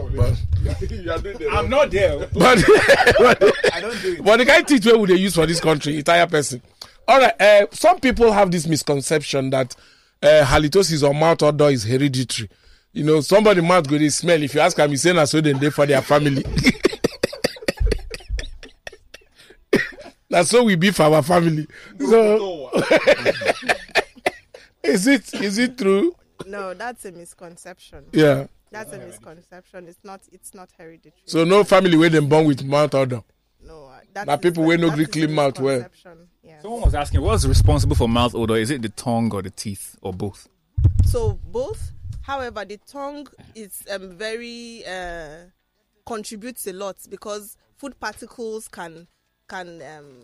are 1.11 1.18
doing 1.18 1.38
the 1.39 1.49
wrong- 1.51 1.70
not 1.70 1.89
there. 1.89 2.28
But, 2.34 2.63
I 3.74 3.82
don't 3.82 3.99
do 4.01 4.13
it. 4.13 4.24
but 4.24 4.38
the 4.38 4.45
kind 4.45 4.61
of 4.61 4.68
teeth 4.68 4.86
wey 4.86 4.93
we 4.93 5.07
dey 5.07 5.15
use 5.15 5.34
for 5.34 5.47
this 5.47 5.59
country, 5.59 5.97
entire 5.97 6.28
person. 6.28 6.61
All 7.07 7.20
right. 7.20 7.34
Uh, 7.41 7.65
some 7.72 7.99
people 7.99 8.32
have 8.32 8.51
this 8.51 8.68
misconception 8.68 9.49
that 9.49 9.76
uh, 10.24 10.43
halitosis 10.45 11.07
or 11.07 11.13
mouth 11.13 11.43
odor 11.43 11.70
is 11.70 11.84
hereditary. 11.84 12.49
You 12.93 13.03
know, 13.03 13.22
somebody 13.22 13.61
mouth 13.61 13.88
go 13.88 13.97
dey 13.97 14.09
smell. 14.09 14.41
If 14.41 14.55
you 14.55 14.61
ask 14.61 14.78
am, 14.80 14.89
he 14.89 14.97
say 14.97 15.13
na 15.13 15.26
so 15.26 15.39
dem 15.41 15.59
dey 15.59 15.70
for 15.70 15.86
their 15.86 16.01
family. 16.01 16.43
na 20.30 20.43
so 20.43 20.63
we 20.63 20.76
be 20.76 20.91
for 20.91 21.03
our 21.03 21.24
family. 21.24 21.68
So, 21.99 22.70
is 24.84 25.07
it 25.07 25.34
is 25.36 25.57
it 25.57 25.78
true? 25.78 26.13
No, 26.45 26.74
that's 26.74 27.05
a 27.05 27.11
misconception. 27.11 28.05
Yeah. 28.11 28.47
That's 28.72 28.91
a 28.93 28.99
misconception. 28.99 29.88
It's 29.88 29.99
not. 30.03 30.22
It's 30.32 30.53
not 30.53 30.70
hereditary. 30.78 31.13
So 31.26 31.43
no 31.45 31.63
family 31.63 31.95
wey 31.97 32.09
dem 32.09 32.28
born 32.28 32.45
with 32.47 32.63
mouth 32.65 32.93
odor. 32.95 33.24
no, 33.63 33.86
uh, 33.86 33.99
that 34.13 34.28
Na 34.28 34.36
people 34.38 34.65
wey 34.65 34.78
no 34.78 34.89
gree 34.91 35.05
clean 35.05 35.34
mouth 35.34 35.59
well. 35.59 35.86
Someone 36.62 36.82
was 36.82 36.95
asking, 36.95 37.22
what's 37.22 37.45
responsible 37.45 37.95
for 37.95 38.08
mouth 38.10 38.34
odor? 38.34 38.55
Is 38.55 38.72
it 38.72 38.82
the 38.82 38.89
tongue 38.89 39.32
or 39.34 39.41
the 39.41 39.51
teeth 39.51 39.95
or 40.01 40.12
both? 40.12 40.47
So 41.05 41.39
both. 41.45 41.91
However, 42.22 42.66
the 42.66 42.78
tongue 42.78 43.28
is 43.55 43.84
um, 43.89 44.18
very 44.18 44.84
uh, 44.86 45.45
contributes 46.05 46.68
a 46.68 46.74
lot 46.74 46.97
because 47.10 47.58
food 47.78 47.99
particles 47.99 48.68
can 48.68 49.08
can 49.47 49.82
um, 49.82 50.20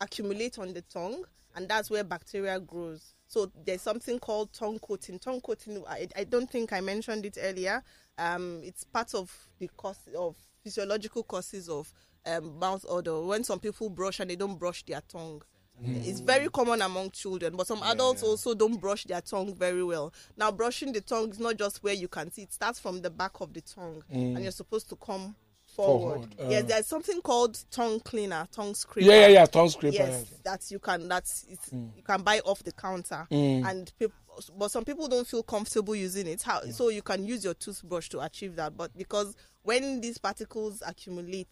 accumulate 0.00 0.58
on 0.58 0.72
the 0.72 0.82
tongue, 0.82 1.24
and 1.54 1.68
that's 1.68 1.90
where 1.90 2.02
bacteria 2.02 2.58
grows. 2.58 3.14
So 3.28 3.52
there's 3.64 3.82
something 3.82 4.18
called 4.18 4.52
tongue 4.52 4.78
coating. 4.80 5.18
Tongue 5.18 5.40
coating. 5.40 5.84
I, 5.88 6.08
I 6.16 6.24
don't 6.24 6.50
think 6.50 6.72
I 6.72 6.80
mentioned 6.80 7.24
it 7.26 7.38
earlier. 7.40 7.82
Um, 8.18 8.60
it's 8.64 8.84
part 8.84 9.14
of 9.14 9.32
the 9.58 9.68
cause 9.76 9.98
of 10.16 10.36
physiological 10.62 11.22
causes 11.22 11.68
of 11.68 11.92
um, 12.26 12.58
mouth 12.58 12.84
odor. 12.88 13.20
When 13.20 13.44
some 13.44 13.60
people 13.60 13.90
brush 13.90 14.18
and 14.20 14.30
they 14.30 14.36
don't 14.36 14.58
brush 14.58 14.84
their 14.84 15.02
tongue. 15.02 15.42
Mm. 15.82 16.06
It's 16.06 16.20
very 16.20 16.48
common 16.48 16.82
among 16.82 17.10
children, 17.10 17.56
but 17.56 17.66
some 17.66 17.82
adults 17.82 18.22
also 18.22 18.54
don't 18.54 18.80
brush 18.80 19.04
their 19.04 19.20
tongue 19.20 19.54
very 19.54 19.82
well. 19.82 20.12
Now, 20.36 20.52
brushing 20.52 20.92
the 20.92 21.00
tongue 21.00 21.30
is 21.30 21.40
not 21.40 21.56
just 21.56 21.82
where 21.82 21.94
you 21.94 22.08
can 22.08 22.30
see; 22.30 22.42
it 22.42 22.52
starts 22.52 22.78
from 22.78 23.02
the 23.02 23.10
back 23.10 23.40
of 23.40 23.52
the 23.52 23.60
tongue, 23.60 24.02
and 24.10 24.36
mm. 24.36 24.42
you're 24.42 24.52
supposed 24.52 24.88
to 24.90 24.96
come 24.96 25.34
forward. 25.66 26.14
Forward, 26.14 26.34
uh. 26.40 26.48
yes, 26.48 26.64
there's 26.64 26.86
something 26.86 27.20
called 27.20 27.58
tongue 27.70 28.00
cleaner, 28.00 28.46
tongue 28.52 28.74
scraper. 28.74 29.08
Yeah, 29.10 29.22
yeah, 29.22 29.28
yeah. 29.28 29.46
Tongue 29.46 29.68
scraper. 29.68 29.96
Yes, 29.96 30.32
that 30.44 30.70
you 30.70 30.78
can. 30.78 31.08
That's 31.08 31.44
it's, 31.48 31.70
mm. 31.70 31.90
you 31.96 32.02
can 32.02 32.22
buy 32.22 32.40
off 32.44 32.62
the 32.62 32.72
counter, 32.72 33.26
and 33.30 33.92
people. 33.98 34.14
But 34.58 34.72
some 34.72 34.84
people 34.84 35.06
don't 35.06 35.26
feel 35.26 35.44
comfortable 35.44 35.94
using 35.94 36.26
it. 36.26 36.42
How 36.42 36.60
so? 36.70 36.88
You 36.88 37.02
can 37.02 37.24
use 37.24 37.44
your 37.44 37.54
toothbrush 37.54 38.08
to 38.10 38.20
achieve 38.20 38.56
that, 38.56 38.76
but 38.76 38.96
because 38.96 39.36
when 39.62 40.00
these 40.00 40.18
particles 40.18 40.82
accumulate 40.86 41.48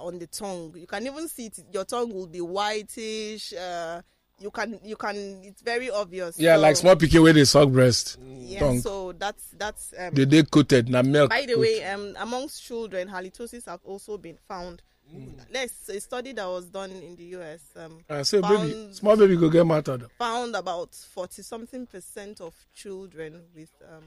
on 0.00 0.18
the 0.18 0.26
tongue, 0.26 0.72
you 0.76 0.86
can 0.86 1.06
even 1.06 1.28
see 1.28 1.46
it. 1.46 1.58
Your 1.72 1.84
tongue 1.84 2.12
will 2.12 2.26
be 2.26 2.40
whitish. 2.40 3.52
Uh, 3.52 4.02
you 4.38 4.50
can, 4.50 4.80
you 4.82 4.96
can. 4.96 5.42
It's 5.44 5.60
very 5.62 5.90
obvious. 5.90 6.38
Yeah, 6.38 6.56
So, 6.56 6.60
like 6.62 6.76
small 6.76 6.96
pikin 6.96 7.22
wey 7.22 7.32
dey 7.34 7.44
suck 7.44 7.68
breast. 7.68 8.18
Yeah, 8.24 8.60
tongue. 8.60 8.80
so 8.80 9.12
that's 9.12 9.44
that's. 9.58 9.92
Um, 9.98 10.14
They 10.14 10.24
dey 10.24 10.42
coated 10.44 10.88
na 10.88 11.02
milk. 11.02 11.28
by 11.30 11.42
the 11.46 11.54
coat. 11.54 11.60
way, 11.60 11.84
um, 11.84 12.16
amongst 12.18 12.62
children, 12.62 13.08
halitosis 13.08 13.66
have 13.66 13.80
also 13.84 14.16
been 14.16 14.38
found. 14.48 14.82
Mm. 15.14 15.40
Let's 15.52 15.88
a 15.88 16.00
study 16.00 16.32
that 16.32 16.46
was 16.46 16.66
done 16.66 16.90
in 16.92 17.16
the 17.16 17.24
US. 17.36 17.60
Um, 17.76 17.98
Ah, 18.08 18.22
so 18.22 18.40
baby, 18.40 18.88
small 18.92 19.16
baby 19.16 19.36
go 19.36 19.50
get 19.50 19.66
mouth 19.66 19.88
odor. 19.88 20.08
found 20.18 20.54
about 20.54 20.94
40 20.94 21.42
something 21.42 21.86
percent 21.86 22.40
of 22.40 22.54
children 22.74 23.42
with 23.54 23.70
um 23.92 24.04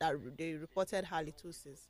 that 0.00 0.14
they 0.38 0.52
reported 0.54 1.04
halitosis. 1.04 1.80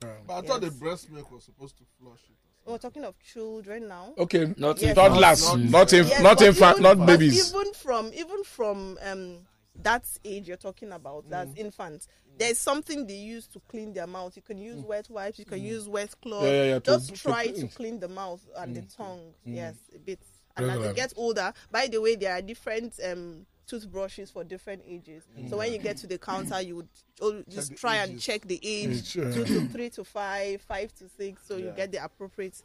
But 0.00 0.34
I 0.34 0.40
thought 0.42 0.60
the 0.60 0.70
breast 0.70 1.10
milk 1.10 1.30
was 1.32 1.44
supposed 1.44 1.76
to 1.78 1.84
flush 1.98 2.20
it. 2.30 2.36
We're 2.66 2.78
talking 2.78 3.04
of 3.04 3.14
children 3.20 3.88
now. 3.88 4.12
Okay, 4.18 4.52
Not 4.56 4.80
Yes. 4.82 4.94
toddlers, 4.96 5.42
Not- 5.44 5.58
not 5.70 5.92
in, 5.92 6.06
Yes, 6.06 6.20
not 6.22 6.42
infant, 6.42 6.78
even- 6.80 6.82
not 6.98 7.06
babies. 7.06 7.54
Even 7.54 7.72
from 7.74 8.12
even 8.12 8.42
from 8.44 8.98
um 9.02 9.46
that 9.82 10.04
age 10.24 10.48
you're 10.48 10.56
talking 10.56 10.90
about, 10.92 11.28
that's 11.28 11.50
Mm. 11.52 11.58
infants. 11.58 12.08
There's 12.38 12.58
something 12.58 13.06
they 13.06 13.14
use 13.14 13.46
to 13.48 13.60
clean 13.68 13.92
their 13.92 14.06
mouth. 14.06 14.34
You 14.36 14.42
can 14.42 14.58
use 14.58 14.82
wet 14.82 15.08
wipes. 15.08 15.38
You 15.38 15.44
can 15.44 15.62
use 15.62 15.88
wet 15.88 16.14
cloth. 16.20 16.42
Mm. 16.42 16.46
Yeah, 16.46 16.50
yeah, 16.64 16.68
yeah, 16.74 16.78
Just 16.80 17.08
to 17.10 17.14
try 17.14 17.44
clean. 17.48 17.68
to 17.68 17.74
clean 17.74 18.00
the 18.00 18.08
mouth 18.08 18.40
and 18.56 18.74
the 18.76 18.82
tongue. 18.82 19.34
Yes, 19.44 19.74
a 19.94 19.98
bit. 19.98 20.18
And 20.56 20.70
as 20.70 20.80
they 20.80 20.94
get 20.94 21.12
older, 21.16 21.52
by 21.70 21.86
the 21.86 22.00
way, 22.00 22.16
there 22.16 22.32
are 22.34 22.42
different 22.42 22.98
um 23.04 23.46
toothbrushes 23.66 24.30
for 24.30 24.44
different 24.44 24.82
ages. 24.86 25.24
So 25.48 25.56
when 25.58 25.72
you 25.72 25.78
get 25.78 25.96
to 25.98 26.06
the 26.06 26.18
counter, 26.18 26.60
you 26.60 26.76
would 26.76 27.44
just 27.48 27.70
the 27.70 27.74
try 27.76 27.96
and 27.96 28.20
check 28.20 28.42
the 28.42 28.60
age: 28.62 28.88
Age, 28.98 29.12
two 29.12 29.44
to 29.44 29.66
three 29.68 29.90
to 29.90 30.04
five, 30.04 30.62
five 30.62 30.94
to 30.96 31.08
six. 31.08 31.42
So 31.46 31.56
you 31.56 31.72
get 31.76 31.92
the 31.92 32.02
appropriate 32.04 32.62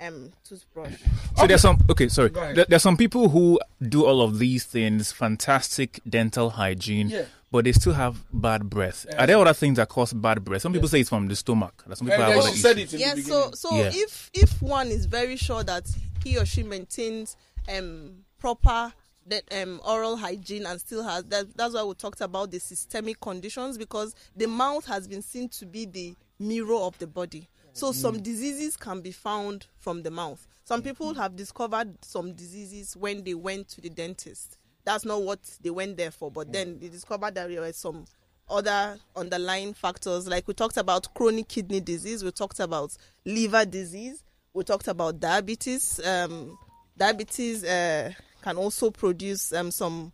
um 0.00 0.32
toothbrush. 0.48 0.94
So 1.36 1.46
there's 1.46 1.60
some 1.62 1.78
okay, 1.90 2.08
sorry. 2.08 2.30
Go. 2.30 2.52
There, 2.54 2.66
there's 2.68 2.82
some 2.82 2.96
people 2.96 3.28
who 3.28 3.60
do 3.88 4.04
all 4.04 4.22
of 4.22 4.38
these 4.38 4.64
things, 4.64 5.12
fantastic 5.12 6.00
dental 6.08 6.50
hygiene, 6.50 7.08
Yeah. 7.10 7.24
but 7.52 7.64
they 7.64 7.72
still 7.72 7.92
have 7.92 8.24
bad 8.32 8.68
breath. 8.68 9.06
Are 9.18 9.26
there 9.26 9.38
other 9.38 9.52
things 9.54 9.76
that 9.76 9.88
cause 9.88 10.12
bad 10.12 10.44
breath? 10.44 10.62
Some 10.62 10.72
people 10.72 10.88
say 10.88 11.00
it's 11.00 11.08
from 11.10 11.28
the 11.28 11.36
stomach. 11.36 11.84
That 11.86 11.98
Some 11.98 12.08
people 12.08 12.24
And 12.24 12.32
have 12.32 12.42
then 12.42 12.48
other 12.48 12.56
she 12.56 12.60
said 12.62 12.78
issues. 12.78 12.94
it 12.94 12.96
in 12.96 13.00
yeah 13.08 13.14
the 13.14 13.22
so 13.22 13.36
beginning. 13.36 13.56
so 13.56 13.76
Yeah. 13.76 13.90
if 14.04 14.30
if 14.34 14.62
one 14.62 14.88
is 14.88 15.06
very 15.06 15.36
sure 15.36 15.62
that 15.62 15.88
he 16.24 16.38
or 16.38 16.44
she 16.44 16.62
maintains 16.64 17.36
um 17.68 18.24
proper 18.40 18.92
that 19.26 19.42
um 19.62 19.80
oral 19.86 20.16
hygiene 20.16 20.66
and 20.66 20.80
still 20.80 21.02
has 21.02 21.24
that 21.24 21.56
that's 21.56 21.74
why 21.74 21.82
we 21.82 21.94
talked 21.94 22.20
about 22.20 22.50
the 22.50 22.60
systemic 22.60 23.20
conditions 23.20 23.78
because 23.78 24.14
the 24.36 24.46
mouth 24.46 24.84
has 24.86 25.08
been 25.08 25.22
seen 25.22 25.48
to 25.48 25.66
be 25.66 25.86
the 25.86 26.14
mirror 26.38 26.76
of 26.76 26.98
the 26.98 27.06
body. 27.06 27.48
So 27.72 27.90
some 27.90 28.22
diseases 28.22 28.76
can 28.76 29.00
be 29.00 29.10
found 29.10 29.66
from 29.78 30.02
the 30.04 30.10
mouth. 30.10 30.46
Some 30.64 30.80
people 30.80 31.12
have 31.14 31.34
discovered 31.34 31.92
some 32.04 32.32
diseases 32.32 32.96
when 32.96 33.24
they 33.24 33.34
went 33.34 33.68
to 33.70 33.80
the 33.80 33.90
dentist. 33.90 34.58
That's 34.84 35.04
not 35.04 35.22
what 35.22 35.40
they 35.60 35.70
went 35.70 35.96
there 35.96 36.10
for 36.12 36.30
but 36.30 36.52
then 36.52 36.78
they 36.78 36.88
discovered 36.88 37.34
that 37.34 37.48
there 37.48 37.60
were 37.62 37.72
some 37.72 38.04
other 38.48 38.98
underlying 39.16 39.74
factors. 39.74 40.28
Like 40.28 40.46
we 40.46 40.54
talked 40.54 40.76
about 40.76 41.12
chronic 41.14 41.48
kidney 41.48 41.80
disease 41.80 42.22
we 42.22 42.30
talked 42.30 42.60
about 42.60 42.96
liver 43.24 43.64
disease 43.64 44.22
we 44.52 44.62
talked 44.62 44.86
about 44.88 45.18
diabetes 45.18 45.98
um, 46.06 46.56
diabetes 46.96 47.64
uh, 47.64 48.12
can 48.44 48.58
also 48.58 48.90
produce 48.90 49.54
um, 49.54 49.70
some 49.70 50.12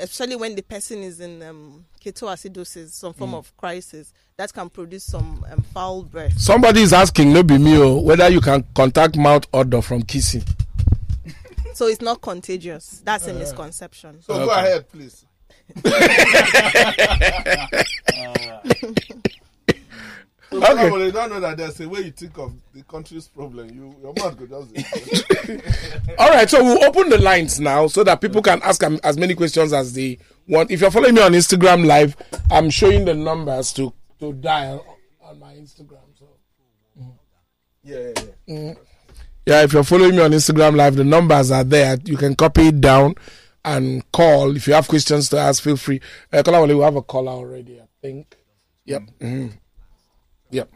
especially 0.00 0.34
when 0.34 0.56
the 0.56 0.62
person 0.62 0.98
is 1.02 1.20
in 1.20 1.40
um, 1.44 1.84
ketoacidosis 2.04 2.90
some 2.90 3.12
form 3.12 3.34
of 3.34 3.56
crisis 3.56 4.12
that 4.36 4.52
can 4.52 4.68
produce 4.68 5.04
some 5.04 5.44
um, 5.50 5.62
foul 5.74 6.02
breath. 6.02 6.36
Somebody 6.38 6.82
is 6.82 6.92
asking, 6.92 7.32
no 7.32 7.42
be 7.44 7.56
me, 7.58 7.76
oh, 7.76 8.00
whether 8.00 8.28
you 8.28 8.40
can 8.40 8.64
contact 8.74 9.16
mouth 9.16 9.46
odor 9.52 9.80
from 9.80 10.02
kissing. 10.02 10.42
so 11.74 11.86
it's 11.86 12.00
not 12.00 12.20
contagious. 12.20 13.00
That's 13.04 13.26
a 13.28 13.34
misconception. 13.34 14.22
So 14.22 14.44
go 14.44 14.50
ahead, 14.50 14.88
please. 14.88 15.24
So 20.50 20.62
Okay. 20.62 21.04
you 21.04 21.12
don't 21.12 21.30
know 21.30 21.40
that 21.40 21.58
there's 21.58 21.78
a 21.80 21.88
way 21.88 22.00
you 22.00 22.10
think 22.10 22.38
of 22.38 22.54
the 22.72 22.82
country's 22.84 23.28
problem. 23.28 23.68
You 23.70 23.94
your 24.00 24.14
mouth 24.18 24.36
go 24.38 24.46
just. 24.46 25.30
All 26.18 26.30
right, 26.30 26.48
so 26.48 26.62
we'll 26.64 26.82
open 26.84 27.10
the 27.10 27.18
lines 27.18 27.60
now 27.60 27.86
so 27.86 28.02
that 28.04 28.20
people 28.20 28.40
can 28.40 28.62
ask 28.62 28.82
as 29.04 29.18
many 29.18 29.34
questions 29.34 29.72
as 29.74 29.92
they 29.92 30.18
want. 30.46 30.70
If 30.70 30.80
you're 30.80 30.90
following 30.90 31.14
me 31.14 31.22
on 31.22 31.32
Instagram 31.32 31.84
Live, 31.86 32.16
I'm 32.50 32.70
showing 32.70 33.04
the 33.04 33.14
numbers 33.14 33.72
to 33.74 33.92
to 34.20 34.32
dial 34.32 34.84
on 35.22 35.38
my 35.38 35.52
Instagram. 35.52 36.00
So. 36.18 36.26
yeah, 37.82 38.12
yeah, 38.16 38.22
yeah. 38.46 38.74
Yeah, 39.46 39.62
if 39.62 39.72
you're 39.72 39.84
following 39.84 40.16
me 40.16 40.22
on 40.22 40.30
Instagram 40.32 40.76
Live, 40.76 40.96
the 40.96 41.04
numbers 41.04 41.50
are 41.50 41.64
there. 41.64 41.96
You 42.04 42.16
can 42.16 42.34
copy 42.34 42.68
it 42.68 42.80
down 42.80 43.14
and 43.64 44.02
call. 44.12 44.56
If 44.56 44.66
you 44.66 44.74
have 44.74 44.88
questions 44.88 45.28
to 45.30 45.38
ask, 45.38 45.62
feel 45.62 45.76
free. 45.76 46.00
Uh, 46.32 46.42
Kolawole, 46.42 46.76
we 46.76 46.82
have 46.82 46.96
a 46.96 47.02
caller 47.02 47.32
already, 47.32 47.80
I 47.80 47.84
think. 48.02 48.36
Yep. 48.84 49.02
mhm. 49.20 49.52
Yep. 50.50 50.70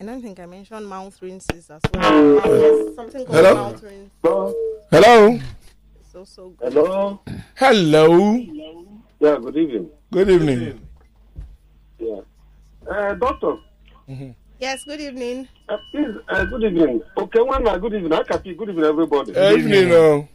I 0.00 0.04
don't 0.04 0.22
think 0.22 0.40
I 0.40 0.46
mentioned 0.46 0.86
mouth 0.88 1.20
rinses 1.20 1.70
as 1.70 1.80
well. 1.92 2.34
Yes, 2.46 2.94
something 2.96 3.24
called 3.26 3.36
Hello? 3.36 3.54
mouth 3.54 3.82
rinse 3.82 4.10
Hello. 4.90 5.34
is 5.34 6.14
also 6.14 6.48
good. 6.50 6.72
Hello. 6.72 7.20
Hello. 7.56 8.34
Yeah, 9.20 9.36
good 9.36 9.56
evening. 9.56 9.90
Good 10.10 10.30
evening. 10.30 10.80
Yeah. 11.98 12.20
Uh, 12.90 13.14
doctor, 13.14 13.56
Yes, 14.58 14.84
good 14.84 15.00
evening. 15.00 15.48
uh, 15.68 15.76
please, 15.92 16.16
uh, 16.28 16.44
good 16.44 16.64
evening. 16.64 17.00
Okay, 17.16 17.40
one, 17.40 17.66
uh, 17.68 17.76
good 17.78 17.94
evening. 17.94 18.12
I 18.12 18.22
Akapi, 18.22 18.56
good 18.56 18.70
evening, 18.70 18.84
everybody. 18.84 19.32
Good 19.32 19.58
evening. 19.60 19.92
uh, 19.92 20.26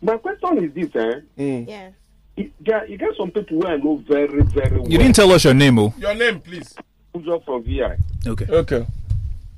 My 0.00 0.16
question 0.16 0.64
is 0.64 0.72
this, 0.74 0.94
eh? 0.96 1.20
Yes. 1.68 1.92
You 2.36 2.50
get, 2.62 2.88
you 2.88 2.96
get 2.98 3.10
some 3.16 3.30
people 3.30 3.60
who 3.60 3.66
I 3.66 3.76
know 3.76 4.02
very, 4.08 4.42
very 4.42 4.78
well. 4.78 4.88
You 4.88 4.98
didn't 4.98 5.14
tell 5.14 5.30
us 5.32 5.44
your 5.44 5.54
name, 5.54 5.78
oh. 5.78 5.92
Your 5.98 6.14
name, 6.14 6.40
please. 6.40 6.74
Who's 7.12 7.28
up 7.28 7.44
from 7.44 7.62
VI. 7.64 7.96
Okay. 8.26 8.46
Okay. 8.48 8.86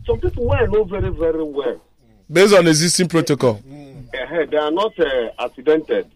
Some 0.06 0.20
people 0.20 0.44
who 0.44 0.52
I 0.52 0.66
know 0.66 0.84
very, 0.84 1.10
very 1.10 1.44
well. 1.44 1.80
Based 2.30 2.54
on 2.54 2.66
existing 2.66 3.08
protocol. 3.08 3.60
Uh, 3.68 4.46
they 4.50 4.56
are 4.56 4.70
not 4.70 4.92
uh, 4.98 5.28
accidented. 5.38 6.10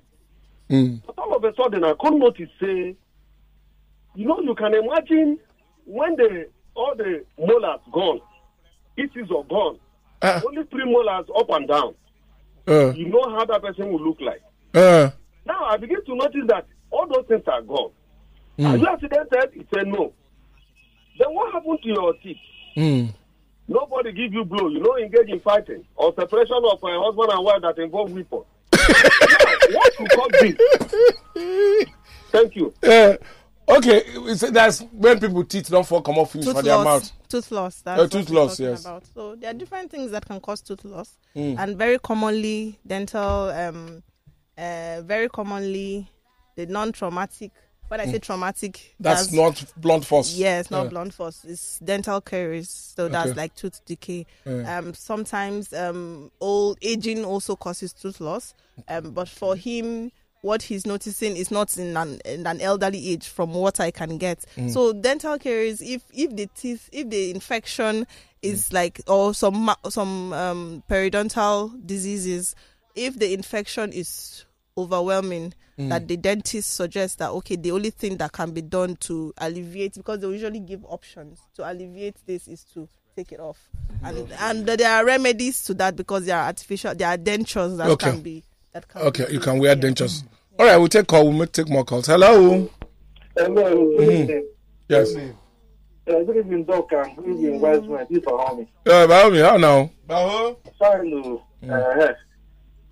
Mm. 0.69 1.01
But 1.07 1.19
all 1.19 1.37
of 1.37 1.45
a 1.45 1.55
sudden, 1.55 1.85
I 1.85 1.95
couldn't 2.01 2.19
notice, 2.19 2.49
say, 2.61 2.97
you 4.15 4.27
know, 4.27 4.41
you 4.41 4.55
can 4.55 4.75
imagine 4.75 5.39
when 5.85 6.17
the 6.17 6.49
all 6.75 6.95
the 6.97 7.25
molars 7.39 7.81
gone, 7.93 8.21
pieces 8.97 9.31
are 9.37 9.45
gone, 9.45 9.79
Ah. 10.23 10.41
only 10.47 10.65
three 10.65 10.85
molars 10.85 11.27
up 11.37 11.49
and 11.51 11.67
down. 11.69 11.95
Uh, 12.67 12.93
You 12.95 13.09
know 13.09 13.23
how 13.31 13.45
that 13.47 13.63
person 13.63 13.91
will 13.93 14.03
look 14.05 14.21
like. 14.21 14.43
uh, 14.75 15.11
Now 15.49 15.65
I 15.65 15.77
begin 15.79 16.05
to 16.05 16.15
notice 16.15 16.45
that 16.49 16.67
all 16.91 17.07
those 17.09 17.25
things 17.27 17.43
are 17.47 17.63
gone. 17.63 17.91
Are 18.65 18.77
you 18.77 18.87
accidented? 18.87 19.51
He 19.55 19.67
said 19.75 19.87
no. 19.87 20.13
Then 21.19 21.29
what 21.35 21.53
happened 21.53 21.79
to 21.83 21.89
your 21.89 22.13
teeth? 22.23 22.37
mm. 22.77 23.13
Nobody 23.71 24.13
give 24.13 24.33
you 24.33 24.45
blow. 24.45 24.69
You 24.69 24.81
know, 24.81 24.97
engage 24.97 25.29
in 25.29 25.41
fighting 25.41 25.85
or 25.97 26.15
separation 26.19 26.57
of 26.57 26.83
a 26.83 27.01
husband 27.01 27.31
and 27.33 27.45
wife 27.45 27.61
that 27.63 27.79
involve 27.79 28.11
weapon. 28.13 28.43
now, 28.73 29.69
what 29.73 29.93
will 29.99 30.07
cause 30.07 30.31
this? 30.41 31.89
Thank 32.31 32.57
you. 32.57 32.73
Uh, 32.83 33.17
okay, 33.69 34.03
it's, 34.07 34.41
that's 34.51 34.81
when 34.93 35.21
people 35.21 35.45
teeth 35.45 35.69
don't 35.71 35.87
fall 35.87 36.01
come 36.03 36.19
off 36.19 36.33
finish 36.33 36.47
Tooth 36.47 36.57
for 36.57 36.63
their 36.63 36.83
mouth. 36.83 37.11
Tooth 37.29 37.51
loss. 37.51 37.83
That's 37.83 37.99
Uh, 38.01 38.03
what 38.05 38.13
tooth 38.13 38.31
loss, 38.31 38.59
yes. 38.61 38.81
About. 38.85 39.05
So 39.15 39.35
there 39.37 39.51
are 39.51 39.55
different 39.55 39.91
things 39.91 40.11
that 40.13 40.25
can 40.27 40.41
cause 40.41 40.61
tooth 40.63 40.85
loss, 40.85 41.19
Mm. 41.37 41.59
and 41.59 41.77
very 41.77 41.99
commonly 41.99 42.79
dental. 42.87 43.51
Um, 43.51 44.03
uh, 44.59 45.03
very 45.03 45.29
commonly 45.29 46.11
the 46.57 46.67
non-traumatic. 46.67 47.53
When 47.89 48.01
I 48.01 48.05
say 48.05 48.19
traumatic, 48.19 48.73
Mm. 48.75 48.95
That's, 49.01 49.33
not 49.33 49.65
blunt 49.79 50.05
force. 50.05 50.35
Yes, 50.35 50.71
not 50.71 50.83
Yeah. 50.85 50.89
blunt 50.91 51.15
force. 51.15 51.43
It's 51.45 51.79
dental 51.79 52.21
caries. 52.21 52.69
So 52.95 53.09
that's 53.09 53.31
Okay. 53.31 53.41
like 53.41 53.55
tooth 53.55 53.81
decay. 53.87 54.27
Yeah. 54.45 54.79
Um, 54.79 54.93
sometimes 54.93 55.73
um, 55.73 56.31
old 56.41 56.77
aging 56.83 57.25
also 57.25 57.57
causes 57.57 57.95
tooth 57.95 58.21
loss. 58.21 58.53
Um, 58.89 59.13
but 59.13 59.27
for 59.27 59.57
him, 59.57 60.13
what 60.43 60.61
he's 60.63 60.85
noticing 60.87 61.35
is 61.39 61.51
not 61.51 61.79
in 61.79 61.97
an, 61.97 62.21
in 62.27 62.47
an 62.47 62.61
elderly 62.61 63.09
age, 63.13 63.27
from 63.27 63.55
what 63.55 63.81
I 63.81 63.91
can 63.91 64.19
get. 64.19 64.45
Mm. 64.57 64.71
So 64.71 64.93
dental 64.93 65.39
caries, 65.39 65.81
if 65.81 66.03
if 66.13 66.37
the 66.37 66.47
teeth, 66.55 66.91
if 66.93 67.09
the 67.09 67.31
infection 67.31 68.07
is 68.43 68.71
like 68.71 69.01
or 69.07 69.33
some 69.33 69.75
some 69.89 70.33
um, 70.35 70.83
periodontal 70.91 71.87
diseases, 71.87 72.55
if 72.95 73.19
the 73.19 73.33
infection 73.33 73.93
is 73.93 74.45
overwhelming 74.79 75.53
that 75.77 76.09
the 76.09 76.17
dentist 76.17 76.75
suggests 76.75 77.17
that 77.17 77.31
okay 77.31 77.55
the 77.55 77.71
only 77.71 77.91
thing 77.91 78.17
that 78.17 78.33
can 78.33 78.51
be 78.51 78.61
done 78.61 78.97
to 78.97 79.33
alleviate 79.39 79.95
because 79.95 80.19
they 80.21 80.27
usually 80.27 80.59
give 80.59 80.85
options 80.87 81.39
to 81.55 81.69
alleviate 81.71 82.17
this 82.27 82.49
is 82.49 82.65
to 82.65 82.89
take 83.15 83.31
it 83.31 83.39
off 83.39 83.59
and 84.03 84.29
and 84.41 84.67
there 84.67 84.91
are 84.91 85.05
remedies 85.05 85.63
to 85.63 85.75
that 85.75 85.95
because 85.95 86.25
there 86.27 86.37
are 86.37 86.47
artificial 86.47 86.95
there 86.97 87.09
are 87.09 87.17
dentures 87.17 87.77
that 87.77 87.89
Okay. 87.91 88.11
can 88.11 88.21
be 88.23 88.43
that 88.73 88.89
can 88.89 89.03
Okay, 89.03 89.27
be 89.27 89.35
you 89.35 89.41
can 89.41 89.59
wear 89.61 89.77
Yeah. 89.77 89.83
dentures. 89.83 90.25
All 90.59 90.67
right, 90.67 90.77
we'll 90.77 90.89
take 90.89 91.07
call. 91.07 91.31
We'll 91.31 91.47
take 91.47 91.69
more 91.69 91.85
calls. 91.85 92.07
Hello. 92.07 92.69
Hello, 93.37 93.97
good 93.97 94.13
evening. 94.13 94.49
Yes. 94.89 95.15
Uh, 95.15 96.23
good 96.25 96.37
evening, 96.39 96.65
Doc, 96.65 96.91
and 96.93 97.15
good 97.17 97.29
evening, 97.29 97.61
wise 97.61 97.83
man. 97.87 98.07
This 98.11 98.19
is 98.19 98.25
Bahami. 98.25 98.67
Uh, 98.85 99.07
Baomi, 99.07 99.41
how 99.41 99.57
now? 99.57 99.91
Sorry, 100.77 101.09
no. 101.11 101.43
Uh, 101.73 102.13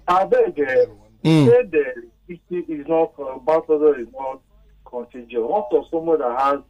I 0.06 0.24
beg, 0.26 0.60
uh, 0.60 0.86
Mm. 1.26 1.46
say 1.46 1.62
the 1.66 1.84
issue 2.28 2.64
is 2.68 2.86
not 2.86 3.12
uh, 3.18 3.24
whether 3.66 3.94
it's 3.96 4.12
not 4.12 4.40
contagious. 4.84 5.40
What 5.40 5.68
of 5.72 5.84
someone 5.90 6.18
that 6.20 6.38
has 6.38 6.60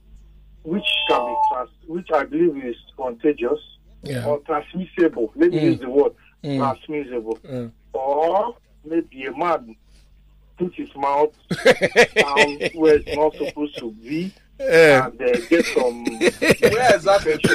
which 0.62 0.84
can 1.08 1.26
be 1.26 1.34
trans, 1.50 1.70
which 1.86 2.08
I 2.14 2.24
believe 2.24 2.64
is 2.64 2.76
contagious 2.96 3.58
Yeah. 4.04 4.26
or 4.26 4.38
transmissible. 4.40 5.32
Let 5.36 5.50
me 5.50 5.58
Mm. 5.58 5.62
use 5.62 5.80
the 5.80 5.90
word 5.90 6.12
Mm. 6.44 6.58
transmissible. 6.58 7.38
Mm. 7.44 7.72
or 7.94 8.56
maybe 8.84 9.26
a 9.26 9.36
man 9.36 9.76
put 10.58 10.74
his 10.74 10.88
mouth 10.96 11.32
down 12.14 12.58
where 12.74 12.94
it's 12.96 13.14
not 13.16 13.34
supposed 13.36 13.76
to 13.78 13.90
be 13.92 14.32
Yeah. 14.60 15.06
and 15.06 15.20
uh, 15.20 15.40
get 15.48 15.64
some 15.66 16.04
Where 16.72 16.94
exactly? 16.94 17.38
put 17.38 17.52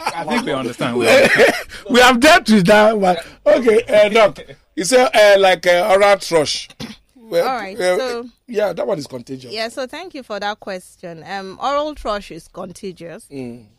I 0.00 0.24
think 0.28 0.44
we 0.46 0.52
understand. 0.52 0.98
We 0.98 1.08
understand. 1.08 1.54
we 1.90 2.00
have 2.00 2.20
dealt 2.20 2.48
with 2.50 2.66
that 2.66 2.98
one. 2.98 3.16
Okay, 3.46 3.82
uh, 3.84 4.08
Doc. 4.10 4.38
You 4.76 4.84
say 4.84 5.08
uh, 5.14 5.38
like 5.40 5.66
uh, 5.66 5.88
oral 5.90 6.16
thrush. 6.18 6.68
Well, 7.16 7.48
All 7.48 7.54
right, 7.56 7.78
uh, 7.80 7.96
so- 7.96 8.28
yeah, 8.46 8.72
that 8.74 8.86
one 8.86 8.98
is 8.98 9.06
contagious. 9.06 9.52
Yeah, 9.52 9.68
so 9.68 9.86
thank 9.86 10.14
you 10.14 10.22
for 10.22 10.38
that 10.38 10.60
question. 10.60 11.24
Um, 11.26 11.58
oral 11.62 11.94
thrush 11.94 12.30
is 12.30 12.48
contagious. 12.48 13.26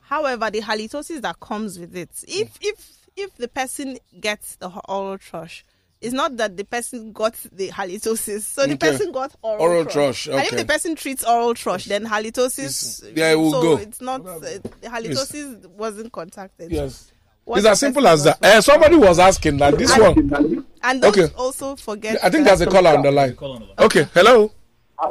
However, 0.01 0.49
the 0.49 0.61
halitosis 0.61 1.21
that 1.21 1.39
comes 1.39 1.77
with 1.79 1.95
it, 1.95 2.09
if 2.27 2.57
if 2.61 3.07
if 3.15 3.35
the 3.37 3.47
person 3.47 3.97
gets 4.19 4.55
the 4.57 4.69
oral 4.89 5.17
thrush, 5.17 5.63
it's 6.01 6.13
not 6.13 6.37
that 6.37 6.55
the 6.57 6.63
person 6.65 7.11
got 7.13 7.33
the 7.51 7.69
halitosis. 7.69 8.41
So 8.41 8.65
the 8.67 8.77
person 8.77 9.11
got 9.11 9.33
oral, 9.41 9.61
Oral 9.61 9.83
thrush. 9.85 10.25
thrush, 10.25 10.27
And 10.27 10.43
if 10.53 10.57
the 10.59 10.65
person 10.65 10.95
treats 10.95 11.23
oral 11.23 11.53
thrush, 11.55 11.85
then 11.85 12.05
halitosis. 12.05 12.59
It's- 12.59 13.03
yeah, 13.15 13.31
it 13.31 13.35
will 13.35 13.51
so 13.51 13.61
go. 13.61 13.77
it's 13.77 14.01
not 14.01 14.21
uh, 14.27 14.39
the 14.39 14.61
halitosis 14.83 15.65
wasn't 15.69 16.11
contacted. 16.11 16.71
Yes. 16.71 17.11
What 17.45 17.57
It's 17.59 17.67
as 17.67 17.79
simple 17.79 18.07
as 18.07 18.23
that. 18.23 18.43
Uh, 18.43 18.59
somebody 18.59 18.95
was 18.95 19.19
asking 19.19 19.57
that 19.57 19.77
this 19.77 19.95
one. 19.97 20.65
And 20.81 21.01
don't 21.01 21.17
Okay. 21.17 21.31
also 21.37 21.75
forget. 21.75 22.17
I 22.23 22.29
think 22.29 22.45
there's 22.45 22.61
a 22.61 22.65
caller 22.65 22.91
on 22.97 23.03
the 23.03 23.11
line. 23.11 23.37
Okay, 23.79 24.07
hello. 24.13 24.51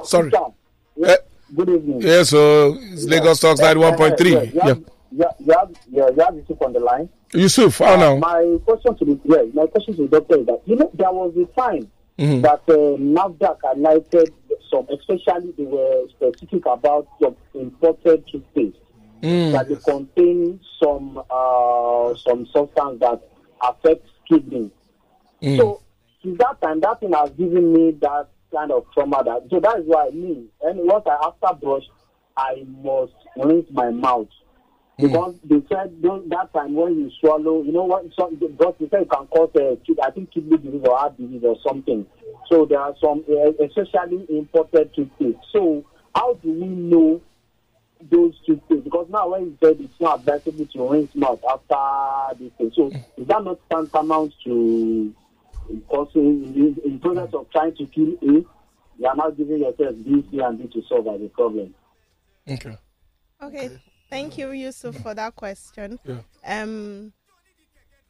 Sorry. 0.04 0.32
Uh, 0.34 1.16
Good 1.54 1.68
evening. 1.68 2.00
yeah, 2.02 2.22
so 2.24 2.76
it's 2.80 3.04
Lagos 3.04 3.38
Talks 3.40 3.60
91.3. 3.60 4.52
Yeah. 4.52 4.74
Yeah, 5.16 5.24
yeah, 5.38 5.54
yeah, 5.92 6.08
you 6.16 6.22
have 6.24 6.34
Yusuf 6.34 6.60
on 6.62 6.72
the 6.72 6.80
line. 6.80 7.08
Yusuf, 7.34 7.78
how 7.78 7.96
now? 7.96 8.16
My 8.16 8.58
question 8.64 8.96
to 8.96 9.04
the 9.04 9.20
yeah, 9.24 9.42
my 9.52 9.66
question 9.66 9.96
to 9.96 10.02
the 10.06 10.20
doctor 10.20 10.38
is 10.38 10.46
that 10.46 10.60
you 10.66 10.76
know 10.76 10.90
there 10.94 11.10
was 11.12 11.34
a 11.36 11.46
time 11.60 11.90
Mhm. 12.18 12.42
that 12.42 12.62
uh, 12.68 12.96
NAFDAC 12.96 13.58
highlighted 13.60 14.30
some, 14.70 14.86
especially 14.88 15.52
they 15.58 15.64
were 15.64 16.04
specific 16.10 16.64
about 16.66 17.08
some 17.20 17.34
imported 17.54 18.24
toothpaste 18.30 18.78
Mm. 19.22 19.52
that 19.52 19.68
they 19.68 19.76
contain 19.76 20.60
some 20.82 21.18
uh, 21.30 22.14
some 22.16 22.46
substance 22.46 23.00
that 23.00 23.20
affects 23.62 24.10
kidney. 24.28 24.70
Mm. 25.42 25.56
So 25.58 25.80
since 26.22 26.38
that 26.38 26.60
time, 26.60 26.80
that 26.80 27.00
thing 27.00 27.12
has 27.14 27.30
given 27.30 27.72
me 27.72 27.92
that 28.02 28.28
kind 28.52 28.70
of 28.70 28.84
trauma. 28.92 29.22
That 29.24 29.46
so 29.50 29.58
that 29.60 29.78
is 29.80 29.86
why 29.86 30.06
I 30.08 30.10
mean, 30.10 30.48
and 30.62 30.78
once 30.86 31.04
I 31.06 31.16
after 31.26 31.58
brush, 31.58 31.84
I 32.36 32.64
must 32.82 33.14
rinse 33.36 33.66
my 33.72 33.90
mouth 33.90 34.28
because 34.98 35.34
they 35.44 35.62
said 35.68 36.00
don't, 36.00 36.28
that 36.30 36.52
time 36.52 36.74
when 36.74 36.98
you 36.98 37.10
swallow, 37.20 37.62
you 37.62 37.72
know 37.72 37.84
what? 37.84 38.04
So, 38.16 38.30
because 38.30 38.74
they 38.78 38.88
said 38.88 39.02
it 39.02 39.10
can 39.10 39.26
cause 39.26 39.50
uh, 39.56 39.76
I 40.02 40.10
think 40.10 40.32
kidney 40.32 40.56
disease 40.58 40.82
or 40.84 40.96
heart 40.96 41.16
disease 41.18 41.42
or 41.44 41.56
something. 41.66 42.06
So 42.48 42.64
there 42.64 42.78
are 42.78 42.94
some, 43.00 43.24
uh, 43.28 43.64
especially 43.64 44.26
imported 44.28 44.94
toothpaste. 44.94 45.38
So 45.52 45.84
how 46.14 46.34
do 46.34 46.48
we 46.48 46.66
know 46.66 47.20
those 48.10 48.34
toothpaste? 48.46 48.84
Because 48.84 49.08
now 49.10 49.30
when 49.30 49.42
you 49.42 49.58
said 49.62 49.80
it's 49.80 50.00
not 50.00 50.20
advisable 50.20 50.66
to 50.66 50.88
rinse 50.88 51.14
mouth 51.14 51.40
after 51.50 52.38
this 52.38 52.52
thing, 52.58 52.70
so 52.76 52.92
is 53.16 53.26
that 53.26 53.42
not 53.42 53.58
tantamount 53.70 54.32
to 54.44 55.12
causing 55.88 56.54
in, 56.54 56.76
in 56.84 57.00
process 57.00 57.34
of 57.34 57.50
trying 57.50 57.74
to 57.76 57.86
kill 57.86 58.12
A? 58.22 58.44
You 58.96 59.06
are 59.08 59.16
now 59.16 59.30
giving 59.30 59.58
yourself 59.58 59.96
B, 60.04 60.24
C, 60.30 60.38
and 60.38 60.56
D 60.56 60.68
to 60.80 60.86
solve 60.86 61.08
as 61.08 61.20
a 61.20 61.28
problem. 61.30 61.74
Okay. 62.46 62.78
Okay, 63.42 63.70
thank 64.10 64.38
you, 64.38 64.50
Yusuf, 64.52 64.96
for 64.96 65.14
that 65.14 65.34
question. 65.36 65.98
Yeah. 66.04 66.18
Um, 66.46 67.12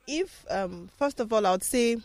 if 0.07 0.45
um, 0.51 0.91
first 0.99 1.21
of 1.21 1.33
all, 1.33 1.47
I 1.47 1.53
would 1.53 1.63
say 1.63 1.97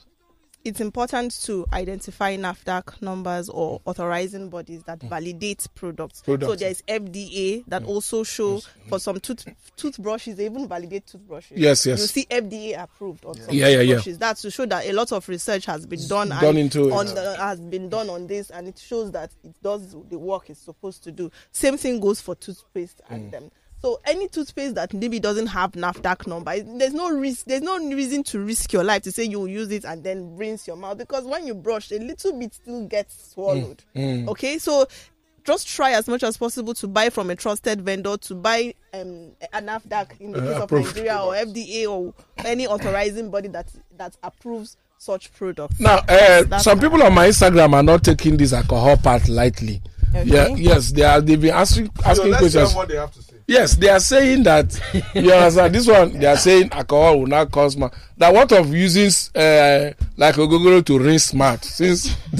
it's 0.66 0.82
important 0.82 1.42
to 1.44 1.66
identify 1.72 2.36
NAFDAC 2.36 3.02
numbers 3.02 3.48
or 3.50 3.82
authorizing 3.86 4.50
bodies 4.50 4.84
that 4.84 5.02
validate 5.02 5.66
products. 5.74 6.22
So 6.26 6.36
there's 6.36 6.82
FDA 6.82 7.64
that 7.68 7.84
also 7.86 8.24
show 8.24 8.60
for 8.90 9.00
some 9.00 9.20
tooth 9.22 9.46
toothbrushes, 9.78 10.36
they 10.36 10.46
even 10.46 10.68
validate 10.68 11.08
toothbrushes. 11.08 11.58
Yes, 11.58 11.86
yes. 11.86 12.02
You 12.02 12.08
see 12.08 12.26
FDA 12.30 12.82
approved 12.82 13.24
on 13.26 13.36
some 13.36 13.54
Yeah, 13.54 13.68
yeah, 13.68 13.80
yeah. 13.82 13.96
toothbrushes. 13.96 14.18
That's 14.18 14.42
to 14.44 14.52
show 14.52 14.66
that 14.66 14.86
a 14.86 14.92
lot 14.92 15.12
of 15.14 15.28
research 15.30 15.66
has 15.66 15.86
been 15.86 16.06
done, 16.08 16.28
done 16.30 16.44
and 16.44 16.58
into 16.58 16.90
it. 16.90 16.92
on 16.92 17.06
the, 17.08 17.36
has 17.38 17.60
been 17.62 17.88
done 17.90 18.10
on 18.10 18.28
this, 18.28 18.50
and 18.50 18.68
it 18.68 18.78
shows 18.78 19.12
that 19.12 19.32
it 19.46 19.56
does 19.64 19.96
the 20.10 20.20
work 20.20 20.50
it's 20.50 20.60
supposed 20.62 21.04
to 21.06 21.12
do. 21.12 21.32
Same 21.52 21.78
thing 21.78 22.00
goes 22.02 22.20
for 22.22 22.36
toothpaste 22.36 23.02
Mm. 23.10 23.16
and 23.16 23.32
them. 23.32 23.52
So 23.82 24.00
any 24.06 24.28
toothpaste 24.28 24.76
that 24.76 24.94
maybe 24.94 25.20
doesn't 25.20 25.48
have 25.48 25.72
NAFDAC 25.72 26.28
number, 26.28 26.60
there's 26.60 26.94
no 26.94 27.10
risk. 27.10 27.46
There's 27.46 27.62
no 27.62 27.78
reason 27.78 28.24
to 28.26 28.40
risk 28.40 28.74
your 28.74 28.84
life 28.84 29.04
to 29.04 29.12
say 29.12 29.24
you 29.24 29.40
will 29.40 29.48
use 29.48 29.72
it 29.72 29.86
and 29.86 30.04
then 30.04 30.36
rinse 30.36 30.68
your 30.68 30.76
mouth 30.76 30.98
because 30.98 31.24
when 31.26 31.48
you 31.48 31.54
brush, 31.54 31.92
a 31.92 32.00
little 32.00 32.38
bit 32.38 32.54
still 32.54 32.86
gets 32.88 33.32
swallowed. 33.32 33.84
Mm. 33.96 34.28
Okay, 34.28 34.58
so 34.58 34.86
just 35.46 35.68
try 35.68 35.92
as 35.92 36.08
much 36.10 36.24
as 36.24 36.36
possible 36.38 36.74
to 36.74 36.88
buy 36.88 37.10
from 37.10 37.30
a 37.30 37.36
trusted 37.36 37.82
vendor 37.82 38.18
to 38.18 38.36
buy 38.36 38.74
um, 38.94 39.32
a 39.54 39.62
NAFDAC 39.62 40.20
in 40.20 40.32
the 40.34 40.40
Uh, 40.40 40.54
case 40.54 40.62
of 40.64 40.72
Nigeria 40.72 41.18
or 41.18 41.34
FDA 41.34 41.88
or 41.90 42.14
any 42.46 42.68
authorizing 42.68 43.32
body 43.32 43.48
that 43.48 43.72
that 43.98 44.18
approves 44.24 44.76
such 44.98 45.32
products. 45.34 45.80
Now, 45.80 46.02
uh, 46.10 46.60
some 46.60 46.78
that. 46.80 46.84
people 46.86 47.02
on 47.02 47.14
my 47.14 47.30
Instagram 47.30 47.74
are 47.74 47.84
not 47.84 48.04
taking 48.04 48.36
this 48.36 48.52
alcohol 48.52 48.98
part 48.98 49.30
lightly. 49.30 49.82
Okay. 50.14 50.26
Yeah, 50.26 50.48
yes, 50.50 50.92
they 50.92 51.04
are. 51.04 51.22
They've 51.22 51.40
been 51.40 51.54
asking 51.54 51.86
So 51.86 51.92
asking 52.04 52.32
let's 52.32 52.54
hear 52.54 52.66
questions. 52.66 53.29
What 53.58 53.70
they 53.80 53.88
have 53.88 54.00
to 54.00 54.06
say. 54.06 54.14
Yes, 54.16 54.16
they 54.16 54.30
are 54.34 54.39
saying 54.39 54.43
that. 54.43 54.80
you 55.16 55.32
understand? 55.34 55.76
This 55.76 55.88
one, 55.88 56.20
they 56.20 56.26
are 56.26 56.38
saying 56.38 56.70
alcohol 56.72 57.20
will 57.20 57.28
not 57.28 57.52
cause 57.52 57.78
ma- 57.78 57.89
That 58.18 58.34
what 58.34 58.52
of 58.52 58.74
using 58.74 59.08
uh, 59.36 59.91
like 60.18 60.36
ogogoro 60.36 60.84
to 60.86 61.00
rinse 61.00 61.26
smart 61.26 61.64
since 61.64 62.16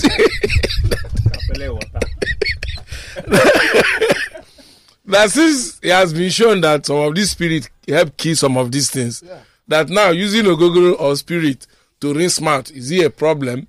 that 5.06 5.30
since 5.32 5.80
it 5.82 5.92
has 5.92 6.14
been 6.14 6.30
shown 6.30 6.62
that 6.62 6.86
some 6.86 6.98
of 6.98 7.16
this 7.16 7.32
spirit 7.32 7.70
help 7.88 8.16
kill 8.18 8.36
some 8.36 8.58
of 8.58 8.72
these 8.72 8.90
things. 8.92 9.24
That 9.68 9.90
now 9.90 10.10
using 10.10 10.46
ogogoro 10.46 11.00
or 11.00 11.16
spirit 11.16 11.66
to 12.02 12.14
rinse 12.14 12.36
smart 12.36 12.72
is 12.72 12.92
it 12.92 13.06
a 13.06 13.10
problem? 13.10 13.68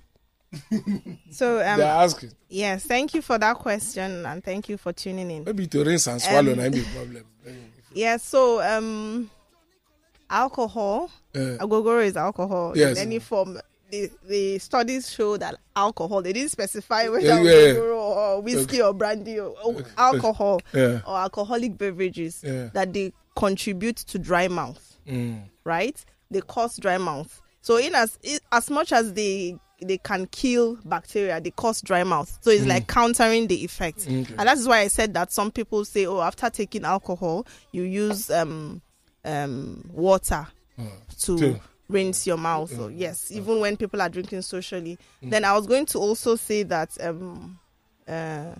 So 1.31 1.59
um, 1.61 1.79
are 1.79 2.03
asking. 2.03 2.31
yes, 2.49 2.83
thank 2.85 3.13
you 3.13 3.21
for 3.21 3.37
that 3.37 3.55
question 3.57 4.25
and 4.25 4.43
thank 4.43 4.67
you 4.69 4.77
for 4.77 4.91
tuning 4.93 5.31
in. 5.31 5.43
Maybe 5.45 5.67
to 5.67 5.83
rinse 5.83 6.07
and 6.07 6.21
swallow 6.21 6.51
Um, 6.53 6.57
na 6.59 6.69
be 6.69 6.81
problem. 6.93 7.23
Yeah, 7.93 8.17
so 8.17 8.61
um, 8.61 9.29
alcohol, 10.29 11.09
Uh, 11.35 11.57
agogoro 11.59 12.03
is 12.05 12.15
alcohol 12.17 12.73
Yes. 12.75 12.97
in 12.97 13.03
any 13.07 13.19
form. 13.19 13.59
The, 13.89 14.09
the 14.27 14.57
studies 14.59 15.09
show 15.11 15.35
that 15.35 15.55
alcohol, 15.75 16.21
they 16.21 16.31
didn't 16.31 16.51
specify 16.51 17.09
whether 17.09 17.25
Yeah, 17.27 17.41
yeah, 17.41 17.73
yeah. 17.73 17.79
or 17.79 18.41
whiskey 18.41 18.81
or 18.81 18.93
brandy 18.93 19.37
or, 19.39 19.53
or 19.63 19.83
alcohol 19.97 20.61
Yeah. 20.73 21.01
or 21.05 21.17
alcoholic 21.17 21.77
beverages, 21.77 22.41
Yeah. 22.43 22.69
that 22.73 22.93
they 22.93 23.11
contribute 23.35 23.97
to 23.97 24.17
dry 24.19 24.47
mouth, 24.47 24.95
Mm. 25.05 25.41
right? 25.65 25.97
They 26.29 26.39
cause 26.41 26.77
dry 26.77 26.97
mouth. 26.97 27.41
So 27.61 27.75
in 27.77 27.93
as 27.95 28.17
as 28.51 28.69
much 28.69 28.93
as 28.93 29.11
they 29.13 29.57
they 29.81 29.97
can 29.97 30.27
kill 30.27 30.77
bacteria, 30.85 31.41
they 31.41 31.51
cause 31.51 31.81
dry 31.81 32.03
mouth. 32.03 32.37
So 32.41 32.51
it's 32.51 32.65
like 32.65 32.87
countering 32.87 33.47
the 33.47 33.63
effect. 33.63 33.99
Mm. 33.99 34.21
Okay. 34.23 34.35
And 34.37 34.47
that 34.47 34.57
is 34.57 34.67
why 34.67 34.79
I 34.79 34.87
said 34.87 35.13
that 35.15 35.31
some 35.31 35.51
people 35.51 35.83
say, 35.85 36.05
oh, 36.05 36.21
after 36.21 36.49
taking 36.49 36.85
alcohol, 36.85 37.45
you 37.71 37.83
use 37.83 38.29
um 38.29 38.81
um 39.25 39.89
water 39.93 40.47
to 41.21 41.37
to- 41.37 41.59
rinse 41.89 42.25
your 42.25 42.37
mouth. 42.37 42.73
So 42.73 42.87
yes, 42.87 43.31
even 43.31 43.59
when 43.59 43.75
people 43.77 44.01
are 44.01 44.09
drinking 44.09 44.43
socially. 44.43 44.97
Then 45.21 45.43
I 45.45 45.53
was 45.53 45.67
going 45.67 45.85
to 45.87 45.99
also 45.99 46.35
say 46.35 46.63
that 46.63 46.89
um 47.01 47.59
uh 48.07 48.55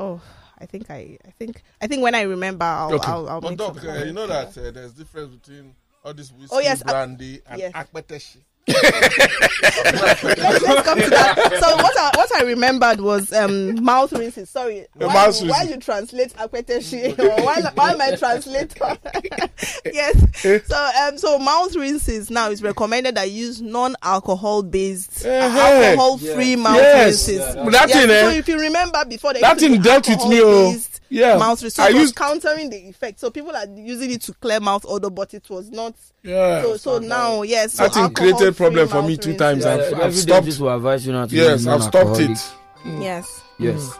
oh 0.00 0.20
I 0.58 0.66
think 0.66 0.90
I 0.90 1.18
I 1.26 1.30
think 1.38 1.62
I 1.80 1.86
think 1.86 2.02
when 2.02 2.14
I 2.14 2.22
remember 2.22 2.64
I'll 2.64 2.94
Okay. 2.94 3.10
I'll, 3.10 3.28
I'll 3.28 3.40
But 3.40 3.50
make 3.50 3.58
doc, 3.58 3.84
uh, 3.84 4.04
you 4.04 4.12
know 4.12 4.26
that 4.26 4.56
uh, 4.58 4.70
there's 4.70 4.92
difference 4.92 5.34
between 5.34 5.74
all 6.04 6.14
this 6.14 6.32
whiskey, 6.32 6.56
Oh, 6.56 6.60
yes, 6.60 6.80
uh, 6.82 6.84
brandy, 6.90 7.40
and 7.46 7.58
yes. 7.60 7.72
akpeteshi. 7.74 8.38
Let's, 8.68 10.62
let's 10.62 10.82
come 10.82 10.98
to 11.00 11.10
that. 11.10 11.58
So 11.60 11.76
what 11.76 11.96
I 11.98 12.10
what 12.14 12.34
I 12.36 12.42
remembered 12.42 13.00
was 13.00 13.32
um 13.32 13.82
mouth 13.82 14.12
rinses. 14.12 14.50
Sorry, 14.50 14.86
why, 14.94 15.06
mouth 15.06 15.40
you, 15.42 15.50
while 15.50 15.66
you 15.68 15.76
translate 15.78 16.32
akweteshi, 16.34 17.18
or 17.18 17.44
while 17.44 17.70
while 17.74 17.96
my 17.96 18.14
translator, 18.16 18.98
yes. 19.84 20.66
So 20.66 20.90
um 21.02 21.18
so 21.18 21.38
mouth 21.38 21.74
rinses 21.76 22.30
now 22.30 22.50
is 22.50 22.62
recommended 22.62 23.14
that 23.16 23.30
you 23.30 23.46
use 23.46 23.60
non-alcohol 23.62 24.64
based, 24.64 25.24
uh, 25.24 25.28
Eh-heh. 25.28 25.60
alcohol-free 25.60 26.56
mouth 26.56 26.76
Yes. 26.76 27.28
rinses. 27.28 27.54
But 27.56 27.70
that 27.72 27.88
Yes, 27.88 28.00
thing, 28.00 28.10
eh, 28.10 28.20
so 28.22 28.30
if 28.30 28.48
you 28.48 28.58
remember 28.58 29.04
before 29.04 29.32
they 29.34 29.40
that 29.40 29.60
used 29.60 29.64
to 29.66 29.72
thing 29.72 29.82
dealt 29.82 30.08
with 30.08 30.26
me, 30.28 30.40
oh. 30.42 30.74
Alcohol-based 31.10 31.10
Yeah. 31.10 31.38
Mouth 31.38 31.62
rinse. 31.62 31.74
So 31.74 31.82
I 31.82 31.88
it 31.88 31.94
was 31.94 32.02
used- 32.02 32.16
countering 32.16 32.70
the 32.70 32.76
effect. 32.88 33.20
So 33.20 33.30
people 33.30 33.54
are 33.56 33.66
using 33.74 34.10
it 34.10 34.22
to 34.22 34.32
clear 34.34 34.60
mouth 34.60 34.84
odor, 34.88 35.10
but 35.10 35.34
it 35.34 35.48
was 35.50 35.70
not. 35.70 35.94
Yeah. 36.22 36.62
So 36.62 36.76
so 36.76 36.98
now 36.98 37.42
yes. 37.42 37.74
So 37.74 37.84
that 37.84 37.94
thing 37.94 38.12
created 38.14 38.56
problem 38.56 38.88
for 38.88 39.02
me 39.02 39.16
two 39.16 39.36
times. 39.36 39.64
Yeah, 39.64 39.74
I've, 39.74 39.80
every 39.80 39.94
I've 39.94 40.00
dentist 40.26 40.56
stopped. 40.56 40.60
will 40.60 40.76
advise 40.76 41.06
you 41.06 41.12
not 41.12 41.30
to 41.30 41.36
Yes, 41.36 41.66
I've 41.66 41.82
stopped 41.82 41.94
non-alcoholic. 42.18 42.30
it. 42.30 43.02
Yes. 43.02 43.42
Yes. 43.58 43.90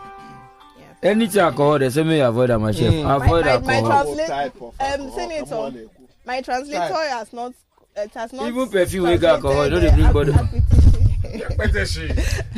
Yes. 0.79 0.87
Anything 1.03 1.41
alcohol, 1.43 1.79
they 1.79 1.91
say 1.91 2.03
me 2.03 2.21
avoid 2.21 2.51
that, 2.51 2.59
my 2.59 2.73
chef. 2.73 2.93
Avoid 2.93 3.45
My- 3.47 3.59
my- 3.59 3.61
my 3.61 3.75
alcohol. 3.77 4.05
Translate- 4.05 4.27
type 4.29 4.55
of 4.63 4.75
um, 4.81 5.11
Senator. 5.13 5.45
come 5.47 5.59
on. 5.59 5.91
My 6.27 6.41
translator 6.43 6.81
Right. 6.81 7.11
has 7.11 7.33
not. 7.33 7.53
It 7.97 8.15
has 8.15 8.33
not. 8.33 8.49
Even 8.49 8.69
perfume 8.69 9.05
wey 9.05 9.19
get 9.19 9.31
alcohol, 9.35 9.65
you 9.65 9.71
know 9.71 9.81
they 9.81 9.89
translated, 9.91 10.13
bring 10.15 10.37
body. 10.37 10.59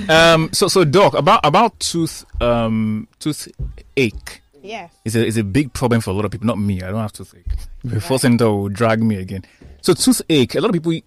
Um, 0.09 0.51
so 0.53 0.69
so 0.69 0.85
doc 0.85 1.15
about 1.15 1.41
about 1.45 1.79
tooth 1.81 2.25
um 2.41 3.09
toothache 3.19 4.40
Yes. 4.63 4.93
It's 5.05 5.15
a 5.15 5.25
is 5.25 5.37
a 5.37 5.45
big 5.45 5.73
problem 5.73 6.01
for 6.01 6.11
a 6.11 6.13
lot 6.13 6.25
of 6.25 6.31
people. 6.31 6.47
Not 6.47 6.59
me, 6.59 6.83
I 6.83 6.91
don't 6.91 7.01
have 7.01 7.13
toothache. 7.13 7.47
Before 7.87 8.19
center 8.19 8.51
will 8.51 8.69
drag 8.69 9.03
me 9.03 9.17
again. 9.17 9.45
So 9.81 9.95
toothache, 9.95 10.55
a 10.55 10.61
lot 10.61 10.69
of 10.69 10.75
people 10.75 11.01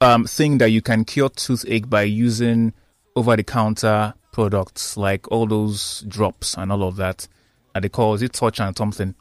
um 0.00 0.26
think 0.26 0.60
that 0.60 0.70
you 0.70 0.80
can 0.82 1.04
cure 1.04 1.28
toothache 1.28 1.88
by 1.90 2.02
using 2.02 2.72
over 3.16 3.36
the 3.36 3.42
counter 3.42 4.14
products 4.32 4.96
like 4.96 5.30
all 5.30 5.46
those 5.46 6.04
drops 6.08 6.56
and 6.56 6.70
all 6.70 6.84
of 6.84 6.96
that. 6.96 7.26
And 7.74 7.84
they 7.84 7.88
call 7.88 8.14
it 8.14 8.32
touch 8.32 8.60
and 8.60 8.76
something. 8.76 9.14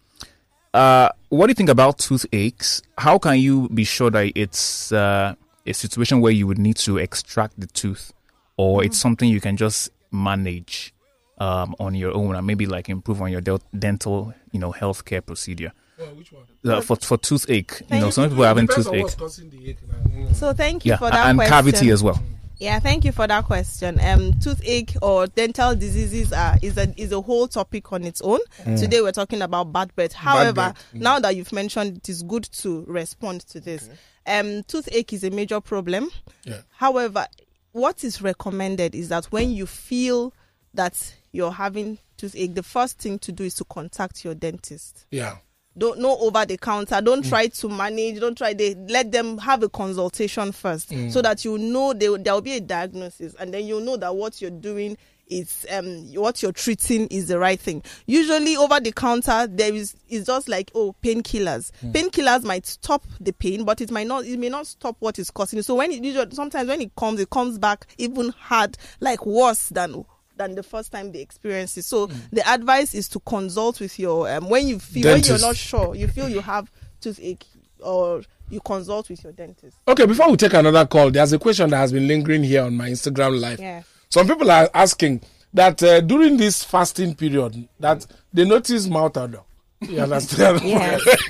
Uh, 0.73 1.09
what 1.29 1.47
do 1.47 1.51
you 1.51 1.55
think 1.55 1.69
about 1.69 1.97
toothaches? 1.97 2.81
How 2.97 3.17
can 3.17 3.39
you 3.39 3.69
be 3.69 3.83
sure 3.83 4.11
that 4.11 4.31
it's 4.35 4.91
uh, 4.91 5.33
a 5.65 5.73
situation 5.73 6.21
where 6.21 6.31
you 6.31 6.45
would 6.47 6.59
need 6.59 6.77
to 6.77 6.97
extract 6.97 7.59
the 7.59 7.67
tooth, 7.67 8.13
or 8.57 8.83
it's 8.83 8.99
something 8.99 9.29
you 9.29 9.41
can 9.41 9.57
just 9.57 9.89
manage 10.11 10.93
um, 11.39 11.75
on 11.79 11.95
your 11.95 12.15
own 12.15 12.35
and 12.35 12.45
maybe 12.45 12.65
like 12.65 12.89
improve 12.89 13.21
on 13.21 13.31
your 13.31 13.41
del- 13.41 13.61
dental, 13.77 14.33
you 14.51 14.59
know, 14.59 14.71
healthcare 14.71 15.25
procedure? 15.25 15.71
which 16.15 16.31
one? 16.31 16.43
Uh, 16.65 16.81
for 16.81 16.95
for 16.95 17.17
toothache, 17.17 17.81
you 17.91 17.99
know, 17.99 18.09
some 18.09 18.29
people 18.29 18.43
are 18.43 18.47
having 18.47 18.67
toothache, 18.67 19.03
what's 19.03 19.15
causing 19.15 19.49
the 19.49 19.69
ache 19.69 19.77
now. 19.87 20.31
So 20.33 20.53
thank 20.53 20.85
you 20.85 20.91
yeah, 20.91 20.97
for 20.97 21.09
that 21.09 21.27
and 21.27 21.37
question. 21.37 21.51
cavity 21.51 21.89
as 21.89 22.03
well. 22.03 22.21
Yeah, 22.57 22.79
thank 22.79 23.05
you 23.05 23.13
for 23.13 23.25
that 23.25 23.45
question. 23.45 23.99
Um, 24.01 24.37
toothache 24.39 24.95
or 25.01 25.27
dental 25.27 25.75
diseases 25.75 26.33
are 26.33 26.57
is 26.61 26.77
a 26.77 26.93
is 26.97 27.11
a 27.13 27.21
whole 27.21 27.47
topic 27.47 27.91
on 27.93 28.03
its 28.03 28.21
own. 28.21 28.39
Today 28.65 29.01
we're 29.01 29.13
talking 29.13 29.41
about 29.41 29.71
bad 29.71 29.95
breath. 29.95 30.13
However, 30.13 30.53
breath. 30.53 30.85
now 30.93 31.19
that 31.19 31.35
you've 31.35 31.53
mentioned, 31.53 31.97
it 31.97 32.09
is 32.09 32.23
good 32.23 32.43
to 32.43 32.83
respond 32.85 33.41
to 33.47 33.59
this. 33.59 33.89
Um, 34.25 34.63
toothache 34.63 35.13
is 35.13 35.23
a 35.23 35.29
major 35.29 35.61
problem. 35.61 36.09
Yeah. 36.43 36.61
However, 36.71 37.27
what 37.71 38.03
is 38.03 38.21
recommended 38.21 38.93
is 38.93 39.09
that 39.09 39.25
when 39.25 39.51
you 39.51 39.65
feel 39.65 40.33
that 40.74 41.15
you're 41.32 41.51
having 41.51 41.97
toothache, 42.17 42.55
the 42.55 42.63
first 42.63 42.99
thing 42.99 43.20
to 43.20 43.32
do 43.32 43.43
is 43.43 43.55
to 43.55 43.63
contact 43.65 44.24
your 44.26 44.36
dentist. 44.36 45.05
Yeah. 45.11 45.38
don't 45.78 45.99
know 45.99 46.17
over 46.20 46.45
the 46.45 46.57
counter. 46.57 47.01
Don't 47.01 47.24
mm. 47.26 47.30
try 47.30 47.47
to 47.47 47.70
manage. 47.70 48.20
Don't 48.20 48.38
try 48.38 48.53
they 48.53 48.76
let 48.76 49.11
them 49.11 49.38
have 49.39 49.63
a 49.63 49.70
consultation 49.70 50.51
first 50.51 50.89
mm. 50.91 51.11
so 51.11 51.22
that 51.22 51.43
you 51.45 51.57
know 51.57 51.93
there 51.93 52.17
there 52.17 52.34
will 52.34 52.41
be 52.41 52.53
a 52.57 52.61
diagnosis 52.61 53.34
and 53.39 53.53
then 53.53 53.65
you 53.65 53.80
know 53.82 53.97
that 53.97 54.15
what 54.15 54.41
you're 54.41 54.51
doing 54.51 54.97
is 55.28 55.65
um 55.72 56.11
what 56.15 56.41
you're 56.41 56.51
treating 56.51 57.07
is 57.07 57.28
the 57.28 57.39
right 57.39 57.59
thing. 57.59 57.82
Usually 58.07 58.57
over 58.57 58.80
the 58.80 58.91
counter 58.91 59.47
there 59.47 59.74
is 59.74 59.95
is 60.09 60.26
just 60.26 60.49
like 60.49 60.72
oh 60.76 60.95
painkillers. 61.03 61.72
Mm. 61.84 61.93
Painkillers 61.93 62.43
might 62.43 62.65
stop 62.65 63.03
the 63.20 63.32
pain 63.32 63.63
but 63.63 63.80
it 63.80 63.91
might 63.91 64.07
not 64.07 64.26
it 64.26 64.38
may 64.38 64.49
not 64.49 64.67
stop 64.67 64.97
what 64.99 65.17
is 65.20 65.32
causing 65.32 65.59
it 65.59 65.63
so 65.65 65.76
when 65.76 65.91
it 65.91 66.03
usually 66.03 66.34
sometimes 66.34 66.67
when 66.67 66.82
it 66.82 66.93
comes 66.95 67.20
it 67.20 67.30
comes 67.30 67.57
back 67.57 67.86
even 67.97 68.30
hard 68.30 68.78
like 68.99 69.26
worse 69.26 69.70
than 69.70 70.03
than 70.39 70.55
the 70.55 70.63
first 70.63 70.91
time 70.91 71.11
they 71.11 71.19
experience 71.19 71.77
it. 71.77 71.83
So 71.85 72.07
the 72.31 72.47
advice 72.49 72.95
is 72.95 73.07
to 73.09 73.19
consult 73.19 73.79
with 73.79 73.99
your 73.99 74.27
um, 74.31 74.49
when 74.49 74.67
you 74.67 74.79
feel 74.79 75.11
when 75.13 75.21
you're 75.21 75.37
not 75.37 75.55
sure, 75.57 75.93
you 75.93 76.07
feel 76.07 76.27
you 76.29 76.39
have 76.41 76.71
toothache, 77.01 77.45
or 77.81 78.23
you 78.49 78.59
consult 78.61 79.09
with 79.09 79.23
your 79.23 79.33
dentist. 79.33 79.77
Okay, 79.87 80.05
before 80.07 80.31
we 80.31 80.37
take 80.37 80.53
another 80.53 80.85
call, 80.87 81.11
there's 81.11 81.33
a 81.33 81.37
question 81.39 81.69
that 81.69 81.77
has 81.77 81.91
been 81.91 82.07
lingering 82.07 82.43
here 82.43 82.63
on 82.63 82.75
my 82.75 82.89
Instagram 82.89 83.39
live. 83.39 83.59
Yeah. 83.59 83.83
Some 84.09 84.27
people 84.27 84.49
are 84.49 84.69
asking 84.73 85.21
that 85.53 85.83
uh, 85.83 85.99
during 86.01 86.37
this 86.37 86.63
fasting 86.63 87.15
period 87.15 87.67
that 87.79 88.07
they 88.33 88.45
notice 88.45 88.87
mouth 88.87 89.17
odor. 89.17 89.41
You 89.82 89.99
understand? 90.01 90.61
Yes. 90.63 91.01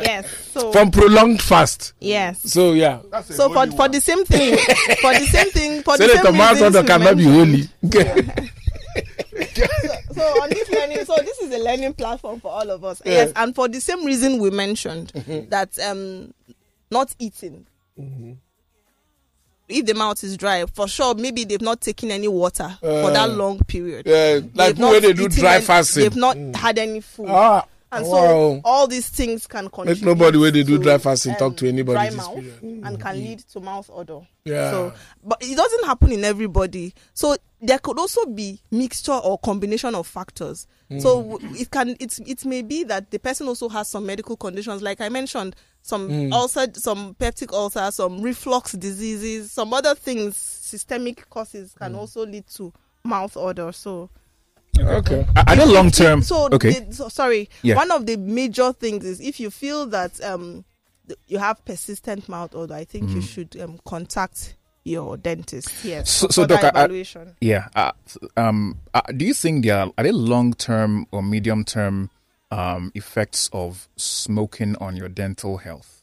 yes. 0.00 0.26
So 0.52 0.72
From 0.72 0.90
prolonged 0.90 1.40
fast. 1.40 1.92
yes. 2.00 2.40
So 2.42 2.72
yeah. 2.72 3.00
That's 3.10 3.34
So 3.34 3.48
for 3.48 3.54
holy 3.66 3.70
for 3.76 3.88
the 3.88 4.00
same 4.00 4.24
thing, 4.24 4.56
for 5.00 5.12
the 5.14 5.26
same 5.30 5.50
thing, 5.50 5.82
for 5.82 5.96
the 5.96 6.08
Senator 6.08 6.24
same 6.28 6.36
mouth 6.36 6.52
reasons 6.54 6.74
cannot 6.86 7.16
be 7.16 7.26
mentioned- 7.26 7.70
holy. 7.82 8.50
so 10.14 10.22
on 10.42 10.48
this 10.50 10.70
learning 10.70 11.04
so 11.04 11.16
this 11.16 11.38
is 11.40 11.52
a 11.52 11.58
learning 11.58 11.92
platform 11.94 12.38
for 12.40 12.50
all 12.52 12.70
of 12.70 12.84
us 12.84 13.02
yes 13.04 13.32
and 13.34 13.52
for 13.54 13.66
the 13.68 13.80
same 13.80 14.04
reason 14.04 14.38
we 14.40 14.50
mentioned 14.50 15.12
Mm-hmm. 15.14 15.48
that 15.50 15.76
um 15.80 16.32
not 16.90 17.14
eating 17.18 17.66
if 19.68 19.86
the 19.86 19.94
mouth 19.94 20.22
is 20.24 20.36
dry 20.36 20.64
for 20.66 20.86
sure 20.86 21.14
maybe 21.14 21.44
they've 21.44 21.60
not 21.62 21.80
taken 21.80 22.10
any 22.10 22.28
water 22.28 22.76
for 22.80 23.10
that 23.10 23.30
long 23.30 23.58
period. 23.60 24.06
Uh, 24.06 24.46
like 24.54 24.76
when 24.76 24.76
They've 24.76 24.76
people 24.76 24.90
wey 24.90 25.00
not 25.00 25.16
do 25.16 25.28
dry 25.28 25.54
any- 25.56 25.64
fasting. 25.64 26.02
they've 26.02 26.16
not 26.16 26.36
had 26.56 26.78
any 26.78 27.00
food. 27.00 27.26
Ah, 27.30 27.64
and 27.92 28.04
so 28.06 28.60
all 28.64 28.86
these 28.88 29.08
things 29.08 29.46
can 29.46 29.68
contribute 29.70 30.04
Make 30.04 30.18
nobody 30.18 30.36
wey 30.38 30.50
they 30.50 30.64
do 30.64 30.78
dry 30.78 30.98
fasting 30.98 31.34
talk 31.34 31.50
um, 31.50 31.54
to 31.56 31.68
anybody 31.68 31.94
dry 31.94 32.10
mouth 32.10 32.44
and 32.62 33.00
can 33.00 33.14
lead 33.16 33.38
to 33.38 33.60
mouth 33.60 33.88
odor 33.92 34.20
Yeah. 34.44 34.70
so 34.70 34.92
but 35.22 35.38
it 35.40 35.56
doesn't 35.56 35.84
happen 35.86 36.10
in 36.12 36.24
everybody. 36.24 36.92
So 37.14 37.36
there 37.62 37.78
could 37.78 37.98
also 37.98 38.26
be 38.26 38.60
mixture 38.70 39.12
or 39.12 39.38
combination 39.38 39.94
of 39.94 40.06
factors 40.06 40.66
Mm. 41.02 41.30
w- 41.30 41.56
it 41.60 41.70
can 41.70 41.96
it's 42.00 42.18
it 42.20 42.44
may 42.44 42.62
be 42.62 42.84
that 42.84 43.10
the 43.10 43.18
person 43.18 43.48
also 43.48 43.68
has 43.68 43.88
some 43.88 44.04
medical 44.06 44.36
conditions 44.36 44.82
like 44.82 45.00
i 45.00 45.08
mentioned 45.08 45.54
some 45.82 46.08
Mm. 46.08 46.32
ulcer 46.32 46.66
some 46.74 47.14
peptic 47.14 47.52
ulcer 47.52 47.90
some 47.90 48.20
reflux 48.22 48.72
diseases 48.72 49.52
some 49.52 49.72
other 49.74 49.94
things 49.94 50.36
systemic 50.36 51.28
causes 51.30 51.72
Mm. 51.74 51.78
can 51.78 51.94
also 51.94 52.24
lead 52.26 52.46
to 52.56 52.72
mouth 53.04 53.36
odor 53.36 53.72
so 53.72 54.10
Okay. 54.80 55.24
Are 55.36 55.44
are 55.46 55.56
they 55.56 55.66
long 55.66 55.90
term? 55.92 56.20
so, 56.20 56.48
okay. 56.50 56.80
the- 56.80 56.92
so 56.92 57.08
sorry. 57.08 57.48
Yeah. 57.62 57.76
One 57.76 57.92
of 57.92 58.06
the 58.06 58.16
major 58.16 58.72
things 58.72 59.04
is 59.04 59.20
if 59.20 59.38
you 59.38 59.48
feel 59.50 59.86
that 59.86 60.20
um 60.24 60.64
you 61.28 61.38
have 61.38 61.64
persistent 61.64 62.28
mouth 62.28 62.56
odor, 62.56 62.74
I 62.74 62.84
think 62.84 63.10
you 63.10 63.20
should 63.22 63.56
um 63.60 63.78
contact 63.84 64.56
your 64.84 65.16
dentist. 65.16 65.84
Yes. 65.84 66.10
So- 66.10 66.26
for 66.28 66.32
so, 66.32 66.42
further 66.42 66.56
Doc, 66.60 66.72
I- 66.76 66.84
I- 66.84 67.26
Yeah. 67.40 67.68
Uh, 67.74 67.92
um, 68.36 68.78
uh, 68.92 69.00
do 69.16 69.24
you 69.24 69.34
think 69.34 69.64
there 69.64 69.78
are, 69.78 69.92
are 69.98 70.04
there 70.04 70.12
long 70.12 70.52
term 70.54 71.06
or 71.10 71.22
medium 71.22 71.64
term 71.64 72.10
um, 72.50 72.92
effects 72.94 73.50
of 73.52 73.88
smoking 73.96 74.76
on 74.76 74.94
your 74.96 75.08
dental 75.08 75.56
health? 75.58 76.02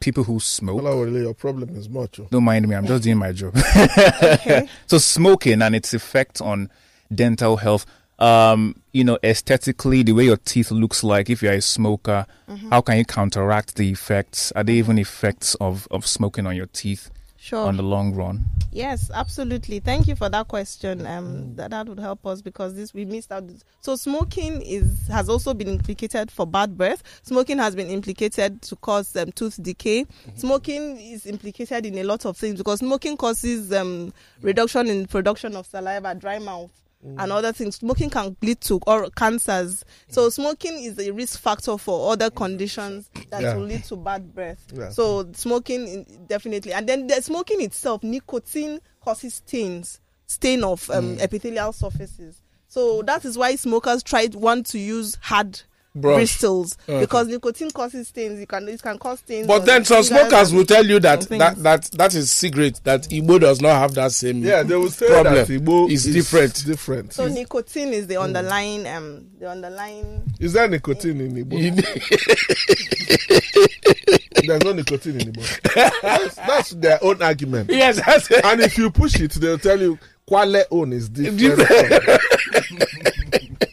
People 0.00 0.24
who 0.24 0.40
smoke. 0.40 0.82
Well, 0.82 1.00
really, 1.02 1.20
your 1.20 1.34
problem 1.34 1.76
is 1.76 1.88
much. 1.88 2.18
oh. 2.18 2.26
Don't 2.30 2.44
mind 2.44 2.66
me, 2.66 2.74
I'm 2.74 2.86
just 2.86 3.02
doing 3.04 3.18
my 3.18 3.32
job. 3.32 3.56
so 4.86 4.96
smoking 4.98 5.60
and 5.60 5.76
its 5.76 5.92
effect 5.92 6.40
on 6.40 6.70
dental 7.14 7.58
health. 7.58 7.84
Um, 8.18 8.76
you 8.92 9.04
know, 9.04 9.18
aesthetically, 9.22 10.02
the 10.02 10.12
way 10.12 10.24
your 10.24 10.38
teeth 10.38 10.70
looks 10.70 11.04
like 11.04 11.28
if 11.28 11.42
you're 11.42 11.52
a 11.52 11.60
smoker, 11.60 12.24
how 12.70 12.80
can 12.80 12.96
you 12.96 13.04
counteract 13.04 13.74
the 13.76 13.90
effects? 13.90 14.50
Are 14.52 14.64
there 14.64 14.74
even 14.76 14.98
effects 14.98 15.54
of, 15.56 15.86
of 15.90 16.06
smoking 16.06 16.46
on 16.46 16.56
your 16.56 16.66
teeth 16.66 17.10
Sure. 17.46 17.64
on 17.68 17.76
the 17.76 17.82
long 17.84 18.12
run? 18.12 18.44
Yes, 18.72 19.08
absolutely. 19.14 19.78
Thank 19.78 20.08
you 20.08 20.16
for 20.16 20.28
that 20.28 20.48
question. 20.48 21.06
Um, 21.06 21.54
that 21.54 21.70
that 21.70 21.86
would 21.88 22.00
help 22.00 22.26
us 22.26 22.42
because 22.42 22.74
this 22.74 22.92
we 22.92 23.04
missed 23.04 23.30
out. 23.30 23.44
So 23.82 23.94
smoking 23.94 24.62
is 24.62 25.06
has 25.06 25.28
also 25.28 25.54
been 25.54 25.68
implicated 25.68 26.32
for 26.32 26.44
bad 26.44 26.76
breath. 26.76 27.04
Smoking 27.22 27.58
has 27.58 27.76
been 27.76 27.88
implicated 27.88 28.62
to 28.62 28.74
cause 28.74 29.14
um, 29.14 29.30
tooth 29.30 29.62
decay. 29.62 30.06
Smoking 30.34 30.96
is 30.96 31.24
implicated 31.24 31.86
in 31.86 31.96
a 31.98 32.02
lot 32.02 32.26
of 32.26 32.36
things 32.36 32.58
because 32.58 32.80
smoking 32.80 33.16
causes 33.16 33.72
um, 33.72 34.12
reduction 34.42 34.88
in 34.88 35.06
production 35.06 35.54
of 35.54 35.66
saliva, 35.66 36.16
dry 36.16 36.40
mouth. 36.40 36.72
Mm. 37.06 37.22
And 37.22 37.32
other 37.32 37.52
things. 37.52 37.76
Smoking 37.76 38.10
can 38.10 38.36
lead 38.42 38.60
to 38.62 38.80
or 38.86 39.08
cancers. 39.10 39.84
So 40.08 40.28
mm. 40.28 40.32
smoking 40.32 40.74
is 40.82 40.98
a 40.98 41.12
risk 41.12 41.38
factor 41.38 41.78
for 41.78 42.12
other 42.12 42.30
conditions 42.30 43.08
that 43.30 43.42
Yeah. 43.42 43.54
will 43.54 43.64
lead 43.64 43.84
to 43.84 43.96
bad 43.96 44.34
breath. 44.34 44.64
Yeah. 44.74 44.90
So 44.90 45.30
smoking 45.32 46.06
definitely, 46.26 46.72
and 46.72 46.88
then 46.88 47.06
the 47.06 47.20
smoking 47.22 47.60
itself, 47.62 48.02
nicotine 48.02 48.80
causes 49.00 49.34
stains, 49.34 50.00
stain 50.26 50.64
of 50.64 50.90
um, 50.90 51.16
mm. 51.16 51.20
epithelial 51.20 51.72
surfaces. 51.72 52.42
So 52.68 53.02
that 53.02 53.24
is 53.24 53.38
why 53.38 53.54
smokers 53.56 54.02
try 54.02 54.28
want 54.32 54.66
to 54.66 54.78
use 54.78 55.16
hard 55.22 55.62
Brush. 55.96 56.16
bristles 56.16 56.76
Okay. 56.88 57.00
because 57.00 57.28
nicotine 57.28 57.70
causes 57.70 58.08
stains. 58.08 58.40
You 58.40 58.46
can 58.46 58.68
it 58.68 58.82
can 58.82 58.98
cause 58.98 59.18
stains. 59.20 59.46
But 59.46 59.64
then 59.66 59.84
some 59.84 60.02
smokers 60.02 60.52
will 60.52 60.64
tell 60.64 60.84
you 60.86 60.98
that 61.00 61.24
some 61.24 61.38
that, 61.38 61.52
things. 61.54 61.62
that 61.62 61.82
that 61.92 62.14
is 62.14 62.30
cigarette 62.30 62.80
that 62.84 63.02
Igbo 63.04 63.40
does 63.40 63.60
not 63.60 63.76
have 63.78 63.94
that 63.94 64.12
same 64.12 64.42
Yeah, 64.42 64.62
they 64.62 64.76
will 64.76 64.90
say 64.90 65.08
problem. 65.08 65.34
that 65.34 65.48
Igbo 65.48 65.90
It's 65.90 66.06
is 66.06 66.14
different. 66.14 66.64
Different. 66.66 67.12
So 67.12 67.28
nicotine 67.28 67.92
is 67.92 68.06
the 68.06 68.20
underlying 68.20 68.86
um 68.86 69.26
the 69.38 69.50
underlying. 69.50 70.22
is 70.38 70.52
there 70.52 70.68
nicotine 70.68 71.20
in 71.20 71.44
Igbo? 71.44 71.56
There's 74.46 74.62
no 74.62 74.72
nicotine 74.72 75.20
in 75.20 75.32
Igbo. 75.32 76.00
That's, 76.02 76.34
that's 76.36 76.70
their 76.70 77.02
own 77.02 77.20
argument. 77.22 77.70
yes, 77.70 77.96
that's 78.04 78.30
it. 78.30 78.44
And 78.44 78.60
if 78.60 78.78
you 78.78 78.90
push 78.90 79.18
it, 79.20 79.32
they'll 79.32 79.58
tell 79.58 79.80
you 79.80 79.98
Kwale 80.28 80.64
own 80.70 80.92
is 80.92 81.08
different. 81.08 81.68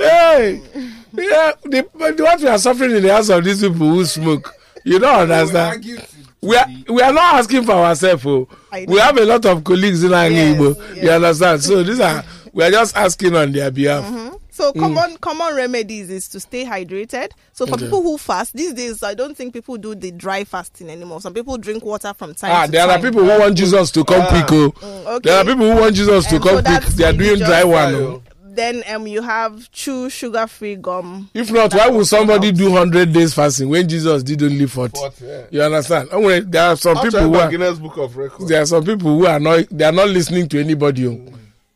Hey, 0.00 0.60
yeah, 1.12 1.52
the, 1.64 1.86
but 1.94 2.18
what 2.20 2.40
we 2.40 2.48
are 2.48 2.58
suffering 2.58 2.92
in 2.96 3.02
the 3.02 3.12
hands 3.12 3.28
of 3.30 3.44
these 3.44 3.60
people 3.60 3.88
who 3.90 4.04
smoke, 4.04 4.54
you 4.84 4.98
don't 4.98 5.30
understand. 5.30 5.84
We 6.42 6.56
are 6.56 6.66
we 6.88 7.02
are 7.02 7.12
not 7.12 7.34
asking 7.34 7.64
for 7.64 7.72
ourselves. 7.72 8.24
Oh. 8.24 8.48
We 8.88 8.98
have 8.98 9.18
a 9.18 9.24
lot 9.26 9.44
of 9.44 9.62
colleagues 9.62 10.02
in 10.02 10.14
our 10.14 10.28
Yes, 10.30 10.56
Igbo. 10.56 11.02
You 11.02 11.10
understand? 11.10 11.62
So 11.62 11.82
these 11.82 12.00
are 12.00 12.24
we 12.52 12.64
are 12.64 12.70
just 12.70 12.96
asking 12.96 13.36
on 13.36 13.52
their 13.52 13.70
behalf. 13.70 14.04
Mm-hmm. 14.04 14.36
So 14.50 14.72
common 14.72 15.16
common 15.18 15.54
remedies 15.54 16.08
is 16.10 16.28
to 16.30 16.40
stay 16.40 16.64
hydrated. 16.64 17.30
So 17.52 17.66
for 17.66 17.76
people 17.76 18.02
who 18.02 18.16
fast 18.18 18.54
these 18.54 18.72
days, 18.74 19.02
I 19.02 19.14
don't 19.14 19.34
think 19.36 19.52
people 19.52 19.76
do 19.76 19.94
the 19.94 20.10
dry 20.12 20.44
fasting 20.44 20.88
anymore. 20.90 21.20
Some 21.20 21.34
people 21.34 21.56
drink 21.58 21.84
water 21.84 22.12
from 22.14 22.34
time 22.34 22.50
Ah, 22.52 22.66
to 22.66 22.72
there 22.72 22.88
are 22.88 22.98
people 22.98 23.22
who 23.22 23.38
want 23.38 23.56
Jesus 23.56 23.90
to 23.92 24.04
come 24.04 24.26
quick. 24.28 24.46
Oh. 24.50 25.16
okay. 25.16 25.28
There 25.30 25.38
are 25.38 25.44
people 25.44 25.70
who 25.72 25.80
want 25.80 25.94
Jesus 25.94 26.26
to 26.26 26.36
Um, 26.36 26.42
come 26.42 26.56
so 26.56 26.62
quick. 26.62 26.82
They 26.94 27.04
are 27.04 27.12
doing 27.12 27.38
dry 27.38 27.64
one. 27.64 27.94
Oh. 27.94 28.22
Then 28.52 28.82
um 28.88 29.06
you 29.06 29.22
have 29.22 29.70
chew 29.70 30.10
sugar 30.10 30.46
free 30.46 30.76
gum. 30.76 31.30
If 31.34 31.50
not, 31.52 31.72
why 31.72 31.88
would 31.88 32.06
somebody 32.06 32.48
helps. 32.48 32.58
do 32.58 32.70
hundred 32.72 33.12
days 33.12 33.32
fasting 33.32 33.68
when 33.68 33.88
Jesus 33.88 34.22
did 34.22 34.42
only 34.42 34.66
forty? 34.66 34.98
Forty, 34.98 35.24
yeah. 35.24 35.44
You 35.50 35.62
understand? 35.62 36.08
I 36.12 36.20
mean, 36.20 36.50
there 36.50 36.64
are 36.64 36.76
some 36.76 36.96
I'll 36.96 37.04
people 37.04 37.20
who 37.20 37.34
are, 37.36 37.50
Guinness 37.50 37.78
Book 37.78 37.96
of 37.96 38.16
Records. 38.16 38.48
there 38.48 38.60
are 38.62 38.66
some 38.66 38.84
people 38.84 39.16
who 39.18 39.26
are 39.26 39.38
not 39.38 39.66
they 39.70 39.84
are 39.84 39.92
not 39.92 40.08
listening 40.08 40.48
to 40.48 40.60
anybody. 40.60 41.06
oh. 41.06 41.20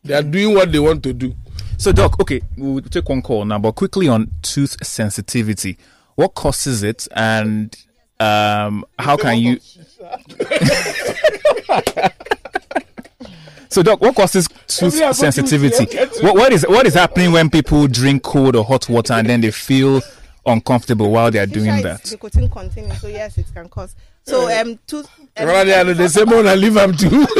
They 0.03 0.15
are 0.15 0.23
doing 0.23 0.55
what 0.55 0.71
they 0.73 0.79
want 0.79 1.03
to 1.05 1.13
do. 1.15 1.35
So, 1.79 1.91
Doc, 1.93 2.21
okay, 2.21 2.41
we'll 2.57 2.83
take 2.83 3.09
one 3.09 3.23
call 3.23 3.45
now, 3.45 3.59
but 3.59 3.73
quickly 3.75 4.07
on 4.09 4.31
tooth 4.43 4.77
sensitivity. 4.85 5.77
What 6.15 6.35
causes 6.35 6.83
it, 6.83 7.09
and 7.13 7.75
um, 8.21 8.85
how 8.99 9.17
can 9.17 9.39
you? 9.39 9.59
so, 13.75 13.83
Doc, 13.83 14.01
what 14.01 14.15
causes 14.15 14.47
tooth 14.69 14.95
sensitivity? 15.17 15.97
What, 16.23 16.37
what 16.37 16.53
is 16.53 16.65
what 16.69 16.87
is 16.87 16.95
happening 16.95 17.33
when 17.33 17.51
people 17.51 17.89
drink 17.89 18.23
cold 18.23 18.55
or 18.55 18.65
hot 18.65 18.89
water 18.89 19.15
and 19.15 19.29
then 19.29 19.41
they 19.41 19.51
feel 19.51 20.01
uncomfortable 20.47 21.11
while 21.11 21.31
they 21.33 21.41
are 21.41 21.47
doing 21.47 21.83
that? 21.83 22.09
nicotine 22.09 22.49
containing, 22.49 22.93
so 22.93 23.09
yes, 23.09 23.37
it 23.37 23.47
can 23.53 23.69
cause. 23.69 23.97
So 24.23 24.49
um 24.61 24.79
tooth. 24.87 25.09
Um, 25.37 25.47
Rather 25.47 25.85
than 25.85 25.97
they 25.97 26.07
say 26.07 26.23
more 26.25 26.47
and 26.47 26.61
leave 26.61 26.75
them 26.75 26.97
too. 26.97 27.27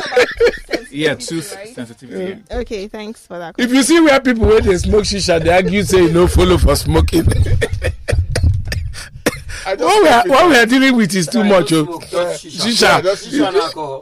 Yeah, 0.91 1.17
tooth 1.17 1.57
right? 1.57 1.75
sensitivity. 1.75 2.41
Okay, 2.53 2.87
thanks 2.87 3.27
for 3.27 3.37
that. 3.37 3.57
if 3.59 3.73
you 3.73 3.83
see 3.83 4.01
where 4.01 4.21
people 4.21 4.47
when 4.47 4.63
they 4.63 4.79
smoke 4.79 5.03
shisha, 5.03 5.43
they 5.43 5.53
argue 5.53 5.83
say 5.83 6.13
no 6.13 6.29
follow 6.29 6.57
for 6.57 6.77
smoking. 6.77 7.27
I 9.67 9.77
just 9.77 9.83
what 9.85 10.03
we 10.03 10.09
are 10.09 10.23
what 10.27 10.49
we 10.51 10.57
are 10.57 10.67
dealing 10.67 10.97
with 10.97 11.15
is 11.15 11.27
too 11.27 11.45
much. 11.45 11.73
Oh. 11.73 12.01
Yeah, 12.13 12.33
Shisha. 12.35 13.03
just- 13.03 13.31
Shisha. 13.31 14.01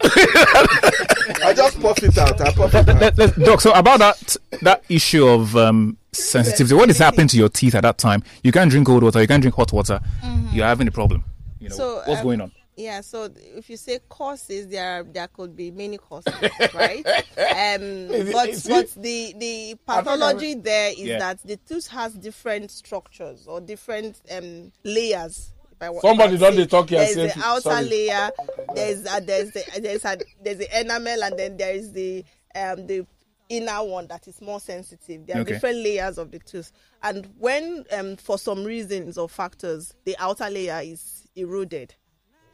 I 1.45 1.53
just 1.55 1.81
puff 1.81 2.03
it 2.03 2.19
out. 2.19 2.41
I 2.41 2.53
puff 2.53 2.75
it 2.75 2.89
out. 2.89 3.01
Let- 3.01 3.19
let- 3.19 3.39
Doc, 3.39 3.61
so 3.61 3.73
about 3.73 3.99
that 4.01 4.37
that 4.63 4.83
issue 4.89 5.27
of 5.27 5.57
um, 5.57 5.97
sensitivity, 6.13 6.75
what 6.75 6.91
is 6.91 6.99
happening 6.99 7.29
to 7.29 7.37
your 7.37 7.49
teeth 7.49 7.75
at 7.75 7.83
that 7.83 7.99
time? 7.99 8.23
You 8.43 8.53
can't 8.53 8.71
drink 8.71 8.87
cold 8.87 9.03
water, 9.03 9.21
you 9.21 9.27
can't 9.29 9.41
drink 9.43 9.55
hot 9.55 9.73
water. 9.73 10.01
You're 10.53 10.67
having 10.67 10.89
a 10.89 10.93
problem. 10.93 11.25
You 11.61 11.69
know, 11.69 11.77
So, 11.77 11.97
what's 12.07 12.21
um, 12.21 12.25
going 12.25 12.41
on? 12.41 12.53
Yeah, 12.77 13.03
so 13.03 13.29
if 13.37 13.69
you 13.69 13.77
say 13.77 13.99
courses, 14.09 14.67
there 14.69 15.01
are, 15.01 15.03
there 15.05 15.29
could 15.29 15.55
be 15.55 15.71
many 15.71 15.99
courses, 15.99 16.33
right? 16.73 17.05
Um, 17.37 18.09
but 18.33 18.63
but 18.69 18.91
the 18.97 19.35
the 19.37 19.77
pathology 19.87 20.55
there 20.55 20.91
is 20.93 21.01
Yeah. 21.01 21.19
that 21.19 21.43
the 21.45 21.57
tooth 21.59 21.87
has 21.89 22.15
different 22.15 22.71
structures 22.71 23.47
or 23.47 23.61
different 23.61 24.21
um 24.31 24.73
layers. 24.85 25.53
Somebody 26.01 26.39
don't 26.39 26.57
dey 26.57 26.67
talk 26.67 26.87
There's 26.89 27.17
yourself. 27.17 27.35
the 27.35 27.43
outer 27.45 27.61
Sorry. 27.63 27.85
layer. 27.89 28.31
There's 28.75 29.01
a, 29.05 29.21
there's 29.21 29.51
the 29.51 29.65
there's 29.81 30.05
a 30.05 30.17
there's 30.43 30.59
the 30.59 30.81
enamel, 30.81 31.25
and 31.25 31.39
then 31.39 31.57
there 31.59 31.75
is 31.75 31.93
the 31.93 32.25
um 32.55 32.87
the 32.87 33.07
inner 33.49 33.83
one 33.85 34.07
that 34.07 34.27
is 34.29 34.41
more 34.41 34.61
sensitive. 34.61 35.27
There 35.27 35.37
are 35.37 35.41
Okay. 35.41 35.53
different 35.55 35.77
layers 35.79 36.17
of 36.19 36.31
the 36.31 36.39
tooth, 36.39 36.73
and 37.03 37.29
when 37.39 37.85
um 37.93 38.17
for 38.17 38.39
some 38.39 38.65
reasons 38.65 39.19
or 39.19 39.29
factors 39.29 39.93
the 40.05 40.17
outer 40.19 40.49
layer 40.49 40.81
is 40.83 41.27
eroded, 41.37 41.95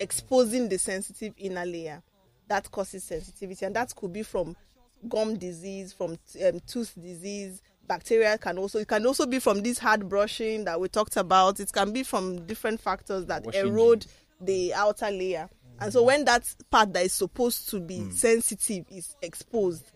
exposing 0.00 0.68
the 0.68 0.78
sensitive 0.78 1.34
inner 1.36 1.66
layer, 1.66 2.02
that 2.48 2.70
causes 2.70 3.04
sensitivity, 3.04 3.66
and 3.66 3.76
that 3.76 3.94
could 3.94 4.12
be 4.12 4.22
from 4.22 4.56
gum 5.08 5.36
disease, 5.36 5.92
from 5.92 6.18
um, 6.44 6.60
tooth 6.66 6.94
disease, 7.00 7.62
bacteria 7.86 8.36
can 8.38 8.58
also 8.58 8.78
it 8.78 8.86
can 8.86 9.04
also 9.06 9.26
be 9.26 9.38
from 9.38 9.62
this 9.62 9.78
hard 9.78 10.08
brushing 10.08 10.64
that 10.64 10.80
we 10.80 10.88
talked 10.88 11.16
about. 11.16 11.58
It 11.58 11.72
can 11.72 11.92
be 11.92 12.02
from 12.02 12.46
different 12.46 12.80
factors 12.80 13.26
that 13.26 13.44
Washing 13.44 13.68
erode 13.68 14.06
the 14.40 14.74
outer 14.74 15.10
layer. 15.10 15.48
And 15.80 15.92
so 15.92 16.02
when 16.02 16.24
that 16.24 16.44
part 16.70 16.92
that 16.92 17.04
is 17.04 17.12
supposed 17.12 17.68
to 17.70 17.80
be 17.80 18.10
sensitive 18.10 18.84
is 18.90 19.14
exposed, 19.22 19.92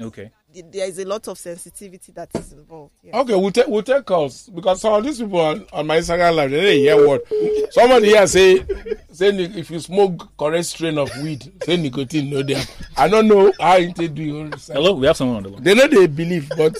Okay. 0.00 0.30
Th- 0.62 0.72
there 0.72 0.88
is 0.88 0.98
a 0.98 1.04
lot 1.04 1.28
of 1.28 1.38
sensitivity 1.38 2.12
that 2.12 2.28
is 2.34 2.52
involved. 2.52 2.94
Yeah. 3.02 3.18
Okay, 3.20 3.34
we'll 3.34 3.50
take 3.50 3.66
we'll 3.66 3.82
take 3.82 4.04
calls 4.04 4.48
because 4.48 4.80
some 4.80 4.94
of 4.94 5.04
these 5.04 5.18
people 5.18 5.40
on, 5.40 5.66
on 5.72 5.86
my 5.86 5.98
Instagram 5.98 6.34
live 6.34 6.50
they 6.50 6.60
didn't 6.60 6.78
hear 6.80 7.06
what 7.06 7.24
somebody 7.72 8.08
here 8.08 8.26
say 8.26 8.64
say 9.12 9.28
if 9.28 9.70
you 9.70 9.80
smoke 9.80 10.36
correct 10.38 10.66
strain 10.66 10.98
of 10.98 11.10
weed 11.22 11.52
say 11.64 11.76
nicotine 11.76 12.30
no 12.30 12.42
there. 12.42 12.62
I 12.96 13.08
don't 13.08 13.28
know 13.28 13.52
how 13.60 13.76
it 13.76 13.94
do 13.94 14.22
you. 14.22 14.50
Hello, 14.68 14.94
we 14.94 15.06
have 15.06 15.16
someone 15.16 15.38
on 15.38 15.42
the 15.42 15.48
line. 15.50 15.62
They 15.62 15.74
know 15.74 15.86
they 15.86 16.06
believe, 16.06 16.50
but 16.56 16.76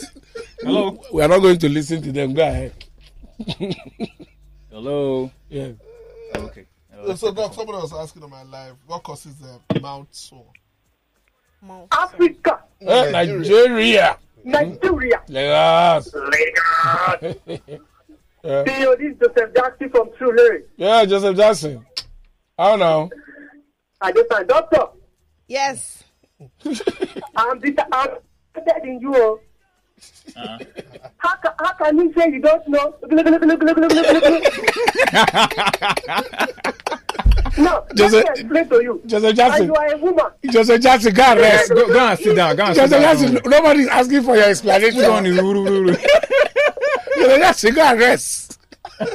Hello. 0.60 0.98
we 1.12 1.22
are 1.22 1.28
not 1.28 1.40
going 1.40 1.58
to 1.58 1.68
listen 1.68 2.02
to 2.02 2.12
them. 2.12 2.32
Go 2.34 2.42
ahead. 2.42 2.72
Hello. 4.70 5.30
Yeah. 5.48 5.72
Oh, 6.34 6.40
okay. 6.46 6.66
So, 7.16 7.32
Doc, 7.32 7.54
somebody 7.54 7.78
was 7.78 7.92
asking 7.92 8.22
on 8.22 8.30
my 8.30 8.42
live, 8.42 8.74
what 8.86 9.02
causes 9.02 9.36
the 9.36 9.80
mouth 9.80 10.08
sore? 10.10 10.50
Mouth. 11.66 11.88
Africa, 11.92 12.60
Eh, 12.80 13.10
Nigeria. 13.10 14.16
Nigeria, 14.44 15.22
Lagos. 15.28 16.14
Lagos. 16.14 17.36
Yeah. 18.44 18.62
Theo, 18.64 18.94
this 18.96 19.12
is 19.12 19.18
Joseph 19.18 19.54
Jackson 19.56 19.90
from 19.90 20.10
True 20.16 20.62
yeah, 20.76 21.04
Joseph 21.04 21.36
Jackson. 21.36 21.84
How 22.56 22.76
now? 22.76 23.10
I 24.00 24.12
just 24.12 24.30
said, 24.32 24.46
Doctor, 24.46 24.86
Yes. 25.48 26.04
I'm 27.36 27.58
disappointed 27.60 28.22
in 28.84 29.00
you. 29.00 29.12
oh. 29.16 29.40
How, 31.16 31.34
ca- 31.36 31.54
how 31.58 31.72
can 31.72 31.98
you 31.98 32.12
say 32.12 32.30
you 32.30 32.40
don't 32.40 32.68
know? 32.68 32.94
Look, 33.02 33.10
look, 33.10 33.26
look, 33.26 33.42
look, 33.42 33.62
look, 33.62 33.76
look, 33.78 33.90
look, 33.90 34.22
look. 34.22 34.44
no, 37.58 37.84
let 37.88 37.96
Joseph- 37.96 38.24
me 38.24 38.30
explain 38.30 38.68
to 38.68 38.82
you. 38.82 39.02
Joseph 39.06 39.28
And 39.28 39.36
Jackson. 39.36 39.66
you 39.66 39.74
are 39.74 39.92
a 39.94 39.96
woman. 39.98 40.24
Joseph 40.50 40.80
Jackson, 40.82 41.14
go 41.14 41.22
and 41.22 41.40
rest. 41.40 41.68
Go, 41.74 41.86
go 41.92 41.98
and 42.08 42.18
sit 42.18 42.34
down. 42.36 42.56
Go 42.56 42.64
and 42.64 42.74
sit 42.76 42.82
Joseph 42.82 43.00
down. 43.02 43.16
Jackson, 43.16 43.50
nobody's 43.50 43.88
asking 43.88 44.22
for 44.22 44.36
your 44.36 44.44
explanation. 44.44 45.00
Put 45.00 45.10
on 45.10 45.22
the 45.24 45.30
ruru, 45.30 45.66
ruru. 45.66 45.96
Joseph 47.16 47.38
Jackson, 47.40 47.74
go 47.74 47.82
and 47.82 48.00
rest. 48.00 48.60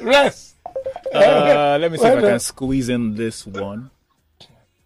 Rest. 0.01 0.47
Uh, 1.13 1.77
let 1.81 1.91
me 1.91 1.97
see 1.97 2.05
if 2.05 2.11
I 2.11 2.15
Well, 2.21 2.29
can 2.31 2.39
squeeze 2.39 2.87
in 2.87 3.15
this 3.15 3.45
one. 3.45 3.91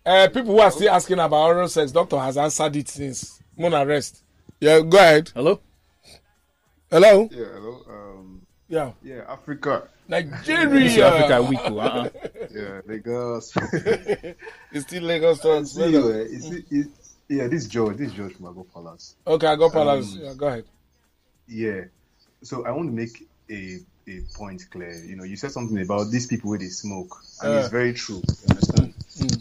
Uh, 0.03 0.27
people 0.27 0.55
who 0.55 0.59
are 0.59 0.71
still 0.71 0.89
asking 0.89 1.19
about 1.19 1.35
oral 1.45 1.67
sex, 1.67 1.91
doctor 1.91 2.17
has 2.17 2.35
answered 2.35 2.75
it 2.77 2.89
since. 2.89 3.43
Mona 3.55 3.85
rest. 3.85 4.23
Yeah, 4.59 4.79
go 4.81 4.97
ahead. 4.97 5.29
Hello. 5.35 5.59
Hello. 6.89 7.29
Yeah, 7.31 7.45
hello. 7.53 7.81
Um, 7.87 8.45
Yeah. 8.67 8.91
yeah, 9.03 9.21
Africa. 9.29 9.87
Nigeria. 10.07 10.89
South 10.89 11.13
Africa 11.31 11.43
week. 11.43 11.59
oh, 11.63 11.79
Uh-uh. 11.79 12.09
Yeah, 12.51 12.81
Lagos. 12.85 13.53
It's 14.71 14.85
still 14.87 15.03
Lagos. 15.03 15.41
so 15.41 15.57
it's 15.59 15.71
See, 15.73 15.83
uh, 15.83 16.01
better. 16.01 16.21
is 16.21 16.51
it, 16.51 16.65
is, 16.71 16.87
yeah, 17.29 17.47
this 17.47 17.63
is 17.63 17.67
George. 17.67 17.97
This 17.97 18.09
is 18.09 18.13
George 18.13 18.33
from 18.35 18.45
Ago 18.47 18.65
Palace. 18.73 19.15
Okay, 19.25 19.47
Ago 19.47 19.69
Palace. 19.69 20.13
Um, 20.13 20.19
yeah, 20.21 20.33
go 20.35 20.47
ahead. 20.47 20.65
Yeah. 21.47 21.81
So 22.43 22.65
I 22.65 22.71
want 22.71 22.89
to 22.89 22.93
make 22.95 23.27
a 23.49 23.79
a 24.07 24.21
point 24.35 24.69
clear. 24.69 24.93
You 25.03 25.15
know, 25.15 25.23
you 25.23 25.35
said 25.35 25.51
something 25.51 25.79
about 25.81 26.11
these 26.11 26.27
people 26.27 26.51
where 26.51 26.59
they 26.59 26.67
smoke, 26.67 27.15
and 27.41 27.53
Yeah. 27.53 27.59
it's 27.61 27.69
very 27.69 27.93
true. 27.93 28.21
You 28.27 28.49
understand? 28.49 28.93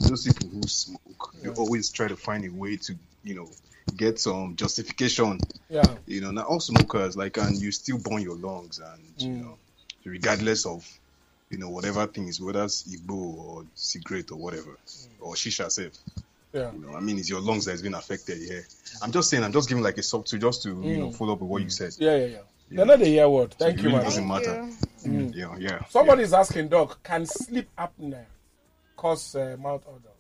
Those 0.09 0.25
people 0.33 0.49
who 0.49 0.63
smoke, 0.67 1.35
they 1.43 1.51
always 1.51 1.91
try 1.91 2.09
to 2.09 2.17
find 2.17 2.45
a 2.47 2.49
way 2.49 2.77
to, 2.79 2.95
you 3.25 3.35
know, 3.35 3.49
get 3.97 4.19
some 4.21 4.57
justification. 4.57 5.39
Yeah. 5.69 5.83
You 6.07 6.21
know, 6.23 6.31
now 6.31 6.43
all 6.43 6.61
smokers 6.61 7.17
like, 7.17 7.37
and 7.37 7.61
you 7.61 7.73
still 7.73 7.99
burn 7.99 8.23
your 8.23 8.37
lungs, 8.37 8.79
and 8.79 9.03
you 9.19 9.43
know, 9.45 9.59
regardless 10.05 10.67
of, 10.67 10.87
you 11.51 11.59
know, 11.59 11.69
whatever 11.69 12.07
things, 12.07 12.41
whether 12.41 12.65
it's 12.65 12.83
Igbo 12.85 13.13
or 13.13 13.65
cigarette 13.75 14.31
or 14.33 14.39
whatever, 14.39 14.77
mm. 14.87 15.07
or 15.21 15.35
shisha 15.35 15.71
self. 15.71 15.93
Yeah. 16.53 16.71
You 16.73 16.79
know, 16.87 16.97
I 16.97 17.01
mean, 17.01 17.19
it's 17.19 17.29
your 17.29 17.41
lungs 17.41 17.65
that's 17.65 17.83
been 17.83 17.95
affected 17.95 18.39
here. 18.39 18.65
I'm 19.03 19.11
just 19.13 19.29
saying, 19.29 19.43
I'm 19.43 19.53
just 19.53 19.69
giving 19.69 19.83
like 19.83 19.99
a 19.99 20.03
sub 20.03 20.25
to 20.27 20.39
just 20.39 20.63
to 20.63 20.69
you 20.69 20.99
know 20.99 21.09
mm. 21.09 21.17
follow 21.17 21.33
up 21.35 21.41
with 21.41 21.51
what 21.51 21.63
you 21.63 21.69
mm. 21.69 21.73
said. 21.73 21.95
Yeah, 21.99 22.17
yeah, 22.17 22.27
yeah. 22.27 22.39
They're 22.71 22.87
not 22.87 22.99
the 22.99 23.07
hear 23.07 23.29
word. 23.29 23.55
Thank 23.55 23.79
it 23.79 23.83
you, 23.83 23.89
really 23.89 23.97
man. 23.97 24.05
doesn't 24.05 24.29
Thank 24.29 24.47
matter. 24.47 24.71
you. 25.05 25.33
Yeah, 25.35 25.57
yeah. 25.59 25.85
Somebody's 25.87 26.33
asking, 26.33 26.69
Doc, 26.69 27.03
can 27.03 27.27
sleep 27.27 27.69
apnea 27.79 28.25
cause 28.97 29.37
uh, 29.37 29.57
mouth 29.61 29.85
odor? 29.87 30.15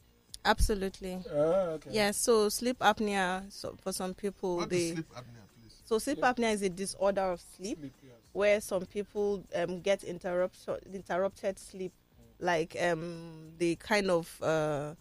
Absolutely. 0.44 1.18
Uh, 1.30 1.76
okay. 1.76 1.90
Yeah, 1.92 2.10
so 2.10 2.48
sleep 2.50 2.78
apnea 2.80 3.50
so 3.50 3.76
for 3.80 3.92
some 3.92 4.12
people 4.14 4.56
What 4.56 4.70
they 4.70 4.92
sleep 4.92 5.10
apnea, 5.14 5.44
please? 5.58 5.74
so 5.84 5.98
sleep 5.98 6.20
apnea 6.20 6.52
is 6.52 6.62
a 6.62 6.68
disorder 6.68 7.22
of 7.22 7.40
sleep 7.56 7.78
Sleep, 7.78 7.92
yes. 8.02 8.03
Where 8.34 8.60
some 8.60 8.84
people 8.84 9.42
um, 9.54 9.80
get 9.80 10.04
interrupt 10.04 10.56
interrupted 10.92 11.58
sleep. 11.58 11.92
Like 12.40 12.76
um 12.82 13.52
they 13.58 13.76
kind 13.76 14.10
of 14.10 14.42
uh 14.42 14.94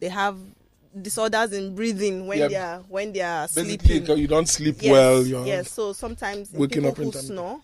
they 0.00 0.08
have 0.08 0.36
disorders 1.00 1.52
in 1.52 1.74
breathing 1.74 2.26
when 2.26 2.38
Yeah. 2.38 2.48
they 2.48 2.56
are 2.56 2.78
when 2.88 3.12
they 3.12 3.20
are 3.20 3.46
Basically, 3.46 3.98
sleeping. 3.98 4.18
you 4.18 4.26
don't 4.26 4.48
sleep 4.48 4.76
yes, 4.80 4.90
well. 4.90 5.24
You're, 5.24 5.46
yes. 5.46 5.70
So 5.70 5.92
sometimes 5.92 6.50
waking 6.52 6.82
people 6.82 6.90
up 6.90 6.96
who 6.96 7.12
snore 7.12 7.60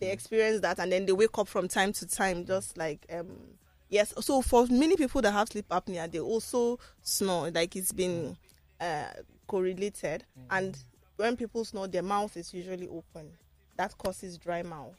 they 0.00 0.10
experience 0.10 0.60
that 0.60 0.78
and 0.80 0.92
then 0.92 1.06
they 1.06 1.12
wake 1.12 1.38
up 1.38 1.48
from 1.48 1.68
time 1.68 1.92
to 1.94 2.06
time 2.06 2.44
just 2.44 2.76
like 2.76 3.06
um 3.12 3.28
yes. 3.88 4.12
So 4.20 4.42
for 4.42 4.66
many 4.66 4.96
people 4.96 5.22
that 5.22 5.30
have 5.32 5.48
sleep 5.48 5.66
apnea 5.70 6.10
they 6.10 6.20
also 6.20 6.80
snore. 7.00 7.50
Like 7.52 7.76
it's 7.76 7.92
been 7.92 8.36
uh 8.80 9.04
correlated. 9.46 10.24
And 10.50 10.76
when 11.16 11.36
people 11.36 11.64
snore 11.64 11.86
their 11.86 12.02
mouth 12.02 12.36
is 12.36 12.52
usually 12.52 12.88
open 12.88 13.30
that 13.76 13.96
causes 13.98 14.38
dry 14.38 14.62
mouth 14.62 14.94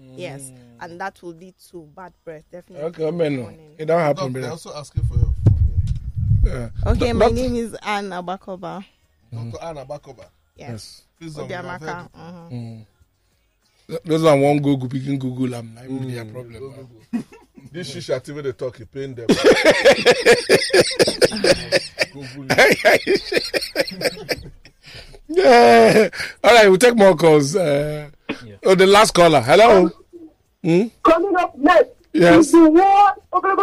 mm. 0.00 0.14
yes 0.16 0.52
and 0.80 1.00
that 1.00 1.20
will 1.22 1.32
lead 1.34 1.54
to 1.70 1.88
bad 1.96 2.12
breath 2.24 2.44
definitely 2.52 2.84
Okay, 2.86 3.10
man. 3.10 3.36
no. 3.36 3.52
It 3.78 3.86
don't 3.86 4.00
happen, 4.00 4.32
they're 4.32 4.42
brother. 4.42 4.50
also 4.52 4.74
asking 4.74 5.04
for 5.04 5.16
your. 5.16 5.32
Yeah. 6.44 6.68
okay 6.86 7.08
Doc- 7.08 7.16
my 7.16 7.26
doc- 7.26 7.34
name 7.34 7.54
is 7.56 7.74
anne 7.82 8.10
abakoba 8.10 8.84
Dr. 9.32 9.58
Anna 9.64 9.84
Bakoba. 9.84 10.26
yes, 10.56 11.02
Please 11.18 11.34
don't 11.34 11.48
Odiamaka. 11.48 12.08
mhm. 12.12 12.86
Th- 13.88 14.00
Those 14.04 14.22
one 14.22 14.60
Google, 14.60 14.88
begin 14.88 15.18
Google. 15.18 15.54
I'm 15.56 15.74
not 15.74 15.84
really 15.88 16.16
a 16.18 16.24
mm, 16.24 16.32
problem. 16.32 16.88
man. 17.12 17.24
This 17.72 17.90
shisha 17.94 18.20
TV 18.20 18.42
they 18.44 18.52
talk, 18.52 18.78
you 18.78 18.86
paying 18.86 19.14
them. 19.14 19.26
Google 22.12 22.46
it. 22.50 24.44
Yeah. 25.28 26.08
All 26.44 26.54
right, 26.54 26.68
we'll 26.68 26.78
take 26.78 26.96
more 26.96 27.16
calls. 27.16 27.56
Uh, 27.56 28.10
Oh, 28.66 28.74
the 28.74 28.86
last 28.86 29.12
caller. 29.12 29.42
Hello. 29.42 29.90
Coming 30.62 31.36
up 31.36 31.56
next. 31.58 31.90
Yes. 32.14 32.46
is 32.46 32.52
the 32.52 32.70
war. 32.70 33.14
From 33.42 33.56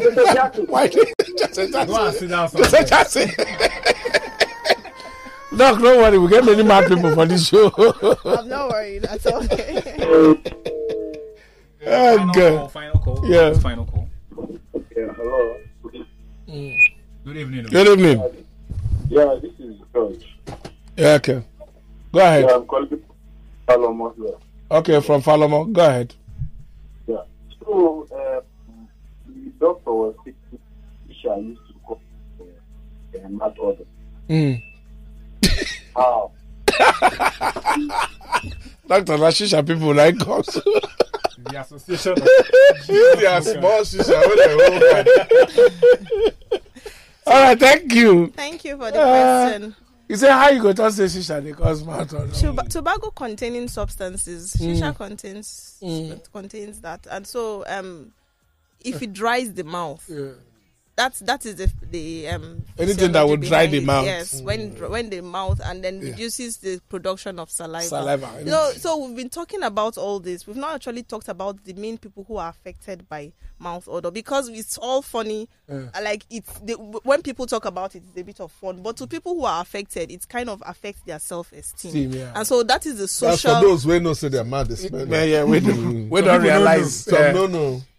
Joseph 0.00 0.34
Jackson. 0.34 0.66
Why? 0.66 0.86
Just 0.88 1.58
a 1.58 1.66
Go 1.86 2.06
and 2.06 2.14
sit 2.16 2.28
down. 2.30 2.48
Just 2.50 2.72
a 2.74 2.84
Jackson. 2.84 3.28
Doc, 5.56 5.80
don't 5.80 5.98
worry. 5.98 6.18
We 6.18 6.28
get 6.28 6.44
many 6.44 6.62
mad 6.62 6.88
people 6.88 7.12
for 7.14 7.26
this 7.26 7.48
show. 7.48 7.70
i'm 8.24 8.48
not 8.48 8.70
worried 8.70 9.02
that's 9.02 9.26
okay 9.26 9.96
oh, 10.00 10.36
Final 11.84 12.26
God. 12.32 12.34
call. 12.34 12.68
Final 12.68 12.98
call. 13.00 13.28
Yeah. 13.28 13.52
Final 13.54 13.84
call. 13.86 14.08
Yeah, 14.96 15.12
hello. 15.14 15.56
Good 17.24 17.36
evening. 17.36 17.64
Good 17.66 17.88
evening. 17.88 18.46
Yeah, 19.08 19.40
this. 20.08 20.22
Yeah, 20.96 21.12
okay. 21.14 21.42
Go 22.12 22.18
ahead. 22.20 22.44
Yeah, 22.48 22.56
I'm 22.56 22.66
calling 22.66 23.02
Falomo 23.68 24.14
here. 24.16 24.34
Okay, 24.70 25.00
from 25.00 25.22
Falomo. 25.22 25.72
Go 25.72 25.86
ahead. 25.86 26.14
Yeah. 27.06 27.22
So, 27.64 28.06
uh, 28.12 28.40
the 29.28 29.50
doctor 29.60 29.92
was 29.92 30.14
speaking, 30.20 30.58
Isha 31.08 31.36
used 31.40 31.60
to 31.68 31.74
call 31.86 32.00
uh, 32.40 32.44
uh, 33.24 33.28
mad 33.28 33.54
order. 33.58 33.84
Mm. 34.28 34.62
How? 35.96 36.32
Dr. 38.86 39.16
Rashisha 39.18 39.66
people 39.66 39.94
like 39.94 40.16
us. 40.26 40.46
The 41.38 41.60
association. 41.60 42.14
They 42.86 43.26
are 43.26 43.42
small 43.42 43.80
shisha. 43.82 44.16
Where 44.26 44.36
they 44.36 44.54
hold 46.50 46.62
All 47.26 47.42
right, 47.42 47.58
thank 47.58 47.92
you. 47.94 48.28
thank 48.36 48.64
you 48.64 48.76
for 48.76 48.90
the 48.90 49.00
Uh, 49.00 49.48
question 49.48 49.76
You 50.10 50.16
say 50.16 50.28
how 50.28 50.48
you 50.48 50.60
go 50.60 50.72
to 50.72 50.90
say 50.90 51.04
shisha 51.04 51.40
they 51.42 51.52
cause 51.52 51.84
mouth? 51.84 52.10
Tuba- 52.38 52.68
tobacco 52.68 53.10
containing 53.10 53.68
substances 53.68 54.54
shisha 54.58 54.94
contains 54.96 55.76
contains 56.32 56.80
that 56.80 57.06
and 57.10 57.24
so 57.26 57.64
um 57.68 58.12
if 58.80 59.00
it 59.02 59.12
dries 59.12 59.52
the 59.54 59.62
mouth 59.62 60.04
Yeah. 60.08 60.30
that's 60.96 61.20
that 61.20 61.46
is 61.46 61.54
the 61.56 61.70
the 61.92 62.26
um 62.28 62.64
Anything 62.76 63.12
that 63.12 63.22
physiology 63.22 63.30
would 63.30 63.40
dry 63.42 63.66
behind 63.68 63.72
the 63.72 63.78
it. 63.78 63.84
mouth. 63.86 64.04
yes 64.04 64.42
when 64.42 64.70
when 64.90 65.10
the 65.10 65.20
mouth 65.20 65.60
and 65.64 65.84
then 65.84 66.00
reduces 66.00 66.56
the 66.56 66.80
production 66.88 67.38
of 67.38 67.48
saliva 67.48 67.84
Saliva. 67.86 68.48
so, 68.50 68.72
so 68.72 69.06
we've 69.06 69.16
been 69.16 69.28
talking 69.30 69.62
about 69.62 69.96
all 69.96 70.18
this. 70.18 70.44
We've 70.46 70.56
not 70.56 70.74
actually 70.74 71.04
talked 71.04 71.28
about 71.28 71.62
the 71.64 71.74
main 71.74 71.98
people 71.98 72.24
who 72.26 72.36
are 72.38 72.48
affected 72.50 73.08
by 73.08 73.30
mouth 73.60 73.86
odor 73.88 74.10
because 74.10 74.48
it's 74.48 74.78
all 74.78 75.02
funny 75.02 75.48
uh, 75.70 75.82
like 76.02 76.24
it's 76.30 76.50
the, 76.60 76.72
when 76.74 77.22
people 77.22 77.46
talk 77.46 77.64
about 77.64 77.94
it, 77.94 78.02
it's 78.08 78.20
a 78.20 78.24
bit 78.24 78.40
of 78.40 78.50
fun. 78.50 78.82
But 78.82 78.96
to 78.96 79.06
people 79.06 79.34
who 79.34 79.44
are 79.44 79.60
affected, 79.62 80.10
it 80.10 80.28
kind 80.28 80.48
of 80.48 80.62
affects 80.66 81.02
their 81.02 81.18
self-esteem. 81.18 82.12
Yeah. 82.12 82.32
And 82.34 82.46
so 82.46 82.62
that 82.64 82.86
is 82.86 82.94
the 82.94 83.02
That's 83.02 83.12
social. 83.12 83.54
for 83.54 83.60
those 83.60 83.84
who 83.84 84.00
know 84.00 84.14
say 84.14 84.28
they're 84.28 84.42
mad. 84.44 84.68
They 84.68 85.04
Yeah, 85.06 85.22
yeah, 85.22 85.44
we 85.44 85.60
don't, 85.60 85.76
Mm. 85.76 86.08
we 86.08 86.20
don't 86.22 86.40
people 86.42 86.50
realize. 86.50 87.06
know. 87.06 87.16
uh, 87.18 87.32
Some 87.32 87.34
no 87.34 87.46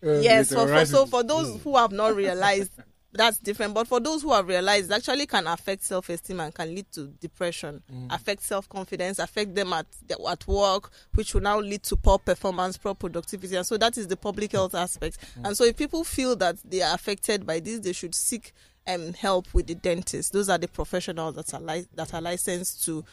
no. 0.01 0.19
yes, 0.21 0.53
for, 0.53 0.67
for, 0.67 0.85
so 0.85 1.05
for 1.05 1.23
those 1.23 1.61
who 1.63 1.77
have 1.77 1.91
not 1.91 2.15
realized, 2.15 2.71
that's 3.13 3.37
different. 3.39 3.73
But 3.73 3.87
for 3.87 3.99
those 3.99 4.21
who 4.21 4.31
have 4.33 4.47
realized, 4.47 4.89
it 4.91 4.95
actually 4.95 5.25
can 5.25 5.47
affect 5.47 5.83
self-esteem 5.83 6.39
and 6.39 6.53
can 6.53 6.73
lead 6.73 6.91
to 6.93 7.07
depression, 7.19 7.83
affect 8.09 8.41
self-confidence, 8.43 9.19
affect 9.19 9.53
them 9.55 9.73
at 9.73 9.85
at 10.29 10.47
work, 10.47 10.91
which 11.15 11.33
will 11.33 11.41
now 11.41 11.59
lead 11.59 11.83
to 11.83 11.95
poor 11.95 12.17
performance, 12.19 12.77
poor 12.77 12.95
productivity. 12.95 13.55
And 13.55 13.65
so 13.65 13.77
that 13.77 13.97
is 13.97 14.07
the 14.07 14.17
public 14.17 14.53
health 14.53 14.75
aspect. 14.75 15.17
And 15.43 15.57
so 15.57 15.63
if 15.65 15.75
people 15.77 16.03
feel 16.03 16.35
that 16.37 16.57
they 16.63 16.81
are 16.81 16.93
affected 16.95 17.45
by 17.45 17.59
this, 17.59 17.79
they 17.79 17.93
should 17.93 18.15
seek 18.15 18.53
um, 18.87 19.13
help 19.13 19.53
with 19.53 19.67
the 19.67 19.75
dentist. 19.75 20.33
Those 20.33 20.49
are 20.49 20.57
the 20.57 20.67
professionals 20.67 21.35
that 21.35 21.53
are 21.53 21.61
li- 21.61 21.87
that 21.95 22.13
are 22.13 22.21
licensed 22.21 22.85
to 22.85 23.03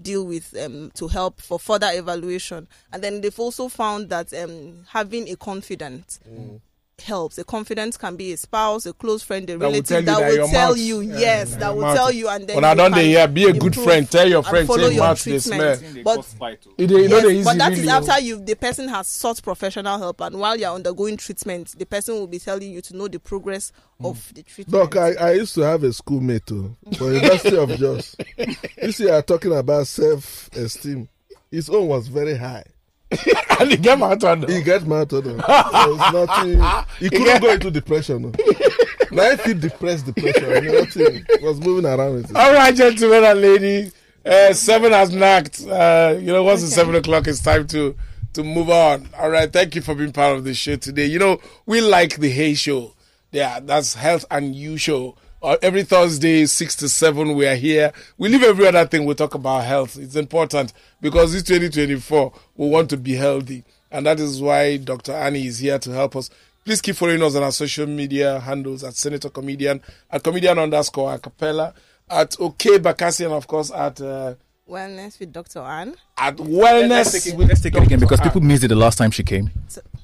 deal 0.00 0.24
with 0.24 0.56
um, 0.64 0.92
to 0.94 1.08
help 1.08 1.40
for 1.40 1.58
further 1.58 1.90
evaluation. 1.92 2.68
And 2.92 3.02
then 3.02 3.20
they've 3.20 3.40
also 3.40 3.68
found 3.68 4.08
that 4.10 4.32
um, 4.32 4.84
having 4.88 5.28
a 5.28 5.34
confidant 5.36 6.20
helps. 7.00 7.38
A 7.38 7.44
confidence 7.44 7.96
can 7.96 8.16
be 8.16 8.32
a 8.32 8.36
spouse, 8.36 8.86
a 8.86 8.92
close 8.92 9.22
friend, 9.22 9.48
a 9.50 9.54
will 9.54 9.60
relative 9.60 9.86
tell 9.86 10.00
you 10.00 10.06
that 10.06 10.18
that 10.20 10.38
will 10.40 10.48
tell 10.48 10.76
you, 10.76 11.00
yeah, 11.00 11.18
yes, 11.18 11.50
yeah, 11.52 11.58
that 11.58 11.74
will 11.74 11.82
mouth- 11.82 11.96
tell 11.96 12.12
you, 12.12 12.28
and 12.28 12.46
then 12.46 12.56
When 12.56 12.64
I 12.64 12.74
don't 12.74 12.92
can 12.92 13.00
the 13.02 13.06
year, 13.08 13.28
be 13.28 13.44
a 13.44 13.52
good 13.52 13.74
friend. 13.74 14.10
Tell 14.10 14.28
your 14.28 14.38
and 14.38 14.46
friend, 14.46 14.66
follow 14.66 14.88
say 14.88 14.94
your 14.94 15.04
mouth 15.04 15.24
they 15.24 15.38
treatment. 15.38 15.80
smell. 15.80 16.02
But 16.04 16.60
You, 16.78 16.86
dey- 16.86 17.08
know 17.08 17.20
the 17.20 17.28
Yes, 17.28 17.36
easy 17.36 17.44
but 17.44 17.58
that 17.58 17.72
is 17.72 17.78
really, 17.80 17.90
oh. 17.90 17.96
after 17.96 18.12
oh. 18.12 18.18
you 18.18 18.40
the 18.40 18.54
person 18.56 18.88
has 18.88 19.06
sought 19.06 19.42
professional 19.42 19.98
help 19.98 20.20
and 20.20 20.38
while 20.38 20.56
you're 20.56 20.74
undergoing 20.74 21.16
treatment 21.16 21.74
the 21.78 21.86
person 21.86 22.14
will 22.14 22.26
be 22.26 22.38
telling 22.38 22.70
you 22.72 22.80
to 22.82 22.96
know 22.96 23.08
the 23.08 23.18
progress 23.18 23.72
hmm. 23.98 24.06
of 24.06 24.32
the 24.34 24.42
treatment 24.42 24.80
Look, 24.80 24.96
I, 24.96 25.12
I 25.14 25.32
used 25.32 25.54
to 25.54 25.62
have 25.62 25.82
a 25.84 25.92
schoolmate 25.92 26.46
too, 26.46 26.76
for 26.96 27.12
University 27.12 27.56
of 27.56 27.70
Jos. 27.70 28.16
You 28.82 28.92
see, 28.92 29.10
are 29.10 29.22
talking 29.22 29.52
about 29.52 29.86
self-esteem. 29.86 31.08
His 31.50 31.68
own 31.68 31.88
was 31.88 32.08
very 32.08 32.36
high. 32.36 32.64
and 33.60 33.70
he 33.70 33.76
get 33.78 33.98
mad 33.98 34.22
on 34.24 34.42
He 34.46 34.62
get 34.62 34.86
mad 34.86 35.12
on 35.12 35.22
him. 35.22 35.36
There 35.38 35.88
was 35.88 36.12
nothing. 36.12 36.60
He 36.98 37.08
couldn't 37.08 37.40
go 37.40 37.50
into 37.52 37.70
depression. 37.70 38.22
no. 38.22 38.32
Now 39.10 39.30
if 39.30 39.44
he 39.44 39.54
depressed 39.54 40.06
depression, 40.06 40.66
nothing 40.66 41.24
was 41.42 41.58
moving 41.60 41.86
around 41.86 42.14
with 42.16 42.30
it. 42.30 42.36
All 42.36 42.52
right, 42.52 42.74
gentlemen 42.74 43.24
and 43.24 43.40
ladies, 43.40 43.94
uh, 44.26 44.52
seven 44.52 44.92
has 44.92 45.14
knocked. 45.14 45.62
Uh, 45.66 46.16
you 46.18 46.26
know, 46.26 46.42
once 46.44 46.62
it's 46.62 46.74
seven 46.74 46.94
o'clock, 46.94 47.26
it's 47.26 47.40
time 47.40 47.66
to 47.68 47.96
to 48.34 48.44
move 48.44 48.68
on. 48.68 49.08
All 49.18 49.30
right, 49.30 49.50
thank 49.50 49.74
you 49.74 49.80
for 49.80 49.94
being 49.94 50.12
part 50.12 50.36
of 50.36 50.44
the 50.44 50.52
show 50.52 50.76
today. 50.76 51.06
You 51.06 51.18
know, 51.18 51.40
we 51.64 51.80
like 51.80 52.16
the 52.16 52.28
Hay 52.30 52.54
Show. 52.54 52.94
Yeah, 53.32 53.60
that's 53.60 53.94
Health 53.94 54.24
and 54.30 54.54
You 54.54 54.76
Show. 54.76 55.16
Uh, 55.40 55.56
every 55.62 55.84
Thursday, 55.84 56.46
six 56.46 56.74
to 56.74 56.88
seven, 56.88 57.34
we 57.34 57.46
are 57.46 57.54
here. 57.54 57.92
We 58.16 58.28
leave 58.28 58.42
every 58.42 58.66
other 58.66 58.84
thing. 58.86 59.04
We 59.04 59.14
talk 59.14 59.34
about 59.34 59.64
health. 59.64 59.96
It's 59.96 60.16
important 60.16 60.72
because 61.00 61.32
it's 61.32 61.46
2024. 61.48 62.32
We 62.56 62.68
want 62.68 62.90
to 62.90 62.96
be 62.96 63.14
healthy, 63.14 63.62
and 63.92 64.04
that 64.06 64.18
is 64.18 64.42
why 64.42 64.78
Dr. 64.78 65.12
Annie 65.12 65.46
is 65.46 65.60
here 65.60 65.78
to 65.78 65.92
help 65.92 66.16
us. 66.16 66.28
Please 66.64 66.82
keep 66.82 66.96
following 66.96 67.22
us 67.22 67.36
on 67.36 67.44
our 67.44 67.52
social 67.52 67.86
media 67.86 68.40
handles 68.40 68.82
at 68.82 68.94
Senator 68.94 69.30
Comedian, 69.30 69.80
at 70.10 70.24
Comedian 70.24 70.58
underscore 70.58 71.16
Acapella, 71.16 71.72
at 72.10 72.34
Okey 72.40 72.78
Bakassi, 72.78 73.24
and 73.24 73.32
of 73.34 73.46
course 73.46 73.70
at 73.70 74.00
uh, 74.00 74.34
wellness 74.68 75.18
with 75.18 75.32
dr 75.32 75.58
ann 75.60 75.94
at 76.18 76.36
Wellness. 76.36 76.88
Let's 76.90 77.24
take 77.24 77.32
it, 77.34 77.38
let's 77.38 77.60
take 77.62 77.74
it 77.74 77.82
again 77.84 78.00
because 78.00 78.18
Dr. 78.18 78.28
people 78.30 78.40
missed 78.42 78.64
it 78.64 78.68
the 78.68 78.74
last 78.76 78.98
time 78.98 79.10
she 79.12 79.22
came. 79.22 79.50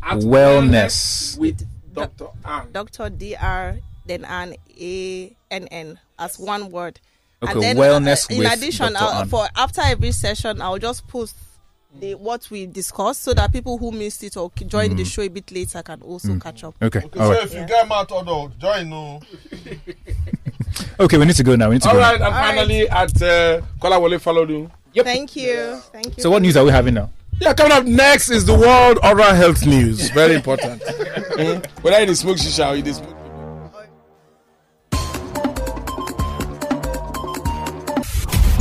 At 0.03 0.19
Wellness. 0.21 1.37
with 1.37 1.67
Dr. 1.93 2.29
Ann. 2.47 2.69
dr 2.73 3.11
dr 3.11 3.81
then 4.07 4.25
ann 4.25 4.55
a 4.81 5.35
n 5.51 5.67
n 5.71 5.99
as 6.19 6.39
one 6.39 6.71
word 6.71 7.01
Okay, 7.43 7.53
and 7.53 7.63
then 7.63 7.77
wellness 7.77 8.31
uh, 8.31 8.35
in 8.35 8.47
addition 8.47 8.93
Dr. 8.93 9.29
For 9.29 9.47
after 9.57 9.81
every 9.83 10.13
session 10.13 10.63
i'll 10.63 10.79
just 10.79 11.07
post 11.09 11.37
the 12.01 12.15
what 12.15 12.49
we 12.51 12.67
discussed 12.67 13.23
so 13.23 13.35
that 13.35 13.53
people 13.53 13.79
who 13.79 13.93
missed 13.93 14.23
it 14.25 14.37
or 14.37 14.51
c- 14.59 14.65
join 14.65 14.91
Mm. 14.91 14.97
the 14.97 15.05
show 15.05 15.23
a 15.23 15.29
bit 15.29 15.51
later 15.53 15.83
can 15.83 16.03
also 16.03 16.37
catch 16.39 16.65
up 16.65 16.75
Okay, 16.83 17.01
Okay, 17.05 17.21
all 17.21 17.27
so 17.29 17.33
right. 17.35 17.45
if 17.45 17.55
you 17.55 17.65
get 17.67 17.87
mad 17.89 18.11
order, 18.11 18.53
join 18.59 18.89
no. 18.91 19.21
Okay, 21.01 21.19
we 21.19 21.25
need 21.25 21.37
to 21.37 21.43
go 21.45 21.55
now. 21.57 21.69
We 21.69 21.77
need 21.77 21.83
to 21.83 21.89
All 21.89 21.95
go. 21.95 22.01
right, 22.01 22.19
now. 22.19 22.27
and 22.27 22.35
finally 22.35 22.89
at 22.89 23.23
uh, 23.23 23.61
Kolawole 23.81 24.19
Falodun. 24.21 24.71
thank 25.05 25.37
you 25.37 25.81
thank 25.93 26.17
you 26.17 26.23
So, 26.23 26.31
what 26.31 26.43
news 26.43 26.57
are 26.57 26.65
we 26.65 26.71
having 26.71 26.95
now? 26.95 27.11
Yeah, 27.41 27.53
coming 27.53 27.73
up 27.73 27.85
next 27.85 28.31
is 28.31 28.45
the 28.45 28.55
World 28.55 28.99
Oral 29.03 29.35
Health 29.35 29.67
News. 29.67 30.11
Very 30.11 30.35
important. 30.37 30.81
mm? 30.83 31.67
Whether 31.83 31.99
it 32.03 32.11
is 32.11 32.21
smoke 32.21 32.37
shisha 32.39 32.73
or 32.73 32.77
it 32.77 32.87
is 32.87 32.97
smoke. 32.97 33.17